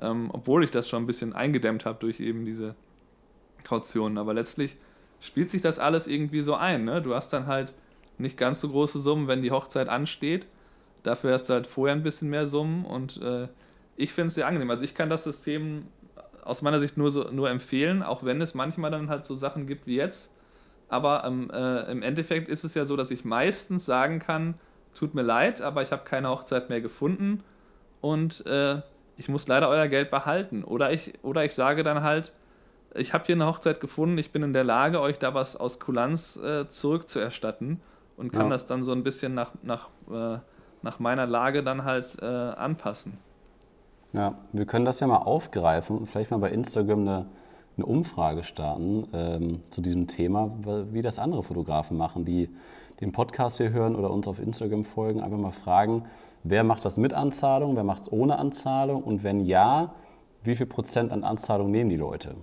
Ähm, 0.00 0.30
obwohl 0.32 0.64
ich 0.64 0.70
das 0.70 0.88
schon 0.88 1.02
ein 1.02 1.06
bisschen 1.06 1.34
eingedämmt 1.34 1.84
habe 1.84 1.98
durch 2.00 2.18
eben 2.18 2.46
diese 2.46 2.74
Kautionen. 3.62 4.16
Aber 4.16 4.32
letztlich 4.32 4.78
spielt 5.20 5.50
sich 5.50 5.60
das 5.60 5.78
alles 5.78 6.06
irgendwie 6.06 6.40
so 6.40 6.54
ein. 6.54 6.86
Ne? 6.86 7.02
Du 7.02 7.14
hast 7.14 7.30
dann 7.34 7.46
halt 7.46 7.74
nicht 8.16 8.38
ganz 8.38 8.62
so 8.62 8.70
große 8.70 8.98
Summen, 9.00 9.28
wenn 9.28 9.42
die 9.42 9.50
Hochzeit 9.50 9.90
ansteht. 9.90 10.46
Dafür 11.02 11.34
hast 11.34 11.50
du 11.50 11.52
halt 11.52 11.66
vorher 11.66 11.94
ein 11.94 12.02
bisschen 12.02 12.30
mehr 12.30 12.46
Summen 12.46 12.86
und 12.86 13.20
äh, 13.20 13.48
ich 13.98 14.14
finde 14.14 14.28
es 14.28 14.34
sehr 14.34 14.46
angenehm. 14.46 14.70
Also 14.70 14.82
ich 14.82 14.94
kann 14.94 15.10
das 15.10 15.24
System 15.24 15.88
aus 16.42 16.62
meiner 16.62 16.80
Sicht 16.80 16.96
nur, 16.96 17.10
so, 17.10 17.30
nur 17.30 17.50
empfehlen, 17.50 18.02
auch 18.02 18.24
wenn 18.24 18.40
es 18.40 18.54
manchmal 18.54 18.90
dann 18.90 19.10
halt 19.10 19.26
so 19.26 19.36
Sachen 19.36 19.66
gibt 19.66 19.86
wie 19.86 19.96
jetzt. 19.96 20.30
Aber 20.94 21.24
ähm, 21.24 21.50
äh, 21.52 21.90
im 21.90 22.02
Endeffekt 22.02 22.48
ist 22.48 22.62
es 22.62 22.74
ja 22.74 22.86
so, 22.86 22.94
dass 22.94 23.10
ich 23.10 23.24
meistens 23.24 23.84
sagen 23.84 24.20
kann, 24.20 24.54
tut 24.94 25.12
mir 25.12 25.22
leid, 25.22 25.60
aber 25.60 25.82
ich 25.82 25.90
habe 25.90 26.04
keine 26.04 26.28
Hochzeit 26.28 26.68
mehr 26.68 26.80
gefunden 26.80 27.42
und 28.00 28.46
äh, 28.46 28.80
ich 29.16 29.28
muss 29.28 29.48
leider 29.48 29.68
euer 29.68 29.88
Geld 29.88 30.12
behalten. 30.12 30.62
Oder 30.62 30.92
ich, 30.92 31.14
oder 31.24 31.44
ich 31.44 31.52
sage 31.52 31.82
dann 31.82 32.04
halt, 32.04 32.30
ich 32.94 33.12
habe 33.12 33.24
hier 33.24 33.34
eine 33.34 33.46
Hochzeit 33.46 33.80
gefunden, 33.80 34.18
ich 34.18 34.30
bin 34.30 34.44
in 34.44 34.52
der 34.52 34.62
Lage, 34.62 35.00
euch 35.00 35.18
da 35.18 35.34
was 35.34 35.56
aus 35.56 35.80
Kulanz 35.80 36.36
äh, 36.36 36.68
zurückzuerstatten 36.68 37.80
und 38.16 38.32
kann 38.32 38.44
ja. 38.44 38.50
das 38.50 38.66
dann 38.66 38.84
so 38.84 38.92
ein 38.92 39.02
bisschen 39.02 39.34
nach, 39.34 39.50
nach, 39.62 39.88
äh, 40.08 40.38
nach 40.82 41.00
meiner 41.00 41.26
Lage 41.26 41.64
dann 41.64 41.82
halt 41.82 42.06
äh, 42.22 42.24
anpassen. 42.24 43.18
Ja, 44.12 44.36
wir 44.52 44.64
können 44.64 44.84
das 44.84 45.00
ja 45.00 45.08
mal 45.08 45.16
aufgreifen 45.16 45.98
und 45.98 46.06
vielleicht 46.06 46.30
mal 46.30 46.38
bei 46.38 46.50
Instagram 46.50 47.00
eine, 47.00 47.26
eine 47.76 47.86
Umfrage 47.86 48.42
starten 48.42 49.06
ähm, 49.12 49.60
zu 49.70 49.80
diesem 49.80 50.06
Thema, 50.06 50.52
wie 50.92 51.02
das 51.02 51.18
andere 51.18 51.42
Fotografen 51.42 51.96
machen, 51.96 52.24
die 52.24 52.48
den 53.00 53.12
Podcast 53.12 53.58
hier 53.58 53.70
hören 53.70 53.96
oder 53.96 54.10
uns 54.10 54.28
auf 54.28 54.38
Instagram 54.38 54.84
folgen. 54.84 55.20
Einfach 55.20 55.38
mal 55.38 55.50
fragen, 55.50 56.04
wer 56.44 56.64
macht 56.64 56.84
das 56.84 56.96
mit 56.96 57.12
Anzahlung, 57.12 57.76
wer 57.76 57.84
macht 57.84 58.02
es 58.02 58.12
ohne 58.12 58.38
Anzahlung 58.38 59.02
und 59.02 59.24
wenn 59.24 59.40
ja, 59.40 59.94
wie 60.44 60.54
viel 60.54 60.66
Prozent 60.66 61.12
an 61.12 61.24
Anzahlung 61.24 61.70
nehmen 61.70 61.90
die 61.90 61.96
Leute? 61.96 62.36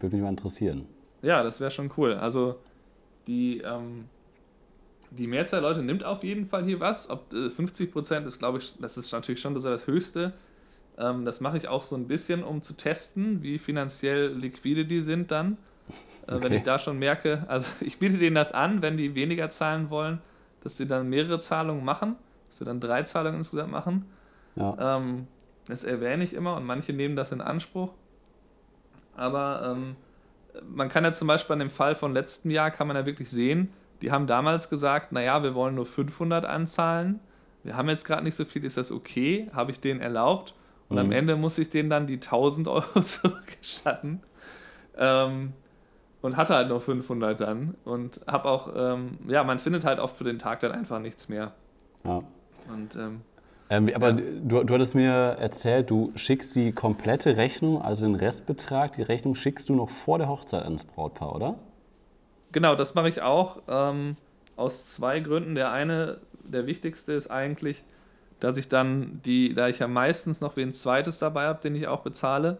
Würde 0.00 0.16
mich 0.16 0.22
mal 0.22 0.30
interessieren. 0.30 0.86
Ja, 1.22 1.42
das 1.42 1.60
wäre 1.60 1.70
schon 1.70 1.90
cool. 1.96 2.14
Also 2.14 2.56
die, 3.26 3.58
ähm, 3.58 4.06
die 5.10 5.26
Mehrzahl 5.26 5.60
der 5.60 5.70
Leute 5.70 5.82
nimmt 5.82 6.04
auf 6.04 6.22
jeden 6.22 6.46
Fall 6.46 6.64
hier 6.64 6.80
was. 6.80 7.10
Ob 7.10 7.32
äh, 7.32 7.50
50 7.50 7.92
Prozent 7.92 8.26
ist, 8.26 8.38
glaube 8.38 8.58
ich, 8.58 8.74
das 8.80 8.96
ist 8.96 9.12
natürlich 9.12 9.40
schon 9.40 9.54
das, 9.54 9.64
das 9.64 9.86
Höchste. 9.86 10.32
Ähm, 10.98 11.24
das 11.24 11.40
mache 11.40 11.56
ich 11.56 11.68
auch 11.68 11.82
so 11.82 11.96
ein 11.96 12.08
bisschen, 12.08 12.42
um 12.42 12.62
zu 12.62 12.74
testen, 12.74 13.42
wie 13.42 13.58
finanziell 13.58 14.32
liquide 14.32 14.84
die 14.84 15.00
sind 15.00 15.30
dann. 15.30 15.56
Äh, 16.26 16.34
okay. 16.34 16.44
Wenn 16.44 16.52
ich 16.52 16.64
da 16.64 16.78
schon 16.78 16.98
merke, 16.98 17.44
also 17.48 17.68
ich 17.80 17.98
biete 17.98 18.18
denen 18.18 18.34
das 18.34 18.52
an, 18.52 18.82
wenn 18.82 18.96
die 18.96 19.14
weniger 19.14 19.50
zahlen 19.50 19.90
wollen, 19.90 20.20
dass 20.62 20.76
sie 20.76 20.86
dann 20.86 21.08
mehrere 21.08 21.40
Zahlungen 21.40 21.84
machen, 21.84 22.16
dass 22.50 22.60
wir 22.60 22.64
dann 22.66 22.80
drei 22.80 23.04
Zahlungen 23.04 23.38
insgesamt 23.38 23.70
machen. 23.70 24.06
Ja. 24.56 24.96
Ähm, 24.96 25.28
das 25.68 25.84
erwähne 25.84 26.24
ich 26.24 26.34
immer 26.34 26.56
und 26.56 26.64
manche 26.64 26.92
nehmen 26.92 27.14
das 27.14 27.30
in 27.30 27.40
Anspruch. 27.40 27.92
Aber 29.16 29.76
ähm, 29.76 29.96
man 30.68 30.88
kann 30.88 31.04
ja 31.04 31.12
zum 31.12 31.28
Beispiel 31.28 31.54
an 31.54 31.58
dem 31.60 31.70
Fall 31.70 31.94
von 31.94 32.12
letztem 32.12 32.50
Jahr, 32.50 32.70
kann 32.70 32.88
man 32.88 32.96
ja 32.96 33.06
wirklich 33.06 33.30
sehen, 33.30 33.72
die 34.02 34.10
haben 34.10 34.26
damals 34.26 34.70
gesagt, 34.70 35.12
naja, 35.12 35.42
wir 35.42 35.54
wollen 35.54 35.74
nur 35.74 35.86
500 35.86 36.44
anzahlen. 36.44 37.20
Wir 37.64 37.76
haben 37.76 37.88
jetzt 37.88 38.04
gerade 38.04 38.22
nicht 38.22 38.36
so 38.36 38.44
viel, 38.44 38.64
ist 38.64 38.76
das 38.76 38.92
okay? 38.92 39.50
Habe 39.52 39.72
ich 39.72 39.80
denen 39.80 40.00
erlaubt? 40.00 40.54
Und 40.88 40.96
mhm. 40.96 41.02
am 41.02 41.12
Ende 41.12 41.36
muss 41.36 41.58
ich 41.58 41.70
denen 41.70 41.90
dann 41.90 42.06
die 42.06 42.14
1000 42.14 42.68
Euro 42.68 43.00
zurückgestatten. 43.04 44.20
Ähm, 44.96 45.52
und 46.20 46.36
hatte 46.36 46.54
halt 46.54 46.68
nur 46.68 46.80
500 46.80 47.40
dann. 47.40 47.74
Und 47.84 48.20
habe 48.26 48.48
auch, 48.48 48.72
ähm, 48.76 49.18
ja, 49.28 49.44
man 49.44 49.58
findet 49.58 49.84
halt 49.84 50.00
oft 50.00 50.16
für 50.16 50.24
den 50.24 50.38
Tag 50.38 50.60
dann 50.60 50.72
einfach 50.72 50.98
nichts 50.98 51.28
mehr. 51.28 51.52
Ja. 52.04 52.22
Und 52.72 52.96
ähm, 52.96 53.20
ähm, 53.70 53.90
aber 53.94 54.10
ja. 54.10 54.20
du, 54.42 54.64
du 54.64 54.74
hattest 54.74 54.94
mir 54.94 55.12
erzählt, 55.12 55.90
du 55.90 56.12
schickst 56.14 56.56
die 56.56 56.72
komplette 56.72 57.36
Rechnung, 57.36 57.82
also 57.82 58.06
den 58.06 58.14
Restbetrag, 58.14 58.92
die 58.92 59.02
Rechnung 59.02 59.34
schickst 59.34 59.68
du 59.68 59.74
noch 59.74 59.90
vor 59.90 60.18
der 60.18 60.28
Hochzeit 60.28 60.64
ans 60.64 60.84
Brautpaar, 60.84 61.34
oder? 61.34 61.58
Genau, 62.52 62.74
das 62.74 62.94
mache 62.94 63.10
ich 63.10 63.20
auch 63.20 63.60
ähm, 63.68 64.16
aus 64.56 64.92
zwei 64.92 65.20
Gründen. 65.20 65.54
Der 65.54 65.70
eine, 65.70 66.18
der 66.44 66.66
wichtigste 66.66 67.12
ist 67.12 67.30
eigentlich, 67.30 67.84
dass 68.40 68.56
ich 68.56 68.68
dann 68.68 69.20
die, 69.24 69.54
da 69.54 69.68
ich 69.68 69.80
ja 69.80 69.88
meistens 69.88 70.40
noch 70.40 70.56
wen 70.56 70.72
zweites 70.72 71.18
dabei 71.18 71.46
habe, 71.46 71.60
den 71.60 71.74
ich 71.74 71.86
auch 71.86 72.00
bezahle, 72.00 72.58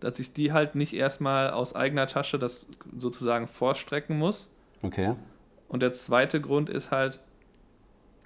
dass 0.00 0.18
ich 0.18 0.32
die 0.32 0.52
halt 0.52 0.74
nicht 0.74 0.94
erstmal 0.94 1.50
aus 1.50 1.74
eigener 1.74 2.06
Tasche 2.06 2.38
das 2.38 2.66
sozusagen 2.96 3.46
vorstrecken 3.46 4.18
muss. 4.18 4.48
Okay. 4.82 5.14
Und 5.68 5.82
der 5.82 5.92
zweite 5.92 6.40
Grund 6.40 6.68
ist 6.68 6.90
halt, 6.90 7.20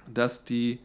dass 0.07 0.45
die 0.45 0.79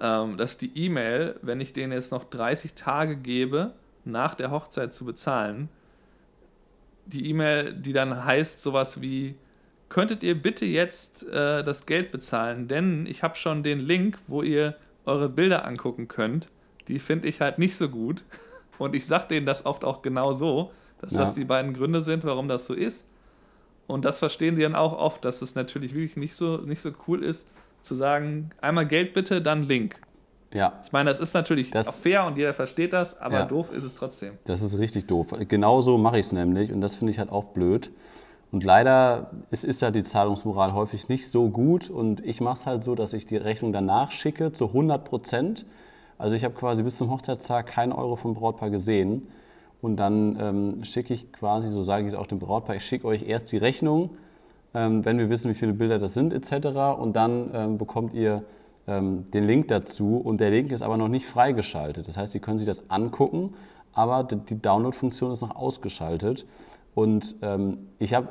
ähm, 0.00 0.36
dass 0.38 0.56
die 0.56 0.72
E-Mail, 0.74 1.36
wenn 1.42 1.60
ich 1.60 1.72
denen 1.72 1.92
jetzt 1.92 2.10
noch 2.10 2.24
30 2.24 2.74
Tage 2.74 3.16
gebe, 3.16 3.72
nach 4.04 4.34
der 4.34 4.50
Hochzeit 4.50 4.94
zu 4.94 5.04
bezahlen, 5.04 5.68
die 7.04 7.28
E-Mail, 7.28 7.74
die 7.74 7.92
dann 7.92 8.24
heißt 8.24 8.62
sowas 8.62 9.00
wie, 9.00 9.36
könntet 9.88 10.22
ihr 10.22 10.40
bitte 10.40 10.64
jetzt 10.64 11.28
äh, 11.28 11.62
das 11.62 11.84
Geld 11.84 12.12
bezahlen, 12.12 12.68
denn 12.68 13.06
ich 13.06 13.22
habe 13.22 13.36
schon 13.36 13.62
den 13.62 13.80
Link, 13.80 14.18
wo 14.26 14.42
ihr 14.42 14.76
eure 15.06 15.28
Bilder 15.28 15.66
angucken 15.66 16.08
könnt. 16.08 16.48
Die 16.88 16.98
finde 16.98 17.28
ich 17.28 17.40
halt 17.40 17.58
nicht 17.58 17.76
so 17.76 17.88
gut. 17.88 18.24
Und 18.78 18.94
ich 18.94 19.06
sage 19.06 19.28
denen 19.28 19.46
das 19.46 19.66
oft 19.66 19.84
auch 19.84 20.00
genau 20.00 20.32
so, 20.32 20.70
dass 21.00 21.12
ja. 21.12 21.20
das 21.20 21.34
die 21.34 21.44
beiden 21.44 21.74
Gründe 21.74 22.00
sind, 22.00 22.24
warum 22.24 22.48
das 22.48 22.66
so 22.66 22.74
ist. 22.74 23.06
Und 23.86 24.04
das 24.04 24.18
verstehen 24.18 24.54
sie 24.54 24.62
dann 24.62 24.74
auch 24.74 24.96
oft, 24.96 25.24
dass 25.24 25.42
es 25.42 25.54
natürlich 25.54 25.94
wirklich 25.94 26.16
nicht 26.16 26.34
so, 26.34 26.58
nicht 26.58 26.80
so 26.80 26.92
cool 27.06 27.22
ist, 27.22 27.46
zu 27.82 27.94
sagen, 27.94 28.50
einmal 28.60 28.86
Geld 28.86 29.12
bitte, 29.12 29.42
dann 29.42 29.64
Link. 29.64 29.96
Ja. 30.52 30.80
Ich 30.84 30.92
meine, 30.92 31.10
das 31.10 31.20
ist 31.20 31.34
natürlich 31.34 31.70
das, 31.70 31.88
auch 31.88 31.94
fair 31.94 32.24
und 32.24 32.36
jeder 32.36 32.54
versteht 32.54 32.92
das, 32.92 33.18
aber 33.20 33.40
ja. 33.40 33.46
doof 33.46 33.72
ist 33.72 33.84
es 33.84 33.94
trotzdem. 33.94 34.38
Das 34.44 34.62
ist 34.62 34.78
richtig 34.78 35.06
doof. 35.06 35.28
Genauso 35.48 35.96
mache 35.98 36.18
ich 36.18 36.26
es 36.26 36.32
nämlich 36.32 36.72
und 36.72 36.80
das 36.80 36.96
finde 36.96 37.12
ich 37.12 37.18
halt 37.18 37.30
auch 37.30 37.44
blöd. 37.44 37.90
Und 38.52 38.64
leider 38.64 39.30
ist, 39.50 39.64
ist 39.64 39.80
ja 39.80 39.90
die 39.90 40.02
Zahlungsmoral 40.02 40.74
häufig 40.74 41.08
nicht 41.08 41.30
so 41.30 41.48
gut 41.50 41.88
und 41.88 42.24
ich 42.26 42.40
mache 42.40 42.58
es 42.58 42.66
halt 42.66 42.82
so, 42.82 42.94
dass 42.94 43.12
ich 43.12 43.26
die 43.26 43.36
Rechnung 43.36 43.72
danach 43.72 44.10
schicke 44.10 44.52
zu 44.52 44.66
100 44.66 45.04
Prozent. 45.04 45.66
Also 46.18 46.34
ich 46.36 46.44
habe 46.44 46.54
quasi 46.54 46.82
bis 46.82 46.98
zum 46.98 47.10
Hochzeitstag 47.10 47.66
keinen 47.66 47.92
Euro 47.92 48.16
vom 48.16 48.34
Brautpaar 48.34 48.70
gesehen 48.70 49.28
und 49.80 49.96
dann 49.96 50.36
ähm, 50.40 50.84
schicke 50.84 51.14
ich 51.14 51.32
quasi, 51.32 51.68
so 51.68 51.82
sage 51.82 52.02
ich 52.02 52.12
es 52.12 52.18
auch 52.18 52.26
dem 52.26 52.40
Brautpaar, 52.40 52.76
ich 52.76 52.84
schicke 52.84 53.06
euch 53.06 53.28
erst 53.28 53.52
die 53.52 53.56
Rechnung 53.56 54.10
ähm, 54.74 55.04
wenn 55.04 55.18
wir 55.18 55.28
wissen, 55.30 55.50
wie 55.50 55.54
viele 55.54 55.72
Bilder 55.72 55.98
das 55.98 56.14
sind 56.14 56.32
etc. 56.32 56.98
Und 56.98 57.14
dann 57.14 57.50
ähm, 57.52 57.78
bekommt 57.78 58.14
ihr 58.14 58.44
ähm, 58.86 59.30
den 59.32 59.46
Link 59.46 59.68
dazu 59.68 60.16
und 60.16 60.40
der 60.40 60.50
Link 60.50 60.72
ist 60.72 60.82
aber 60.82 60.96
noch 60.96 61.08
nicht 61.08 61.26
freigeschaltet. 61.26 62.06
Das 62.06 62.16
heißt, 62.16 62.32
Sie 62.32 62.40
können 62.40 62.58
sich 62.58 62.66
das 62.66 62.88
angucken, 62.90 63.54
aber 63.92 64.22
die 64.22 64.60
Download-Funktion 64.60 65.32
ist 65.32 65.40
noch 65.40 65.56
ausgeschaltet. 65.56 66.46
Und 66.94 67.36
ähm, 67.42 67.88
ich 67.98 68.14
habe 68.14 68.28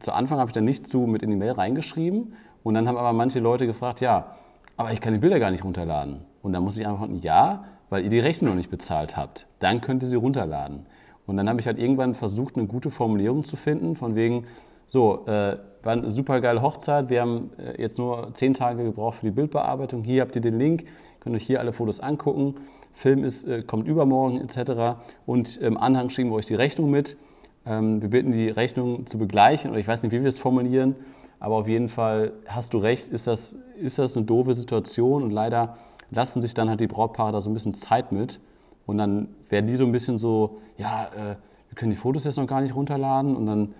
zu 0.00 0.12
Anfang 0.12 0.38
habe 0.38 0.48
ich 0.48 0.52
dann 0.52 0.64
nicht 0.64 0.86
zu 0.86 1.00
mit 1.00 1.22
in 1.22 1.30
die 1.30 1.36
Mail 1.36 1.52
reingeschrieben 1.52 2.34
und 2.62 2.74
dann 2.74 2.88
haben 2.88 2.96
aber 2.96 3.12
manche 3.12 3.40
Leute 3.40 3.66
gefragt, 3.66 4.00
ja, 4.00 4.36
aber 4.76 4.92
ich 4.92 5.00
kann 5.00 5.12
die 5.12 5.20
Bilder 5.20 5.38
gar 5.38 5.50
nicht 5.50 5.64
runterladen. 5.64 6.22
Und 6.42 6.52
dann 6.52 6.64
muss 6.64 6.78
ich 6.78 6.86
einfach, 6.86 7.08
ja, 7.20 7.64
weil 7.88 8.04
ihr 8.04 8.10
die 8.10 8.18
Rechnung 8.18 8.50
noch 8.50 8.56
nicht 8.56 8.70
bezahlt 8.70 9.16
habt. 9.16 9.46
Dann 9.58 9.80
könnt 9.80 10.02
ihr 10.02 10.08
sie 10.08 10.16
runterladen. 10.16 10.86
Und 11.26 11.36
dann 11.36 11.48
habe 11.48 11.60
ich 11.60 11.66
halt 11.66 11.78
irgendwann 11.78 12.14
versucht, 12.14 12.56
eine 12.56 12.66
gute 12.66 12.90
Formulierung 12.90 13.44
zu 13.44 13.56
finden, 13.56 13.94
von 13.94 14.16
wegen, 14.16 14.46
so, 14.86 15.24
äh, 15.26 15.56
war 15.82 15.92
eine 15.92 16.10
super 16.10 16.40
geile 16.40 16.62
Hochzeit. 16.62 17.10
Wir 17.10 17.20
haben 17.22 17.50
äh, 17.58 17.80
jetzt 17.80 17.98
nur 17.98 18.34
zehn 18.34 18.54
Tage 18.54 18.84
gebraucht 18.84 19.18
für 19.18 19.26
die 19.26 19.32
Bildbearbeitung. 19.32 20.04
Hier 20.04 20.22
habt 20.22 20.34
ihr 20.36 20.42
den 20.42 20.58
Link, 20.58 20.84
könnt 21.20 21.34
euch 21.36 21.44
hier 21.44 21.60
alle 21.60 21.72
Fotos 21.72 22.00
angucken. 22.00 22.56
Film 22.92 23.24
ist, 23.24 23.44
äh, 23.46 23.62
kommt 23.62 23.88
übermorgen 23.88 24.40
etc. 24.40 25.00
Und 25.26 25.56
im 25.56 25.76
Anhang 25.76 26.08
schicken 26.08 26.30
wir 26.30 26.36
euch 26.36 26.46
die 26.46 26.54
Rechnung 26.54 26.90
mit. 26.90 27.16
Ähm, 27.64 28.02
wir 28.02 28.10
bitten 28.10 28.32
die 28.32 28.48
Rechnung 28.48 29.06
zu 29.06 29.18
begleichen 29.18 29.70
oder 29.70 29.78
ich 29.78 29.86
weiß 29.86 30.02
nicht, 30.02 30.12
wie 30.12 30.20
wir 30.20 30.28
es 30.28 30.38
formulieren, 30.38 30.96
aber 31.38 31.56
auf 31.56 31.68
jeden 31.68 31.88
Fall 31.88 32.32
hast 32.46 32.74
du 32.74 32.78
recht, 32.78 33.08
ist 33.08 33.26
das, 33.26 33.58
ist 33.80 33.98
das 33.98 34.16
eine 34.16 34.26
doofe 34.26 34.54
Situation 34.54 35.22
und 35.22 35.30
leider 35.30 35.76
lassen 36.10 36.42
sich 36.42 36.54
dann 36.54 36.68
halt 36.68 36.80
die 36.80 36.86
Brautpaare 36.86 37.32
da 37.32 37.40
so 37.40 37.50
ein 37.50 37.54
bisschen 37.54 37.74
Zeit 37.74 38.12
mit 38.12 38.40
und 38.86 38.98
dann 38.98 39.28
werden 39.48 39.66
die 39.66 39.76
so 39.76 39.84
ein 39.84 39.92
bisschen 39.92 40.18
so, 40.18 40.58
ja, 40.76 41.04
äh, 41.16 41.36
wir 41.68 41.76
können 41.76 41.90
die 41.90 41.96
Fotos 41.96 42.24
jetzt 42.24 42.36
noch 42.36 42.46
gar 42.46 42.60
nicht 42.60 42.74
runterladen 42.74 43.34
und 43.36 43.46
dann 43.46 43.74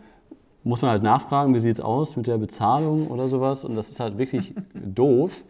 muss 0.64 0.80
man 0.82 0.92
halt 0.92 1.02
nachfragen, 1.02 1.54
wie 1.54 1.60
sieht 1.60 1.74
es 1.74 1.80
aus 1.80 2.16
mit 2.16 2.26
der 2.26 2.38
Bezahlung 2.38 3.08
oder 3.08 3.28
sowas 3.28 3.64
und 3.64 3.74
das 3.74 3.90
ist 3.90 4.00
halt 4.00 4.16
wirklich 4.16 4.54
doof. 4.74 5.44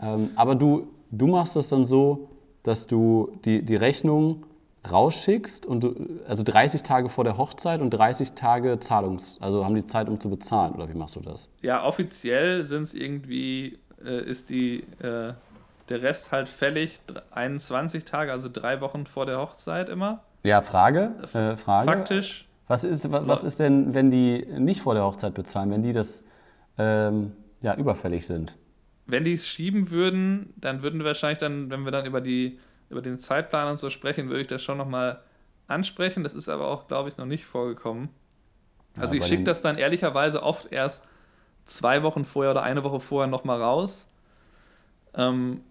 Ähm, 0.00 0.30
aber 0.36 0.54
du, 0.54 0.86
du 1.10 1.26
machst 1.26 1.56
das 1.56 1.68
dann 1.68 1.86
so, 1.86 2.28
dass 2.62 2.86
du 2.86 3.30
die, 3.44 3.62
die 3.62 3.76
Rechnung 3.76 4.44
rausschickst 4.90 5.66
und 5.66 5.84
du, 5.84 6.20
also 6.28 6.42
30 6.42 6.82
Tage 6.82 7.08
vor 7.08 7.24
der 7.24 7.38
Hochzeit 7.38 7.80
und 7.80 7.90
30 7.90 8.32
Tage 8.32 8.78
Zahlungs, 8.80 9.38
also 9.40 9.64
haben 9.64 9.74
die 9.74 9.84
Zeit, 9.84 10.08
um 10.08 10.20
zu 10.20 10.30
bezahlen 10.30 10.74
oder 10.74 10.88
wie 10.88 10.94
machst 10.94 11.16
du 11.16 11.20
das? 11.20 11.50
Ja, 11.62 11.84
offiziell 11.84 12.66
sind 12.66 12.82
es 12.82 12.94
irgendwie, 12.94 13.78
äh, 14.04 14.22
ist 14.24 14.50
die, 14.50 14.80
äh, 15.00 15.32
der 15.88 16.02
Rest 16.02 16.32
halt 16.32 16.48
fällig 16.48 17.00
21 17.30 18.04
Tage, 18.04 18.32
also 18.32 18.48
drei 18.52 18.80
Wochen 18.80 19.06
vor 19.06 19.26
der 19.26 19.38
Hochzeit 19.38 19.88
immer. 19.88 20.22
Ja, 20.42 20.60
Frage. 20.60 21.14
Äh, 21.32 21.56
Frage. 21.56 21.90
Faktisch. 21.90 22.46
Was 22.66 22.84
ist, 22.84 23.10
was, 23.12 23.26
was, 23.26 23.44
ist 23.44 23.60
denn, 23.60 23.94
wenn 23.94 24.10
die 24.10 24.46
nicht 24.58 24.80
vor 24.80 24.94
der 24.94 25.04
Hochzeit 25.04 25.34
bezahlen, 25.34 25.70
wenn 25.70 25.82
die 25.82 25.92
das 25.92 26.24
ähm, 26.78 27.32
ja, 27.60 27.74
überfällig 27.74 28.26
sind? 28.26 28.56
Wenn 29.06 29.24
die 29.24 29.34
es 29.34 29.46
schieben 29.46 29.90
würden, 29.90 30.54
dann 30.56 30.82
würden 30.82 31.00
wir 31.00 31.06
wahrscheinlich 31.06 31.38
dann, 31.38 31.70
wenn 31.70 31.84
wir 31.84 31.90
dann 31.90 32.06
über 32.06 32.22
die 32.22 32.58
über 32.94 33.02
den 33.02 33.18
Zeitplan 33.18 33.70
und 33.72 33.78
so 33.78 33.90
sprechen, 33.90 34.28
würde 34.28 34.42
ich 34.42 34.46
das 34.46 34.62
schon 34.62 34.78
nochmal 34.78 35.20
ansprechen. 35.66 36.22
Das 36.22 36.34
ist 36.34 36.48
aber 36.48 36.68
auch, 36.68 36.86
glaube 36.86 37.08
ich, 37.08 37.16
noch 37.16 37.26
nicht 37.26 37.44
vorgekommen. 37.44 38.08
Also 38.96 39.14
ja, 39.14 39.20
ich 39.20 39.26
schicke 39.26 39.44
das 39.44 39.60
dann 39.60 39.76
ehrlicherweise 39.76 40.42
oft 40.42 40.70
erst 40.72 41.02
zwei 41.66 42.02
Wochen 42.02 42.24
vorher 42.24 42.52
oder 42.52 42.62
eine 42.62 42.84
Woche 42.84 43.00
vorher 43.00 43.28
nochmal 43.28 43.60
raus. 43.60 44.08
Ähm, 45.14 45.62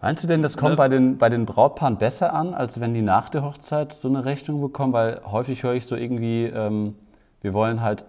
Meinst 0.00 0.24
du 0.24 0.28
denn, 0.28 0.42
das 0.42 0.56
kommt 0.56 0.70
ne? 0.70 0.76
bei, 0.76 0.88
den, 0.88 1.18
bei 1.18 1.28
den 1.28 1.46
Brautpaaren 1.46 1.98
besser 1.98 2.32
an, 2.32 2.54
als 2.54 2.80
wenn 2.80 2.94
die 2.94 3.02
nach 3.02 3.28
der 3.28 3.44
Hochzeit 3.44 3.92
so 3.92 4.08
eine 4.08 4.24
Rechnung 4.24 4.60
bekommen? 4.60 4.92
Weil 4.92 5.20
häufig 5.24 5.62
höre 5.62 5.74
ich 5.74 5.86
so 5.86 5.94
irgendwie, 5.94 6.46
ähm, 6.46 6.96
wir 7.42 7.52
wollen 7.52 7.82
halt 7.82 8.04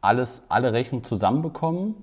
alles, 0.00 0.42
alle 0.48 0.72
Rechnungen 0.72 1.04
zusammenbekommen 1.04 1.94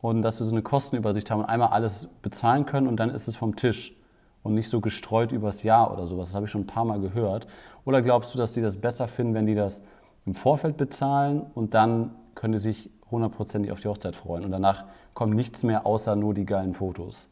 und 0.00 0.22
dass 0.22 0.40
wir 0.40 0.46
so 0.46 0.52
eine 0.52 0.62
Kostenübersicht 0.62 1.30
haben 1.30 1.40
und 1.40 1.46
einmal 1.46 1.68
alles 1.68 2.08
bezahlen 2.22 2.66
können 2.66 2.86
und 2.86 2.96
dann 2.96 3.10
ist 3.10 3.28
es 3.28 3.36
vom 3.36 3.56
Tisch 3.56 3.94
und 4.42 4.54
nicht 4.54 4.68
so 4.68 4.80
gestreut 4.80 5.32
übers 5.32 5.62
Jahr 5.62 5.92
oder 5.92 6.06
sowas. 6.06 6.28
Das 6.28 6.36
habe 6.36 6.46
ich 6.46 6.52
schon 6.52 6.62
ein 6.62 6.66
paar 6.66 6.84
Mal 6.84 7.00
gehört. 7.00 7.46
Oder 7.84 8.02
glaubst 8.02 8.34
du, 8.34 8.38
dass 8.38 8.52
die 8.52 8.60
das 8.60 8.76
besser 8.76 9.08
finden, 9.08 9.34
wenn 9.34 9.46
die 9.46 9.54
das 9.54 9.82
im 10.24 10.34
Vorfeld 10.34 10.76
bezahlen 10.76 11.42
und 11.54 11.74
dann 11.74 12.14
können 12.34 12.52
die 12.52 12.58
sich 12.58 12.90
hundertprozentig 13.10 13.72
auf 13.72 13.80
die 13.80 13.88
Hochzeit 13.88 14.14
freuen 14.14 14.44
und 14.44 14.50
danach 14.50 14.84
kommt 15.14 15.34
nichts 15.34 15.62
mehr 15.62 15.86
außer 15.86 16.16
nur 16.16 16.34
die 16.34 16.44
geilen 16.44 16.74
Fotos? 16.74 17.28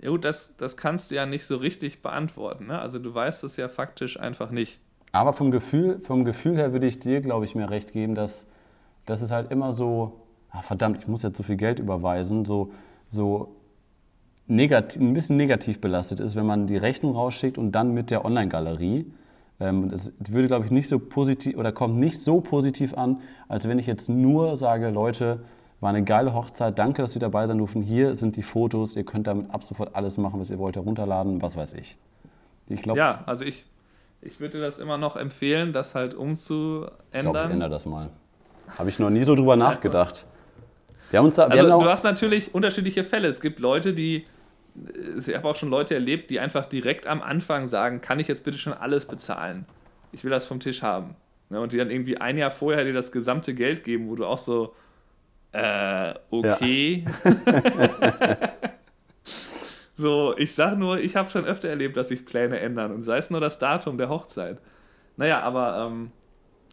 Ja 0.00 0.10
gut, 0.10 0.24
das, 0.24 0.54
das 0.56 0.76
kannst 0.76 1.10
du 1.10 1.14
ja 1.14 1.26
nicht 1.26 1.46
so 1.46 1.56
richtig 1.56 2.02
beantworten. 2.02 2.66
Ne? 2.66 2.78
Also 2.78 2.98
du 2.98 3.14
weißt 3.14 3.44
es 3.44 3.56
ja 3.56 3.68
faktisch 3.68 4.18
einfach 4.18 4.50
nicht. 4.50 4.80
Aber 5.12 5.32
vom 5.32 5.50
Gefühl, 5.50 6.00
vom 6.00 6.24
Gefühl 6.24 6.56
her 6.56 6.72
würde 6.72 6.86
ich 6.86 6.98
dir, 6.98 7.20
glaube 7.20 7.44
ich, 7.44 7.54
mehr 7.54 7.70
recht 7.70 7.92
geben, 7.92 8.14
dass, 8.14 8.46
dass 9.04 9.20
es 9.20 9.30
halt 9.30 9.52
immer 9.52 9.72
so 9.72 10.21
ah, 10.52 10.62
verdammt, 10.62 10.98
ich 10.98 11.08
muss 11.08 11.22
jetzt 11.22 11.36
so 11.36 11.42
viel 11.42 11.56
Geld 11.56 11.78
überweisen, 11.78 12.44
so, 12.44 12.70
so 13.08 13.56
negativ, 14.46 15.00
ein 15.00 15.14
bisschen 15.14 15.36
negativ 15.36 15.80
belastet 15.80 16.20
ist, 16.20 16.36
wenn 16.36 16.46
man 16.46 16.66
die 16.66 16.76
Rechnung 16.76 17.14
rausschickt 17.14 17.58
und 17.58 17.72
dann 17.72 17.92
mit 17.92 18.10
der 18.10 18.24
Online-Galerie. 18.24 19.06
Ähm, 19.60 19.90
das 19.90 20.12
würde, 20.18 20.48
glaube 20.48 20.64
ich, 20.66 20.70
nicht 20.70 20.88
so 20.88 20.98
positiv 20.98 21.56
oder 21.56 21.72
kommt 21.72 21.96
nicht 21.96 22.22
so 22.22 22.40
positiv 22.40 22.94
an, 22.94 23.20
als 23.48 23.68
wenn 23.68 23.78
ich 23.78 23.86
jetzt 23.86 24.08
nur 24.08 24.56
sage, 24.56 24.90
Leute, 24.90 25.40
war 25.80 25.90
eine 25.90 26.04
geile 26.04 26.32
Hochzeit, 26.32 26.78
danke, 26.78 27.02
dass 27.02 27.12
Sie 27.12 27.18
dabei 27.18 27.46
sein 27.46 27.58
durften. 27.58 27.82
Hier 27.82 28.14
sind 28.14 28.36
die 28.36 28.42
Fotos, 28.42 28.94
ihr 28.94 29.04
könnt 29.04 29.26
damit 29.26 29.50
ab 29.50 29.64
sofort 29.64 29.96
alles 29.96 30.16
machen, 30.16 30.38
was 30.38 30.50
ihr 30.50 30.58
wollt, 30.58 30.76
herunterladen, 30.76 31.42
was 31.42 31.56
weiß 31.56 31.72
ich. 31.74 31.98
ich 32.68 32.82
glaub, 32.82 32.96
ja, 32.96 33.22
also 33.26 33.44
ich, 33.44 33.66
ich 34.20 34.38
würde 34.38 34.60
das 34.60 34.78
immer 34.78 34.96
noch 34.96 35.16
empfehlen, 35.16 35.72
das 35.72 35.96
halt 35.96 36.14
umzuändern. 36.14 37.00
Ich 37.12 37.20
glaube, 37.20 37.38
ich 37.38 37.50
ändere 37.50 37.70
das 37.70 37.86
mal. 37.86 38.10
Habe 38.78 38.88
ich 38.90 38.98
noch 39.00 39.10
nie 39.10 39.24
so 39.24 39.34
drüber 39.34 39.56
nachgedacht. 39.56 40.26
Wir 41.12 41.18
haben 41.18 41.26
uns 41.26 41.36
da, 41.36 41.44
also, 41.44 41.80
du 41.80 41.84
hast 41.84 42.04
natürlich 42.04 42.54
unterschiedliche 42.54 43.04
Fälle. 43.04 43.28
Es 43.28 43.42
gibt 43.42 43.60
Leute, 43.60 43.92
die, 43.92 44.24
ich 45.18 45.34
habe 45.34 45.46
auch 45.46 45.56
schon 45.56 45.68
Leute 45.68 45.92
erlebt, 45.92 46.30
die 46.30 46.40
einfach 46.40 46.64
direkt 46.64 47.06
am 47.06 47.20
Anfang 47.20 47.68
sagen, 47.68 48.00
kann 48.00 48.18
ich 48.18 48.28
jetzt 48.28 48.44
bitte 48.44 48.56
schon 48.56 48.72
alles 48.72 49.04
bezahlen? 49.04 49.66
Ich 50.12 50.24
will 50.24 50.30
das 50.30 50.46
vom 50.46 50.58
Tisch 50.58 50.80
haben. 50.80 51.14
Ne, 51.50 51.60
und 51.60 51.72
die 51.72 51.76
dann 51.76 51.90
irgendwie 51.90 52.16
ein 52.16 52.38
Jahr 52.38 52.50
vorher 52.50 52.82
dir 52.84 52.94
das 52.94 53.12
gesamte 53.12 53.52
Geld 53.52 53.84
geben, 53.84 54.08
wo 54.08 54.16
du 54.16 54.24
auch 54.24 54.38
so, 54.38 54.74
äh, 55.52 56.14
okay. 56.30 57.04
Ja. 57.24 58.48
so, 59.94 60.34
ich 60.38 60.54
sag 60.54 60.78
nur, 60.78 60.98
ich 60.98 61.14
habe 61.14 61.28
schon 61.28 61.44
öfter 61.44 61.68
erlebt, 61.68 61.98
dass 61.98 62.08
sich 62.08 62.24
Pläne 62.24 62.58
ändern 62.58 62.90
und 62.90 63.02
sei 63.02 63.18
es 63.18 63.28
nur 63.28 63.40
das 63.40 63.58
Datum 63.58 63.98
der 63.98 64.08
Hochzeit. 64.08 64.60
Naja, 65.18 65.42
aber 65.42 65.88
ähm, 65.90 66.10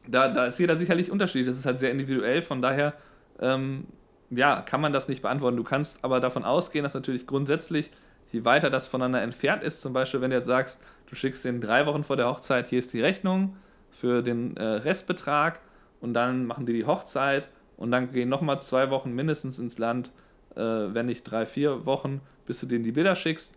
da, 0.07 0.29
da 0.29 0.45
ist 0.45 0.57
jeder 0.59 0.77
sicherlich 0.77 1.11
unterschiedlich. 1.11 1.47
Das 1.47 1.57
ist 1.57 1.65
halt 1.65 1.79
sehr 1.79 1.91
individuell, 1.91 2.41
von 2.41 2.61
daher 2.61 2.93
ähm, 3.41 3.85
ja, 4.31 4.61
kann 4.61 4.81
man 4.81 4.93
das 4.93 5.07
nicht 5.07 5.21
beantworten. 5.21 5.57
Du 5.57 5.63
kannst 5.63 6.03
aber 6.03 6.19
davon 6.19 6.43
ausgehen, 6.43 6.83
dass 6.83 6.93
natürlich 6.93 7.27
grundsätzlich, 7.27 7.91
je 8.31 8.45
weiter 8.45 8.69
das 8.69 8.87
voneinander 8.87 9.21
entfernt 9.21 9.63
ist, 9.63 9.81
zum 9.81 9.93
Beispiel, 9.93 10.21
wenn 10.21 10.31
du 10.31 10.37
jetzt 10.37 10.47
sagst, 10.47 10.81
du 11.07 11.15
schickst 11.15 11.45
den 11.45 11.61
drei 11.61 11.85
Wochen 11.85 12.03
vor 12.03 12.15
der 12.15 12.27
Hochzeit, 12.27 12.67
hier 12.67 12.79
ist 12.79 12.93
die 12.93 13.01
Rechnung 13.01 13.55
für 13.89 14.21
den 14.21 14.55
äh, 14.57 14.63
Restbetrag 14.63 15.59
und 15.99 16.13
dann 16.13 16.45
machen 16.45 16.65
die 16.65 16.73
die 16.73 16.85
Hochzeit 16.85 17.47
und 17.77 17.91
dann 17.91 18.11
gehen 18.11 18.29
nochmal 18.29 18.61
zwei 18.61 18.89
Wochen 18.91 19.13
mindestens 19.13 19.57
ins 19.57 19.77
Land, 19.77 20.11
äh, 20.55 20.61
wenn 20.61 21.07
nicht 21.07 21.23
drei, 21.23 21.45
vier 21.45 21.85
Wochen, 21.85 22.21
bis 22.45 22.59
du 22.59 22.67
denen 22.67 22.83
die 22.83 22.91
Bilder 22.91 23.15
schickst. 23.15 23.55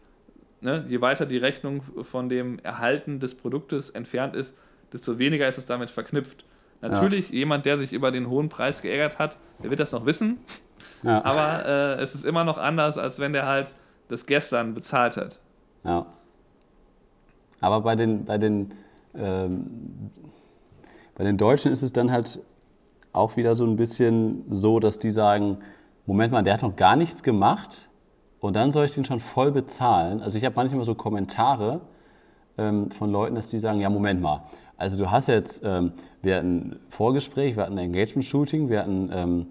Ne? 0.61 0.85
Je 0.89 1.01
weiter 1.01 1.27
die 1.27 1.39
Rechnung 1.39 1.83
von 2.03 2.29
dem 2.29 2.59
Erhalten 2.61 3.21
des 3.21 3.35
Produktes 3.35 3.91
entfernt 3.91 4.35
ist, 4.35 4.57
desto 4.93 5.19
weniger 5.19 5.49
ist 5.49 5.59
es 5.59 5.67
damit 5.67 5.91
verknüpft. 5.91 6.45
Natürlich, 6.83 7.31
ja. 7.31 7.37
jemand, 7.37 7.65
der 7.65 7.79
sich 7.79 7.93
über 7.93 8.11
den 8.11 8.29
hohen 8.29 8.49
Preis 8.49 8.83
geärgert 8.83 9.19
hat, 9.19 9.39
der 9.63 9.71
wird 9.71 9.81
das 9.81 9.93
noch 9.93 10.05
wissen. 10.05 10.39
Ja. 11.03 11.25
Aber 11.25 11.67
äh, 11.67 12.03
es 12.03 12.15
ist 12.15 12.25
immer 12.25 12.45
noch 12.45 12.59
anders, 12.59 12.99
als 12.99 13.19
wenn 13.19 13.33
der 13.33 13.47
halt 13.47 13.73
das 14.09 14.27
gestern 14.27 14.75
bezahlt 14.75 15.17
hat. 15.17 15.39
Ja. 15.85 16.07
Aber 17.61 17.81
bei 17.81 17.95
den, 17.95 18.25
bei 18.25 18.37
den, 18.39 18.75
ähm, 19.15 20.11
bei 21.15 21.25
den 21.25 21.39
Deutschen 21.39 21.71
ist 21.71 21.83
es 21.83 21.93
dann 21.93 22.11
halt 22.11 22.41
auch 23.13 23.37
wieder 23.37 23.55
so 23.55 23.65
ein 23.65 23.77
bisschen 23.77 24.45
so, 24.51 24.81
dass 24.81 24.99
die 24.99 25.11
sagen, 25.11 25.59
Moment 26.07 26.33
mal, 26.33 26.43
der 26.43 26.55
hat 26.55 26.63
noch 26.63 26.75
gar 26.77 26.97
nichts 26.97 27.23
gemacht 27.23 27.89
und 28.41 28.57
dann 28.57 28.73
soll 28.73 28.87
ich 28.87 28.95
den 28.95 29.05
schon 29.05 29.21
voll 29.21 29.53
bezahlen. 29.53 30.21
Also 30.21 30.37
ich 30.37 30.45
habe 30.45 30.57
manchmal 30.57 30.85
so 30.85 30.97
Kommentare 30.97 31.81
ähm, 32.59 32.91
von 32.91 33.11
Leuten, 33.13 33.37
dass 33.37 33.49
die 33.49 33.59
sagen, 33.59 33.81
ja, 33.81 33.89
Moment 33.89 34.21
mal, 34.21 34.43
also 34.83 34.99
du 34.99 35.11
hast 35.13 35.29
jetzt, 35.29 35.63
ähm, 35.65 35.93
wir 36.23 36.37
hatten 36.37 36.57
ein 36.57 36.77
Vorgespräch, 36.89 37.57
wir 37.57 37.63
hatten 37.63 37.79
ein 37.79 37.87
Engagement-Shooting, 37.87 38.69
wir, 38.69 38.81
hatten, 38.81 39.11
ähm, 39.15 39.47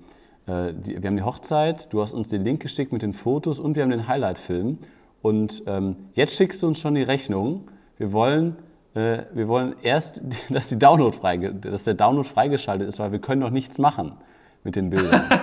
äh, 0.46 0.74
die, 0.74 1.02
wir 1.02 1.08
haben 1.08 1.16
die 1.16 1.24
Hochzeit, 1.24 1.92
du 1.94 2.02
hast 2.02 2.14
uns 2.14 2.28
den 2.28 2.42
Link 2.42 2.62
geschickt 2.62 2.92
mit 2.92 3.02
den 3.02 3.14
Fotos 3.14 3.58
und 3.58 3.78
wir 3.78 3.84
haben 3.84 3.92
den 3.92 4.10
Highlight-Film. 4.10 4.78
Und 5.22 5.64
ähm, 5.68 5.96
jetzt 6.12 6.36
schickst 6.36 6.62
du 6.62 6.68
uns 6.68 6.80
schon 6.80 6.96
die 6.96 7.04
Rechnung. 7.04 7.70
Wir 7.98 8.12
wollen, 8.12 8.58
äh, 8.94 9.20
wir 9.34 9.48
wollen 9.48 9.74
erst, 9.82 10.22
dass, 10.50 10.68
die 10.68 10.78
Download 10.78 11.16
freige, 11.16 11.54
dass 11.54 11.86
der 11.86 11.94
Download 11.94 12.28
freigeschaltet 12.28 12.90
ist, 12.90 13.00
weil 13.00 13.14
wir 13.14 13.20
können 13.20 13.40
noch 13.40 13.52
nichts 13.52 13.78
machen 13.78 14.18
mit 14.66 14.76
den 14.76 14.90
Bildern. 14.90 15.24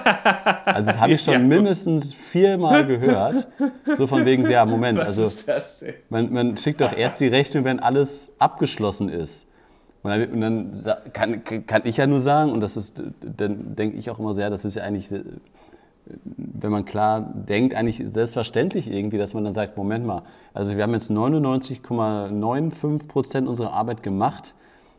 Also 0.64 0.90
das 0.90 1.00
habe 1.00 1.14
ich 1.14 1.22
schon 1.22 1.32
ja, 1.32 1.38
mindestens 1.38 2.12
viermal 2.12 2.86
gehört. 2.86 3.48
So 3.96 4.06
von 4.06 4.26
wegen, 4.26 4.48
ja, 4.48 4.66
Moment, 4.66 5.00
also 5.00 5.32
man, 6.10 6.30
man 6.30 6.56
schickt 6.58 6.82
doch 6.82 6.94
erst 6.94 7.20
die 7.20 7.26
Rechnung, 7.26 7.64
wenn 7.64 7.80
alles 7.80 8.32
abgeschlossen 8.38 9.08
ist. 9.08 9.48
Und 10.02 10.10
dann, 10.10 10.30
und 10.30 10.40
dann 10.40 11.12
kann, 11.12 11.44
kann, 11.66 11.82
ich 11.84 11.96
ja 11.96 12.06
nur 12.06 12.20
sagen, 12.20 12.52
und 12.52 12.60
das 12.60 12.76
ist, 12.76 13.02
dann 13.20 13.74
denke 13.74 13.96
ich 13.96 14.10
auch 14.10 14.18
immer 14.18 14.34
sehr, 14.34 14.48
das 14.48 14.64
ist 14.64 14.76
ja 14.76 14.84
eigentlich, 14.84 15.12
wenn 16.36 16.70
man 16.70 16.84
klar 16.84 17.20
denkt, 17.20 17.74
eigentlich 17.74 18.02
selbstverständlich 18.06 18.90
irgendwie, 18.90 19.18
dass 19.18 19.34
man 19.34 19.44
dann 19.44 19.52
sagt, 19.52 19.76
Moment 19.76 20.06
mal, 20.06 20.22
also 20.54 20.76
wir 20.76 20.82
haben 20.82 20.94
jetzt 20.94 21.10
99,95 21.10 23.08
Prozent 23.08 23.48
unserer 23.48 23.72
Arbeit 23.72 24.02
gemacht 24.02 24.54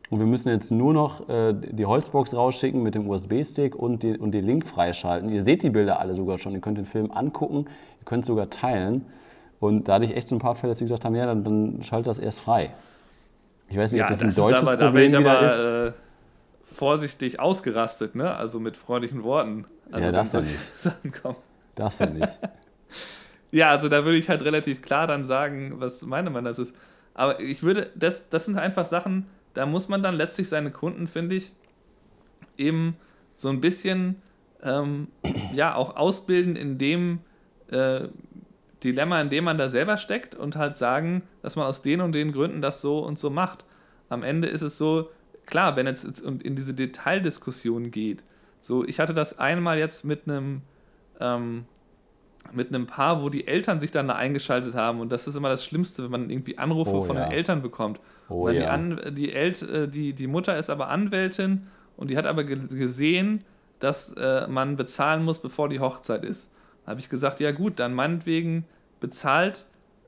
und 0.09 0.19
wir 0.19 0.25
müssen 0.25 0.49
jetzt 0.49 0.71
nur 0.71 0.93
noch 0.93 1.29
äh, 1.29 1.53
die 1.53 1.85
Holzbox 1.85 2.33
rausschicken 2.33 2.81
mit 2.81 2.95
dem 2.95 3.07
USB-Stick 3.07 3.75
und, 3.75 4.03
die, 4.03 4.17
und 4.17 4.31
den 4.31 4.43
Link 4.43 4.65
freischalten. 4.65 5.29
Ihr 5.29 5.43
seht 5.43 5.61
die 5.63 5.69
Bilder 5.69 5.99
alle 5.99 6.13
sogar 6.13 6.39
schon, 6.39 6.53
ihr 6.53 6.61
könnt 6.61 6.77
den 6.77 6.85
Film 6.85 7.11
angucken, 7.11 7.65
ihr 7.99 8.05
könnt 8.05 8.23
es 8.23 8.27
sogar 8.27 8.49
teilen. 8.49 9.05
Und 9.59 9.87
da 9.87 9.95
hatte 9.95 10.05
ich 10.05 10.15
echt 10.15 10.27
so 10.27 10.35
ein 10.35 10.39
paar 10.39 10.55
Fälle, 10.55 10.71
dass 10.71 10.79
sie 10.79 10.85
gesagt 10.85 11.05
haben, 11.05 11.15
ja, 11.15 11.25
dann, 11.25 11.43
dann 11.43 11.83
schaltet 11.83 12.07
das 12.07 12.17
erst 12.17 12.39
frei. 12.39 12.71
Ich 13.69 13.77
weiß 13.77 13.91
nicht, 13.91 13.99
ja, 13.99 14.05
ob 14.05 14.09
das, 14.09 14.19
das 14.19 14.37
ein 14.37 14.41
deutsches 14.41 14.67
aber, 14.67 14.85
Problem 14.85 15.11
da 15.11 15.19
aber, 15.19 15.45
ist. 15.45 15.69
Äh, 15.69 15.91
vorsichtig 16.63 17.39
ausgerastet, 17.39 18.15
ne? 18.15 18.35
Also 18.35 18.59
mit 18.59 18.77
freundlichen 18.77 19.23
Worten. 19.23 19.65
Also 19.91 20.05
ja, 20.05 20.11
darfst 20.11 20.33
du 20.33 20.41
nicht. 20.41 20.57
Sachen 20.79 21.11
kommen. 21.11 21.37
Darfst 21.75 22.01
du 22.01 22.05
nicht. 22.07 22.39
ja, 23.51 23.69
also 23.69 23.89
da 23.89 24.05
würde 24.05 24.17
ich 24.17 24.29
halt 24.29 24.43
relativ 24.43 24.81
klar 24.81 25.07
dann 25.07 25.23
sagen, 25.23 25.73
was 25.77 26.01
meine 26.03 26.29
Meinung 26.29 26.45
das 26.45 26.59
ist. 26.59 26.75
Aber 27.13 27.39
ich 27.39 27.63
würde, 27.63 27.91
das, 27.95 28.29
das 28.29 28.45
sind 28.45 28.57
einfach 28.57 28.85
Sachen, 28.85 29.27
da 29.53 29.65
muss 29.65 29.89
man 29.89 30.03
dann 30.03 30.15
letztlich 30.15 30.47
seine 30.47 30.71
Kunden, 30.71 31.07
finde 31.07 31.35
ich, 31.35 31.51
eben 32.57 32.95
so 33.35 33.49
ein 33.49 33.61
bisschen 33.61 34.21
ähm, 34.63 35.07
ja 35.53 35.75
auch 35.75 35.95
ausbilden 35.95 36.55
in 36.55 36.77
dem 36.77 37.19
äh, 37.71 38.07
Dilemma, 38.83 39.21
in 39.21 39.29
dem 39.29 39.43
man 39.43 39.57
da 39.57 39.69
selber 39.69 39.97
steckt 39.97 40.35
und 40.35 40.55
halt 40.55 40.77
sagen, 40.77 41.23
dass 41.41 41.55
man 41.55 41.65
aus 41.65 41.81
den 41.81 42.01
und 42.01 42.13
den 42.13 42.31
Gründen 42.31 42.61
das 42.61 42.81
so 42.81 42.99
und 42.99 43.19
so 43.19 43.29
macht. 43.29 43.65
Am 44.07 44.23
Ende 44.23 44.47
ist 44.47 44.61
es 44.61 44.77
so, 44.77 45.09
klar, 45.45 45.75
wenn 45.75 45.87
es 45.87 46.03
in 46.03 46.55
diese 46.55 46.73
Detaildiskussion 46.73 47.91
geht, 47.91 48.23
so, 48.61 48.85
ich 48.85 48.99
hatte 48.99 49.13
das 49.13 49.39
einmal 49.39 49.77
jetzt 49.77 50.03
mit 50.03 50.27
einem 50.27 50.61
ähm, 51.19 51.65
mit 52.51 52.69
einem 52.69 52.87
Paar, 52.87 53.21
wo 53.21 53.29
die 53.29 53.47
Eltern 53.47 53.79
sich 53.79 53.91
dann 53.91 54.07
da 54.07 54.15
eingeschaltet 54.15 54.73
haben 54.73 55.01
und 55.01 55.11
das 55.11 55.27
ist 55.27 55.35
immer 55.35 55.49
das 55.49 55.63
Schlimmste, 55.63 56.03
wenn 56.03 56.11
man 56.11 56.29
irgendwie 56.29 56.57
Anrufe 56.57 56.91
oh, 56.91 57.03
von 57.03 57.15
ja. 57.15 57.25
den 57.25 57.31
Eltern 57.31 57.61
bekommt. 57.61 57.99
Oh, 58.29 58.47
ja. 58.47 58.53
die, 58.53 58.65
An 58.65 59.15
die, 59.15 59.33
El 59.33 59.51
äh, 59.51 59.87
die, 59.87 60.13
die 60.13 60.27
Mutter 60.27 60.57
ist 60.57 60.69
aber 60.69 60.89
Anwältin 60.89 61.67
und 61.97 62.09
die 62.09 62.17
hat 62.17 62.25
aber 62.25 62.43
gesehen, 62.43 63.43
dass 63.79 64.13
äh, 64.13 64.47
man 64.47 64.77
bezahlen 64.77 65.23
muss, 65.23 65.39
bevor 65.39 65.69
die 65.69 65.79
Hochzeit 65.79 66.23
ist. 66.23 66.51
Habe 66.89 66.99
ich 66.99 67.09
gesagt, 67.09 67.39
ja 67.39 67.51
gut, 67.51 67.79
dann 67.79 67.93
meinetwegen 67.93 68.65
bezahlt 68.99 69.65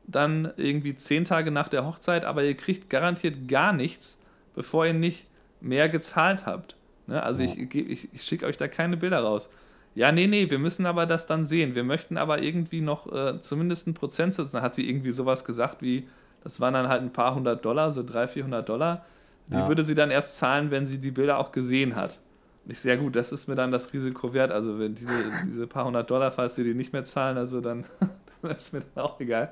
dann 0.07 0.51
irgendwie 0.57 0.95
zehn 0.95 1.25
Tage 1.25 1.51
nach 1.51 1.67
der 1.67 1.85
Hochzeit, 1.85 2.25
aber 2.25 2.43
ihr 2.43 2.55
kriegt 2.55 2.89
garantiert 2.89 3.47
gar 3.47 3.71
nichts, 3.71 4.17
bevor 4.55 4.87
ihr 4.87 4.93
nicht 4.93 5.27
mehr 5.61 5.89
gezahlt 5.89 6.47
habt. 6.47 6.75
Ne? 7.05 7.21
Also 7.21 7.43
ja. 7.43 7.49
ich, 7.49 7.75
ich, 7.75 8.13
ich 8.13 8.23
schicke 8.23 8.47
euch 8.47 8.57
da 8.57 8.67
keine 8.67 8.97
Bilder 8.97 9.19
raus. 9.19 9.51
Ja, 9.93 10.11
nee, 10.11 10.25
nee, 10.25 10.49
wir 10.49 10.57
müssen 10.57 10.87
aber 10.87 11.05
das 11.05 11.27
dann 11.27 11.45
sehen. 11.45 11.75
Wir 11.75 11.83
möchten 11.83 12.17
aber 12.17 12.41
irgendwie 12.41 12.81
noch 12.81 13.11
äh, 13.13 13.39
zumindest 13.41 13.85
einen 13.85 13.93
Prozentsatz. 13.93 14.49
Dann 14.49 14.63
hat 14.63 14.73
sie 14.73 14.89
irgendwie 14.89 15.11
sowas 15.11 15.45
gesagt 15.45 15.83
wie, 15.83 16.07
das 16.43 16.59
waren 16.59 16.73
dann 16.73 16.87
halt 16.87 17.03
ein 17.03 17.13
paar 17.13 17.35
hundert 17.35 17.63
Dollar, 17.63 17.91
so 17.91 18.01
300, 18.01 18.31
400 18.31 18.69
Dollar. 18.69 19.05
Die 19.47 19.53
ja. 19.53 19.67
würde 19.67 19.83
sie 19.83 19.93
dann 19.93 20.09
erst 20.09 20.37
zahlen, 20.37 20.71
wenn 20.71 20.87
sie 20.87 20.97
die 20.97 21.11
Bilder 21.11 21.37
auch 21.37 21.51
gesehen 21.51 21.95
hat. 21.95 22.19
Und 22.65 22.71
ich 22.71 22.79
sehr 22.79 22.97
gut, 22.97 23.15
das 23.15 23.31
ist 23.31 23.47
mir 23.47 23.55
dann 23.55 23.71
das 23.71 23.91
Risiko 23.93 24.33
wert. 24.33 24.51
Also 24.51 24.79
wenn 24.79 24.95
diese, 24.95 25.11
diese 25.47 25.67
paar 25.67 25.85
hundert 25.85 26.09
Dollar, 26.09 26.31
falls 26.31 26.55
sie 26.55 26.63
die 26.63 26.73
nicht 26.73 26.93
mehr 26.93 27.03
zahlen, 27.03 27.37
also 27.37 27.61
dann 27.61 27.85
ist 28.55 28.73
mir 28.73 28.81
dann 28.93 29.03
auch 29.03 29.19
egal. 29.19 29.51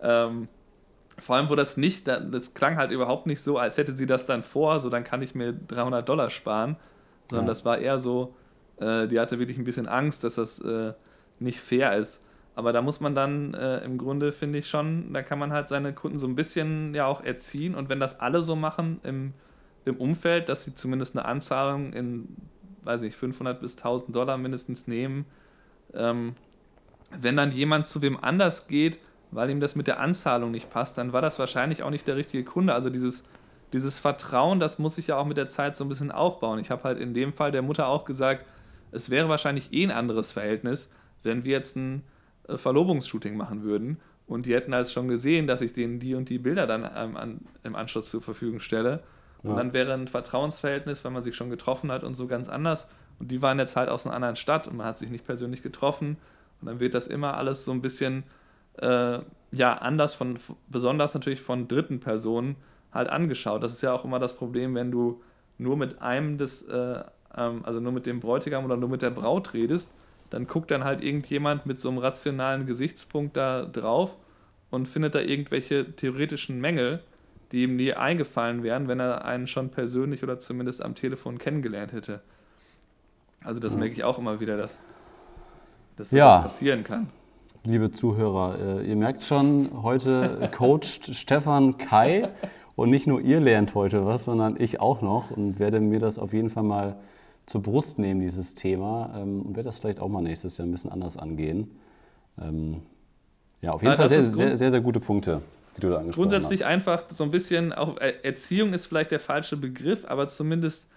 Ähm, 0.00 0.48
vor 1.18 1.36
allem, 1.36 1.50
wo 1.50 1.54
das 1.54 1.76
nicht, 1.76 2.08
das 2.08 2.54
klang 2.54 2.76
halt 2.76 2.90
überhaupt 2.90 3.26
nicht 3.26 3.40
so, 3.42 3.58
als 3.58 3.76
hätte 3.78 3.92
sie 3.92 4.06
das 4.06 4.26
dann 4.26 4.42
vor, 4.42 4.80
so 4.80 4.88
dann 4.88 5.04
kann 5.04 5.22
ich 5.22 5.34
mir 5.34 5.52
300 5.52 6.08
Dollar 6.08 6.30
sparen, 6.30 6.76
sondern 7.30 7.46
ja. 7.46 7.50
das 7.50 7.64
war 7.64 7.78
eher 7.78 7.98
so, 7.98 8.34
äh, 8.78 9.06
die 9.06 9.20
hatte 9.20 9.38
wirklich 9.38 9.58
ein 9.58 9.64
bisschen 9.64 9.86
Angst, 9.86 10.24
dass 10.24 10.36
das 10.36 10.60
äh, 10.60 10.94
nicht 11.38 11.60
fair 11.60 11.96
ist. 11.96 12.20
Aber 12.54 12.72
da 12.72 12.82
muss 12.82 13.00
man 13.00 13.14
dann 13.14 13.54
äh, 13.54 13.78
im 13.78 13.98
Grunde, 13.98 14.32
finde 14.32 14.58
ich 14.58 14.68
schon, 14.68 15.12
da 15.12 15.22
kann 15.22 15.38
man 15.38 15.52
halt 15.52 15.68
seine 15.68 15.92
Kunden 15.92 16.18
so 16.18 16.26
ein 16.26 16.34
bisschen 16.34 16.94
ja 16.94 17.06
auch 17.06 17.22
erziehen 17.22 17.74
und 17.74 17.88
wenn 17.88 18.00
das 18.00 18.20
alle 18.20 18.42
so 18.42 18.56
machen 18.56 19.00
im, 19.04 19.32
im 19.84 19.96
Umfeld, 19.96 20.48
dass 20.48 20.64
sie 20.64 20.74
zumindest 20.74 21.16
eine 21.16 21.24
Anzahlung 21.24 21.92
in, 21.92 22.28
weiß 22.84 23.02
ich, 23.02 23.16
500 23.16 23.60
bis 23.60 23.76
1000 23.76 24.14
Dollar 24.14 24.38
mindestens 24.38 24.86
nehmen, 24.86 25.26
ähm, 25.94 26.34
wenn 27.20 27.36
dann 27.36 27.52
jemand 27.52 27.86
zu 27.86 28.00
wem 28.00 28.18
anders 28.22 28.66
geht, 28.68 28.98
weil 29.30 29.50
ihm 29.50 29.60
das 29.60 29.76
mit 29.76 29.86
der 29.86 30.00
Anzahlung 30.00 30.50
nicht 30.50 30.70
passt, 30.70 30.98
dann 30.98 31.12
war 31.12 31.20
das 31.20 31.38
wahrscheinlich 31.38 31.82
auch 31.82 31.90
nicht 31.90 32.06
der 32.06 32.16
richtige 32.16 32.44
Kunde. 32.44 32.74
Also 32.74 32.90
dieses, 32.90 33.24
dieses 33.72 33.98
Vertrauen, 33.98 34.60
das 34.60 34.78
muss 34.78 34.96
sich 34.96 35.08
ja 35.08 35.16
auch 35.16 35.26
mit 35.26 35.36
der 35.36 35.48
Zeit 35.48 35.76
so 35.76 35.84
ein 35.84 35.88
bisschen 35.88 36.10
aufbauen. 36.10 36.58
Ich 36.58 36.70
habe 36.70 36.84
halt 36.84 36.98
in 36.98 37.14
dem 37.14 37.32
Fall 37.32 37.52
der 37.52 37.62
Mutter 37.62 37.88
auch 37.88 38.04
gesagt, 38.04 38.44
es 38.92 39.10
wäre 39.10 39.28
wahrscheinlich 39.28 39.72
eh 39.72 39.84
ein 39.84 39.90
anderes 39.90 40.32
Verhältnis, 40.32 40.90
wenn 41.22 41.44
wir 41.44 41.52
jetzt 41.52 41.76
ein 41.76 42.02
äh, 42.48 42.56
Verlobungsshooting 42.56 43.36
machen 43.36 43.62
würden 43.62 43.98
und 44.26 44.46
die 44.46 44.54
hätten 44.54 44.74
halt 44.74 44.90
schon 44.90 45.08
gesehen, 45.08 45.46
dass 45.46 45.60
ich 45.60 45.72
denen 45.72 45.98
die 45.98 46.14
und 46.14 46.28
die 46.28 46.38
Bilder 46.38 46.66
dann 46.66 46.88
ähm, 46.96 47.40
im 47.62 47.74
Anschluss 47.74 48.10
zur 48.10 48.22
Verfügung 48.22 48.60
stelle. 48.60 49.02
Und 49.42 49.50
ja. 49.50 49.56
dann 49.56 49.72
wäre 49.72 49.92
ein 49.92 50.08
Vertrauensverhältnis, 50.08 51.04
wenn 51.04 51.12
man 51.12 51.22
sich 51.22 51.34
schon 51.34 51.50
getroffen 51.50 51.90
hat 51.90 52.04
und 52.04 52.14
so 52.14 52.26
ganz 52.26 52.48
anders. 52.48 52.88
Und 53.18 53.30
die 53.30 53.42
waren 53.42 53.58
jetzt 53.58 53.76
halt 53.76 53.88
aus 53.88 54.06
einer 54.06 54.14
anderen 54.14 54.36
Stadt 54.36 54.68
und 54.68 54.76
man 54.76 54.86
hat 54.86 54.98
sich 54.98 55.10
nicht 55.10 55.26
persönlich 55.26 55.62
getroffen. 55.62 56.16
Und 56.60 56.68
dann 56.68 56.80
wird 56.80 56.94
das 56.94 57.08
immer 57.08 57.36
alles 57.36 57.64
so 57.64 57.72
ein 57.72 57.82
bisschen 57.82 58.24
äh, 58.78 59.18
ja 59.50 59.74
anders 59.74 60.14
von, 60.14 60.38
besonders 60.68 61.14
natürlich 61.14 61.42
von 61.42 61.68
dritten 61.68 62.00
Personen 62.00 62.56
halt 62.92 63.08
angeschaut. 63.08 63.62
Das 63.62 63.72
ist 63.72 63.82
ja 63.82 63.92
auch 63.92 64.04
immer 64.04 64.18
das 64.18 64.36
Problem, 64.36 64.74
wenn 64.74 64.90
du 64.90 65.22
nur 65.58 65.76
mit 65.76 66.00
einem 66.02 66.38
des, 66.38 66.62
äh, 66.62 67.02
ähm, 67.36 67.60
also 67.64 67.80
nur 67.80 67.92
mit 67.92 68.06
dem 68.06 68.20
Bräutigam 68.20 68.64
oder 68.64 68.76
nur 68.76 68.88
mit 68.88 69.02
der 69.02 69.10
Braut 69.10 69.54
redest, 69.54 69.92
dann 70.30 70.46
guckt 70.46 70.70
dann 70.70 70.84
halt 70.84 71.02
irgendjemand 71.02 71.66
mit 71.66 71.78
so 71.78 71.88
einem 71.88 71.98
rationalen 71.98 72.66
Gesichtspunkt 72.66 73.36
da 73.36 73.64
drauf 73.64 74.16
und 74.70 74.88
findet 74.88 75.14
da 75.14 75.20
irgendwelche 75.20 75.92
theoretischen 75.92 76.60
Mängel, 76.60 77.00
die 77.52 77.64
ihm 77.64 77.76
nie 77.76 77.92
eingefallen 77.92 78.62
wären, 78.62 78.88
wenn 78.88 79.00
er 79.00 79.24
einen 79.24 79.46
schon 79.46 79.70
persönlich 79.70 80.22
oder 80.22 80.40
zumindest 80.40 80.82
am 80.82 80.94
Telefon 80.94 81.38
kennengelernt 81.38 81.92
hätte. 81.92 82.20
Also 83.44 83.60
das 83.60 83.76
merke 83.76 83.94
ich 83.94 84.04
auch 84.04 84.18
immer 84.18 84.40
wieder, 84.40 84.56
dass, 84.56 84.78
dass 85.96 86.10
das 86.10 86.18
ja. 86.18 86.42
passieren 86.42 86.84
kann 86.84 87.08
liebe 87.64 87.90
Zuhörer. 87.90 88.80
Äh, 88.80 88.88
ihr 88.88 88.96
merkt 88.96 89.24
schon, 89.24 89.70
heute 89.82 90.50
coacht 90.52 91.10
Stefan 91.14 91.78
Kai 91.78 92.28
und 92.74 92.90
nicht 92.90 93.06
nur 93.06 93.20
ihr 93.20 93.40
lernt 93.40 93.74
heute 93.74 94.04
was, 94.06 94.24
sondern 94.24 94.56
ich 94.58 94.80
auch 94.80 95.00
noch 95.00 95.30
und 95.30 95.58
werde 95.58 95.80
mir 95.80 95.98
das 95.98 96.18
auf 96.18 96.32
jeden 96.32 96.50
Fall 96.50 96.64
mal 96.64 96.96
zur 97.46 97.62
Brust 97.62 97.98
nehmen, 97.98 98.20
dieses 98.20 98.54
Thema, 98.54 99.14
ähm, 99.16 99.42
und 99.42 99.56
werde 99.56 99.68
das 99.68 99.80
vielleicht 99.80 100.00
auch 100.00 100.08
mal 100.08 100.22
nächstes 100.22 100.58
Jahr 100.58 100.66
ein 100.66 100.72
bisschen 100.72 100.92
anders 100.92 101.16
angehen. 101.16 101.70
Ähm, 102.40 102.82
ja, 103.60 103.72
auf 103.72 103.82
jeden 103.82 103.96
Fall 103.96 104.08
sehr, 104.08 104.22
sehr, 104.22 104.56
sehr, 104.56 104.70
sehr 104.70 104.80
gute 104.80 105.00
Punkte, 105.00 105.42
die 105.76 105.80
du 105.80 105.90
da 105.90 105.98
angesprochen 105.98 106.28
Grundsätzlich 106.28 106.60
hast. 106.60 106.68
einfach 106.68 107.04
so 107.10 107.24
ein 107.24 107.30
bisschen, 107.30 107.72
auch 107.72 107.98
äh, 107.98 108.14
Erziehung 108.22 108.74
ist 108.74 108.86
vielleicht 108.86 109.10
der 109.10 109.20
falsche 109.20 109.56
Begriff, 109.56 110.04
aber 110.06 110.28
zumindest, 110.28 110.88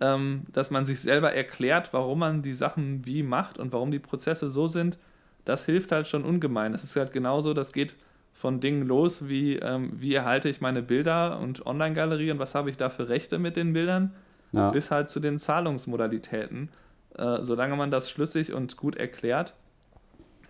ähm, 0.00 0.44
dass 0.52 0.70
man 0.70 0.86
sich 0.86 1.00
selber 1.00 1.32
erklärt, 1.32 1.92
warum 1.92 2.20
man 2.20 2.42
die 2.42 2.52
Sachen 2.52 3.04
wie 3.04 3.22
macht 3.22 3.58
und 3.58 3.72
warum 3.72 3.90
die 3.90 3.98
Prozesse 3.98 4.50
so 4.50 4.66
sind, 4.66 4.98
das 5.44 5.66
hilft 5.66 5.92
halt 5.92 6.06
schon 6.06 6.24
ungemein. 6.24 6.72
Es 6.72 6.84
ist 6.84 6.96
halt 6.96 7.12
genauso, 7.12 7.52
das 7.52 7.72
geht 7.72 7.94
von 8.32 8.60
Dingen 8.60 8.86
los, 8.86 9.28
wie 9.28 9.56
ähm, 9.56 9.92
wie 9.94 10.14
erhalte 10.14 10.48
ich 10.48 10.60
meine 10.60 10.82
Bilder 10.82 11.38
und 11.38 11.66
Online-Galerie 11.66 12.30
und 12.30 12.38
was 12.38 12.54
habe 12.54 12.70
ich 12.70 12.76
da 12.76 12.90
für 12.90 13.08
Rechte 13.08 13.38
mit 13.38 13.56
den 13.56 13.72
Bildern, 13.72 14.14
ja. 14.52 14.70
bis 14.70 14.90
halt 14.90 15.10
zu 15.10 15.20
den 15.20 15.38
Zahlungsmodalitäten. 15.38 16.70
Äh, 17.16 17.38
solange 17.42 17.76
man 17.76 17.90
das 17.90 18.10
schlüssig 18.10 18.52
und 18.52 18.76
gut 18.76 18.96
erklärt, 18.96 19.54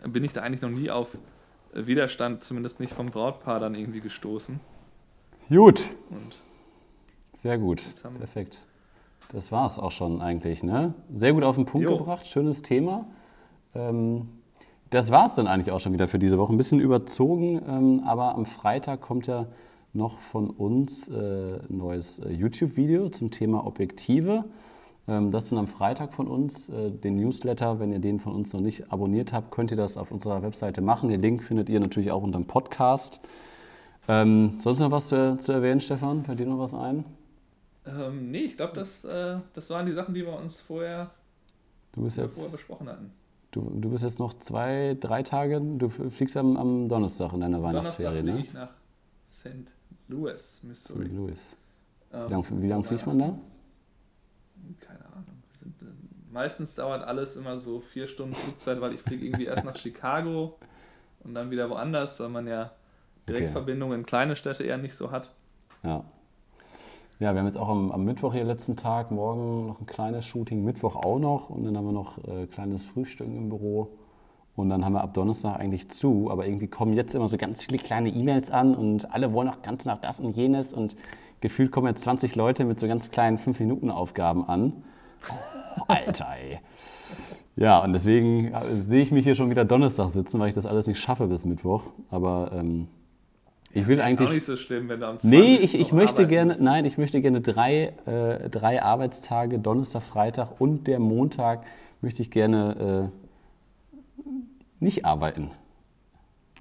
bin 0.06 0.24
ich 0.24 0.32
da 0.32 0.42
eigentlich 0.42 0.62
noch 0.62 0.70
nie 0.70 0.90
auf 0.90 1.08
Widerstand, 1.74 2.44
zumindest 2.44 2.80
nicht 2.80 2.94
vom 2.94 3.10
Brautpaar, 3.10 3.60
dann 3.60 3.74
irgendwie 3.74 4.00
gestoßen. 4.00 4.60
Gut. 5.48 5.88
Und 6.10 6.38
Sehr 7.34 7.58
gut. 7.58 7.82
Perfekt. 8.18 8.66
Das 9.32 9.50
war 9.50 9.66
es 9.66 9.78
auch 9.78 9.90
schon 9.90 10.20
eigentlich. 10.20 10.62
Ne? 10.62 10.94
Sehr 11.14 11.32
gut 11.32 11.42
auf 11.42 11.56
den 11.56 11.64
Punkt 11.64 11.88
jo. 11.88 11.96
gebracht. 11.96 12.26
Schönes 12.26 12.62
Thema. 12.62 13.06
Ähm, 13.74 14.28
das 14.90 15.10
war 15.10 15.24
es 15.24 15.34
dann 15.34 15.46
eigentlich 15.46 15.72
auch 15.72 15.80
schon 15.80 15.94
wieder 15.94 16.06
für 16.06 16.18
diese 16.18 16.38
Woche. 16.38 16.52
Ein 16.52 16.58
bisschen 16.58 16.80
überzogen, 16.80 17.62
ähm, 17.66 18.02
aber 18.04 18.34
am 18.34 18.44
Freitag 18.44 19.00
kommt 19.00 19.26
ja 19.26 19.46
noch 19.94 20.20
von 20.20 20.50
uns 20.50 21.08
äh, 21.08 21.12
ein 21.12 21.78
neues 21.78 22.18
äh, 22.18 22.30
YouTube-Video 22.30 23.08
zum 23.08 23.30
Thema 23.30 23.66
Objektive. 23.66 24.44
Ähm, 25.08 25.32
das 25.32 25.48
dann 25.48 25.58
am 25.58 25.66
Freitag 25.66 26.12
von 26.12 26.28
uns. 26.28 26.68
Äh, 26.68 26.90
den 26.90 27.16
Newsletter, 27.16 27.80
wenn 27.80 27.92
ihr 27.92 27.98
den 27.98 28.20
von 28.20 28.34
uns 28.34 28.52
noch 28.52 28.60
nicht 28.60 28.92
abonniert 28.92 29.32
habt, 29.32 29.50
könnt 29.50 29.70
ihr 29.70 29.76
das 29.76 29.96
auf 29.96 30.12
unserer 30.12 30.42
Webseite 30.42 30.80
machen. 30.80 31.08
Den 31.08 31.20
Link 31.20 31.42
findet 31.42 31.68
ihr 31.68 31.80
natürlich 31.80 32.12
auch 32.12 32.22
unter 32.22 32.38
dem 32.38 32.46
Podcast. 32.46 33.20
Ähm, 34.08 34.54
sonst 34.58 34.78
noch 34.78 34.90
was 34.90 35.08
zu, 35.08 35.36
zu, 35.38 35.52
erwähnen, 35.52 35.80
Stefan? 35.80 36.24
Fällt 36.24 36.40
dir 36.40 36.46
noch 36.46 36.58
was 36.58 36.74
ein? 36.74 37.04
Ähm, 37.86 38.30
nee, 38.30 38.42
ich 38.42 38.56
glaube, 38.56 38.74
das, 38.74 39.04
äh, 39.04 39.38
das 39.54 39.70
waren 39.70 39.86
die 39.86 39.92
Sachen, 39.92 40.14
die 40.14 40.24
wir 40.24 40.38
uns 40.38 40.60
vorher, 40.60 41.10
du 41.92 42.02
bist 42.02 42.16
jetzt, 42.16 42.36
vorher 42.36 42.52
besprochen 42.52 42.88
hatten. 42.88 43.12
Du, 43.50 43.70
du 43.74 43.90
bist 43.90 44.04
jetzt 44.04 44.18
noch 44.18 44.34
zwei, 44.34 44.96
drei 44.98 45.22
Tage, 45.22 45.60
du 45.60 45.88
fliegst 45.88 46.36
am, 46.36 46.56
am 46.56 46.88
Donnerstag 46.88 47.32
in 47.32 47.40
deiner 47.40 47.62
Weihnachtsferie, 47.62 48.22
ne? 48.22 48.40
Ich 48.40 48.52
nach 48.52 48.70
St. 49.32 49.68
Louis, 50.08 50.60
Missouri. 50.62 51.06
St. 51.06 51.12
Louis. 51.12 51.56
Ähm, 52.12 52.28
wie 52.30 52.54
lange 52.54 52.68
lang 52.68 52.84
fliegt 52.84 53.06
man 53.06 53.18
da? 53.18 53.38
Keine 54.80 55.04
Ahnung. 55.06 55.42
Sind, 55.54 55.74
äh, 55.82 55.86
meistens 56.32 56.74
dauert 56.74 57.04
alles 57.04 57.36
immer 57.36 57.56
so 57.56 57.80
vier 57.80 58.08
Stunden 58.08 58.34
Flugzeit, 58.34 58.80
weil 58.80 58.94
ich 58.94 59.00
fliege 59.00 59.26
irgendwie 59.26 59.46
erst 59.46 59.64
nach 59.64 59.76
Chicago 59.76 60.58
und 61.24 61.34
dann 61.34 61.50
wieder 61.50 61.70
woanders, 61.70 62.18
weil 62.20 62.28
man 62.28 62.46
ja 62.46 62.72
Direktverbindungen 63.28 63.94
okay. 63.94 64.00
in 64.00 64.06
kleine 64.06 64.36
Städte 64.36 64.64
eher 64.64 64.78
nicht 64.78 64.94
so 64.94 65.10
hat. 65.10 65.30
Ja. 65.82 66.04
Ja, 67.20 67.34
wir 67.34 67.38
haben 67.38 67.46
jetzt 67.46 67.56
auch 67.56 67.68
am, 67.68 67.92
am, 67.92 68.04
Mittwoch 68.04 68.32
hier 68.32 68.42
letzten 68.42 68.74
Tag, 68.74 69.12
morgen 69.12 69.68
noch 69.68 69.78
ein 69.78 69.86
kleines 69.86 70.26
Shooting, 70.26 70.64
Mittwoch 70.64 70.96
auch 70.96 71.20
noch 71.20 71.50
und 71.50 71.62
dann 71.62 71.76
haben 71.76 71.86
wir 71.86 71.92
noch 71.92 72.18
äh, 72.24 72.48
kleines 72.48 72.84
Frühstück 72.84 73.28
im 73.28 73.48
Büro 73.48 73.96
und 74.56 74.70
dann 74.70 74.84
haben 74.84 74.94
wir 74.94 75.02
ab 75.02 75.14
Donnerstag 75.14 75.60
eigentlich 75.60 75.88
zu, 75.88 76.30
aber 76.32 76.46
irgendwie 76.46 76.66
kommen 76.66 76.94
jetzt 76.94 77.14
immer 77.14 77.28
so 77.28 77.36
ganz 77.36 77.62
viele 77.62 77.78
kleine 77.78 78.08
E-Mails 78.08 78.50
an 78.50 78.74
und 78.74 79.14
alle 79.14 79.32
wollen 79.32 79.48
auch 79.48 79.62
ganz 79.62 79.84
nach 79.84 80.00
das 80.00 80.18
und 80.18 80.36
jenes 80.36 80.74
und 80.74 80.96
gefühlt 81.42 81.70
kommen 81.70 81.88
jetzt 81.88 82.02
20 82.04 82.34
Leute 82.34 82.64
mit 82.64 82.80
so 82.80 82.86
ganz 82.88 83.10
kleinen 83.10 83.36
5-Minuten-Aufgaben 83.38 84.48
an. 84.48 84.72
Oh, 85.78 85.82
Alter, 85.88 86.26
ey. 86.42 86.58
Ja, 87.56 87.80
und 87.84 87.92
deswegen 87.92 88.52
äh, 88.54 88.80
sehe 88.80 89.02
ich 89.02 89.12
mich 89.12 89.24
hier 89.24 89.34
schon 89.34 89.50
wieder 89.50 89.66
Donnerstag 89.66 90.08
sitzen, 90.08 90.40
weil 90.40 90.48
ich 90.48 90.54
das 90.54 90.64
alles 90.64 90.86
nicht 90.86 90.98
schaffe 90.98 91.26
bis 91.26 91.44
Mittwoch. 91.44 91.82
Aber 92.10 92.50
ähm, 92.54 92.88
Ich 93.72 93.86
will 93.86 93.96
Ist 93.98 94.00
auch 94.02 94.06
eigentlich. 94.06 94.30
nicht 94.30 94.46
so 94.46 94.56
schlimm, 94.56 94.88
wenn 94.88 95.00
du 95.00 95.06
am 95.06 95.20
20. 95.20 95.30
Nee, 95.38 95.56
ich, 95.56 95.74
ich 95.78 95.92
möchte 95.92 96.26
gerne, 96.26 96.52
musst. 96.52 96.62
nein, 96.62 96.84
ich 96.86 96.96
möchte 96.96 97.20
gerne 97.20 97.40
drei, 97.42 97.92
äh, 98.06 98.48
drei 98.48 98.82
Arbeitstage, 98.82 99.58
Donnerstag, 99.58 100.02
Freitag 100.02 100.60
und 100.60 100.86
der 100.86 100.98
Montag 100.98 101.64
möchte 102.00 102.22
ich 102.22 102.30
gerne 102.30 103.10
äh, 104.24 104.24
nicht 104.80 105.04
arbeiten. 105.04 105.50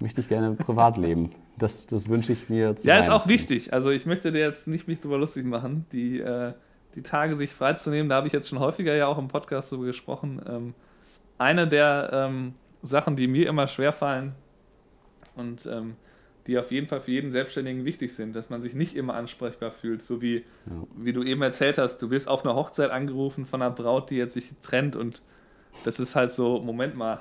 Möchte 0.02 0.20
ich 0.20 0.28
gerne 0.28 0.54
privat 0.56 0.98
leben. 0.98 1.30
Das, 1.56 1.86
das 1.86 2.08
wünsche 2.08 2.32
ich 2.32 2.48
mir 2.48 2.74
zu 2.74 2.88
Ja, 2.88 2.98
ist 2.98 3.08
auch 3.08 3.28
wichtig. 3.28 3.72
Also 3.72 3.90
ich 3.90 4.04
möchte 4.04 4.32
dir 4.32 4.40
jetzt 4.40 4.66
nicht 4.66 4.88
mich 4.88 5.00
drüber 5.00 5.16
lustig 5.16 5.44
machen, 5.44 5.86
die, 5.92 6.18
äh, 6.18 6.54
die 6.96 7.02
Tage 7.02 7.36
sich 7.36 7.52
freizunehmen. 7.52 8.08
Da 8.08 8.16
habe 8.16 8.26
ich 8.26 8.32
jetzt 8.32 8.48
schon 8.48 8.58
häufiger 8.58 8.96
ja 8.96 9.06
auch 9.06 9.18
im 9.18 9.28
Podcast 9.28 9.70
darüber 9.70 9.86
gesprochen. 9.86 10.42
Ähm, 10.48 10.74
eine 11.38 11.68
der 11.68 12.10
ähm, 12.12 12.54
Sachen, 12.82 13.14
die 13.14 13.28
mir 13.28 13.48
immer 13.48 13.68
schwerfallen 13.68 14.32
und 15.36 15.66
ähm, 15.66 15.92
die 16.48 16.58
auf 16.58 16.72
jeden 16.72 16.88
Fall 16.88 17.00
für 17.00 17.12
jeden 17.12 17.30
Selbstständigen 17.30 17.84
wichtig 17.84 18.12
sind, 18.12 18.34
dass 18.34 18.50
man 18.50 18.60
sich 18.60 18.74
nicht 18.74 18.96
immer 18.96 19.14
ansprechbar 19.14 19.70
fühlt, 19.70 20.02
so 20.02 20.20
wie, 20.20 20.44
wie 20.96 21.12
du 21.12 21.22
eben 21.22 21.42
erzählt 21.42 21.78
hast, 21.78 21.98
du 21.98 22.10
wirst 22.10 22.26
auf 22.26 22.44
einer 22.44 22.56
Hochzeit 22.56 22.90
angerufen 22.90 23.46
von 23.46 23.62
einer 23.62 23.70
Braut, 23.70 24.10
die 24.10 24.16
jetzt 24.16 24.34
sich 24.34 24.50
trennt 24.62 24.96
und 24.96 25.22
das 25.84 26.00
ist 26.00 26.16
halt 26.16 26.32
so, 26.32 26.60
Moment 26.60 26.96
mal, 26.96 27.20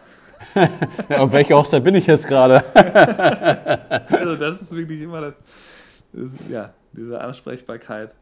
Ja, 1.10 1.18
auf 1.20 1.32
welcher 1.32 1.56
Hochzeit 1.56 1.84
bin 1.84 1.96
ich 1.96 2.08
jetzt 2.08 2.28
gerade? 2.28 2.64
also 4.10 4.36
das 4.36 4.62
ist 4.62 4.76
wirklich 4.76 5.02
immer 5.02 5.22
das, 5.22 5.34
das, 6.14 6.32
ja, 6.50 6.74
diese 6.94 7.20
Ansprechbarkeit. 7.20 8.14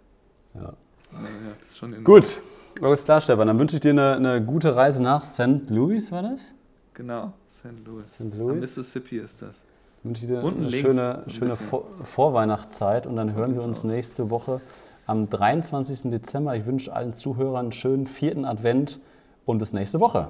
Ja. 0.53 0.74
Ja. 1.11 1.99
Gut, 2.03 2.39
alles 2.82 3.05
klar, 3.05 3.22
Stefan. 3.22 3.47
Dann 3.47 3.59
wünsche 3.59 3.76
ich 3.76 3.82
dir 3.82 3.91
eine, 3.91 4.15
eine 4.15 4.43
gute 4.43 4.76
Reise 4.76 5.01
nach 5.01 5.24
St. 5.24 5.70
Louis, 5.70 6.11
war 6.11 6.22
das? 6.22 6.53
Genau, 6.93 7.34
St. 7.49 7.65
Louis. 7.86 8.11
St. 8.11 8.22
Am 8.22 8.38
Louis. 8.38 8.55
Mississippi 8.55 9.17
ist 9.17 9.41
das. 9.41 9.63
Wünsche 10.03 10.24
ich 10.24 10.28
dir 10.30 10.43
Unten 10.43 10.61
eine 10.61 10.70
links 10.70 10.82
schöne, 10.82 11.24
ein 11.26 11.30
schöne. 11.30 11.55
Vor 11.55 11.86
Vorweihnachtszeit 12.03 13.05
und 13.05 13.15
dann 13.15 13.34
hören 13.34 13.55
wir 13.55 13.63
uns 13.63 13.80
aus. 13.80 13.84
nächste 13.86 14.30
Woche 14.30 14.61
am 15.07 15.30
23. 15.30 16.11
Dezember. 16.11 16.55
Ich 16.55 16.65
wünsche 16.65 16.93
allen 16.93 17.13
Zuhörern 17.13 17.65
einen 17.65 17.72
schönen 17.72 18.07
vierten 18.07 18.45
Advent 18.45 18.99
und 19.45 19.57
bis 19.57 19.74
nächste 19.74 19.99
Woche. 19.99 20.30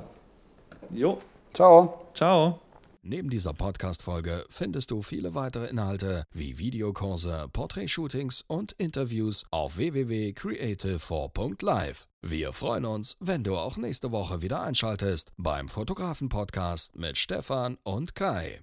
Jo, 0.91 1.17
Ciao. 1.53 2.05
ciao. 2.13 2.59
Neben 3.01 3.29
dieser 3.29 3.53
Podcast-Folge 3.53 4.43
findest 4.49 4.91
du 4.91 5.01
viele 5.01 5.33
weitere 5.33 5.67
Inhalte 5.67 6.25
wie 6.31 6.59
Videokurse, 6.59 7.47
Porträtshootings 7.51 8.43
und 8.47 8.73
Interviews 8.73 9.45
auf 9.51 9.77
www.creative4.live. 9.77 12.07
Wir 12.21 12.51
freuen 12.51 12.83
uns, 12.85 13.15
wenn 13.21 13.45
du 13.45 13.55
auch 13.55 13.77
nächste 13.77 14.11
Woche 14.11 14.41
wieder 14.41 14.61
einschaltest 14.61 15.31
beim 15.37 15.69
Fotografen-Podcast 15.69 16.97
mit 16.97 17.17
Stefan 17.17 17.77
und 17.83 18.15
Kai. 18.15 18.59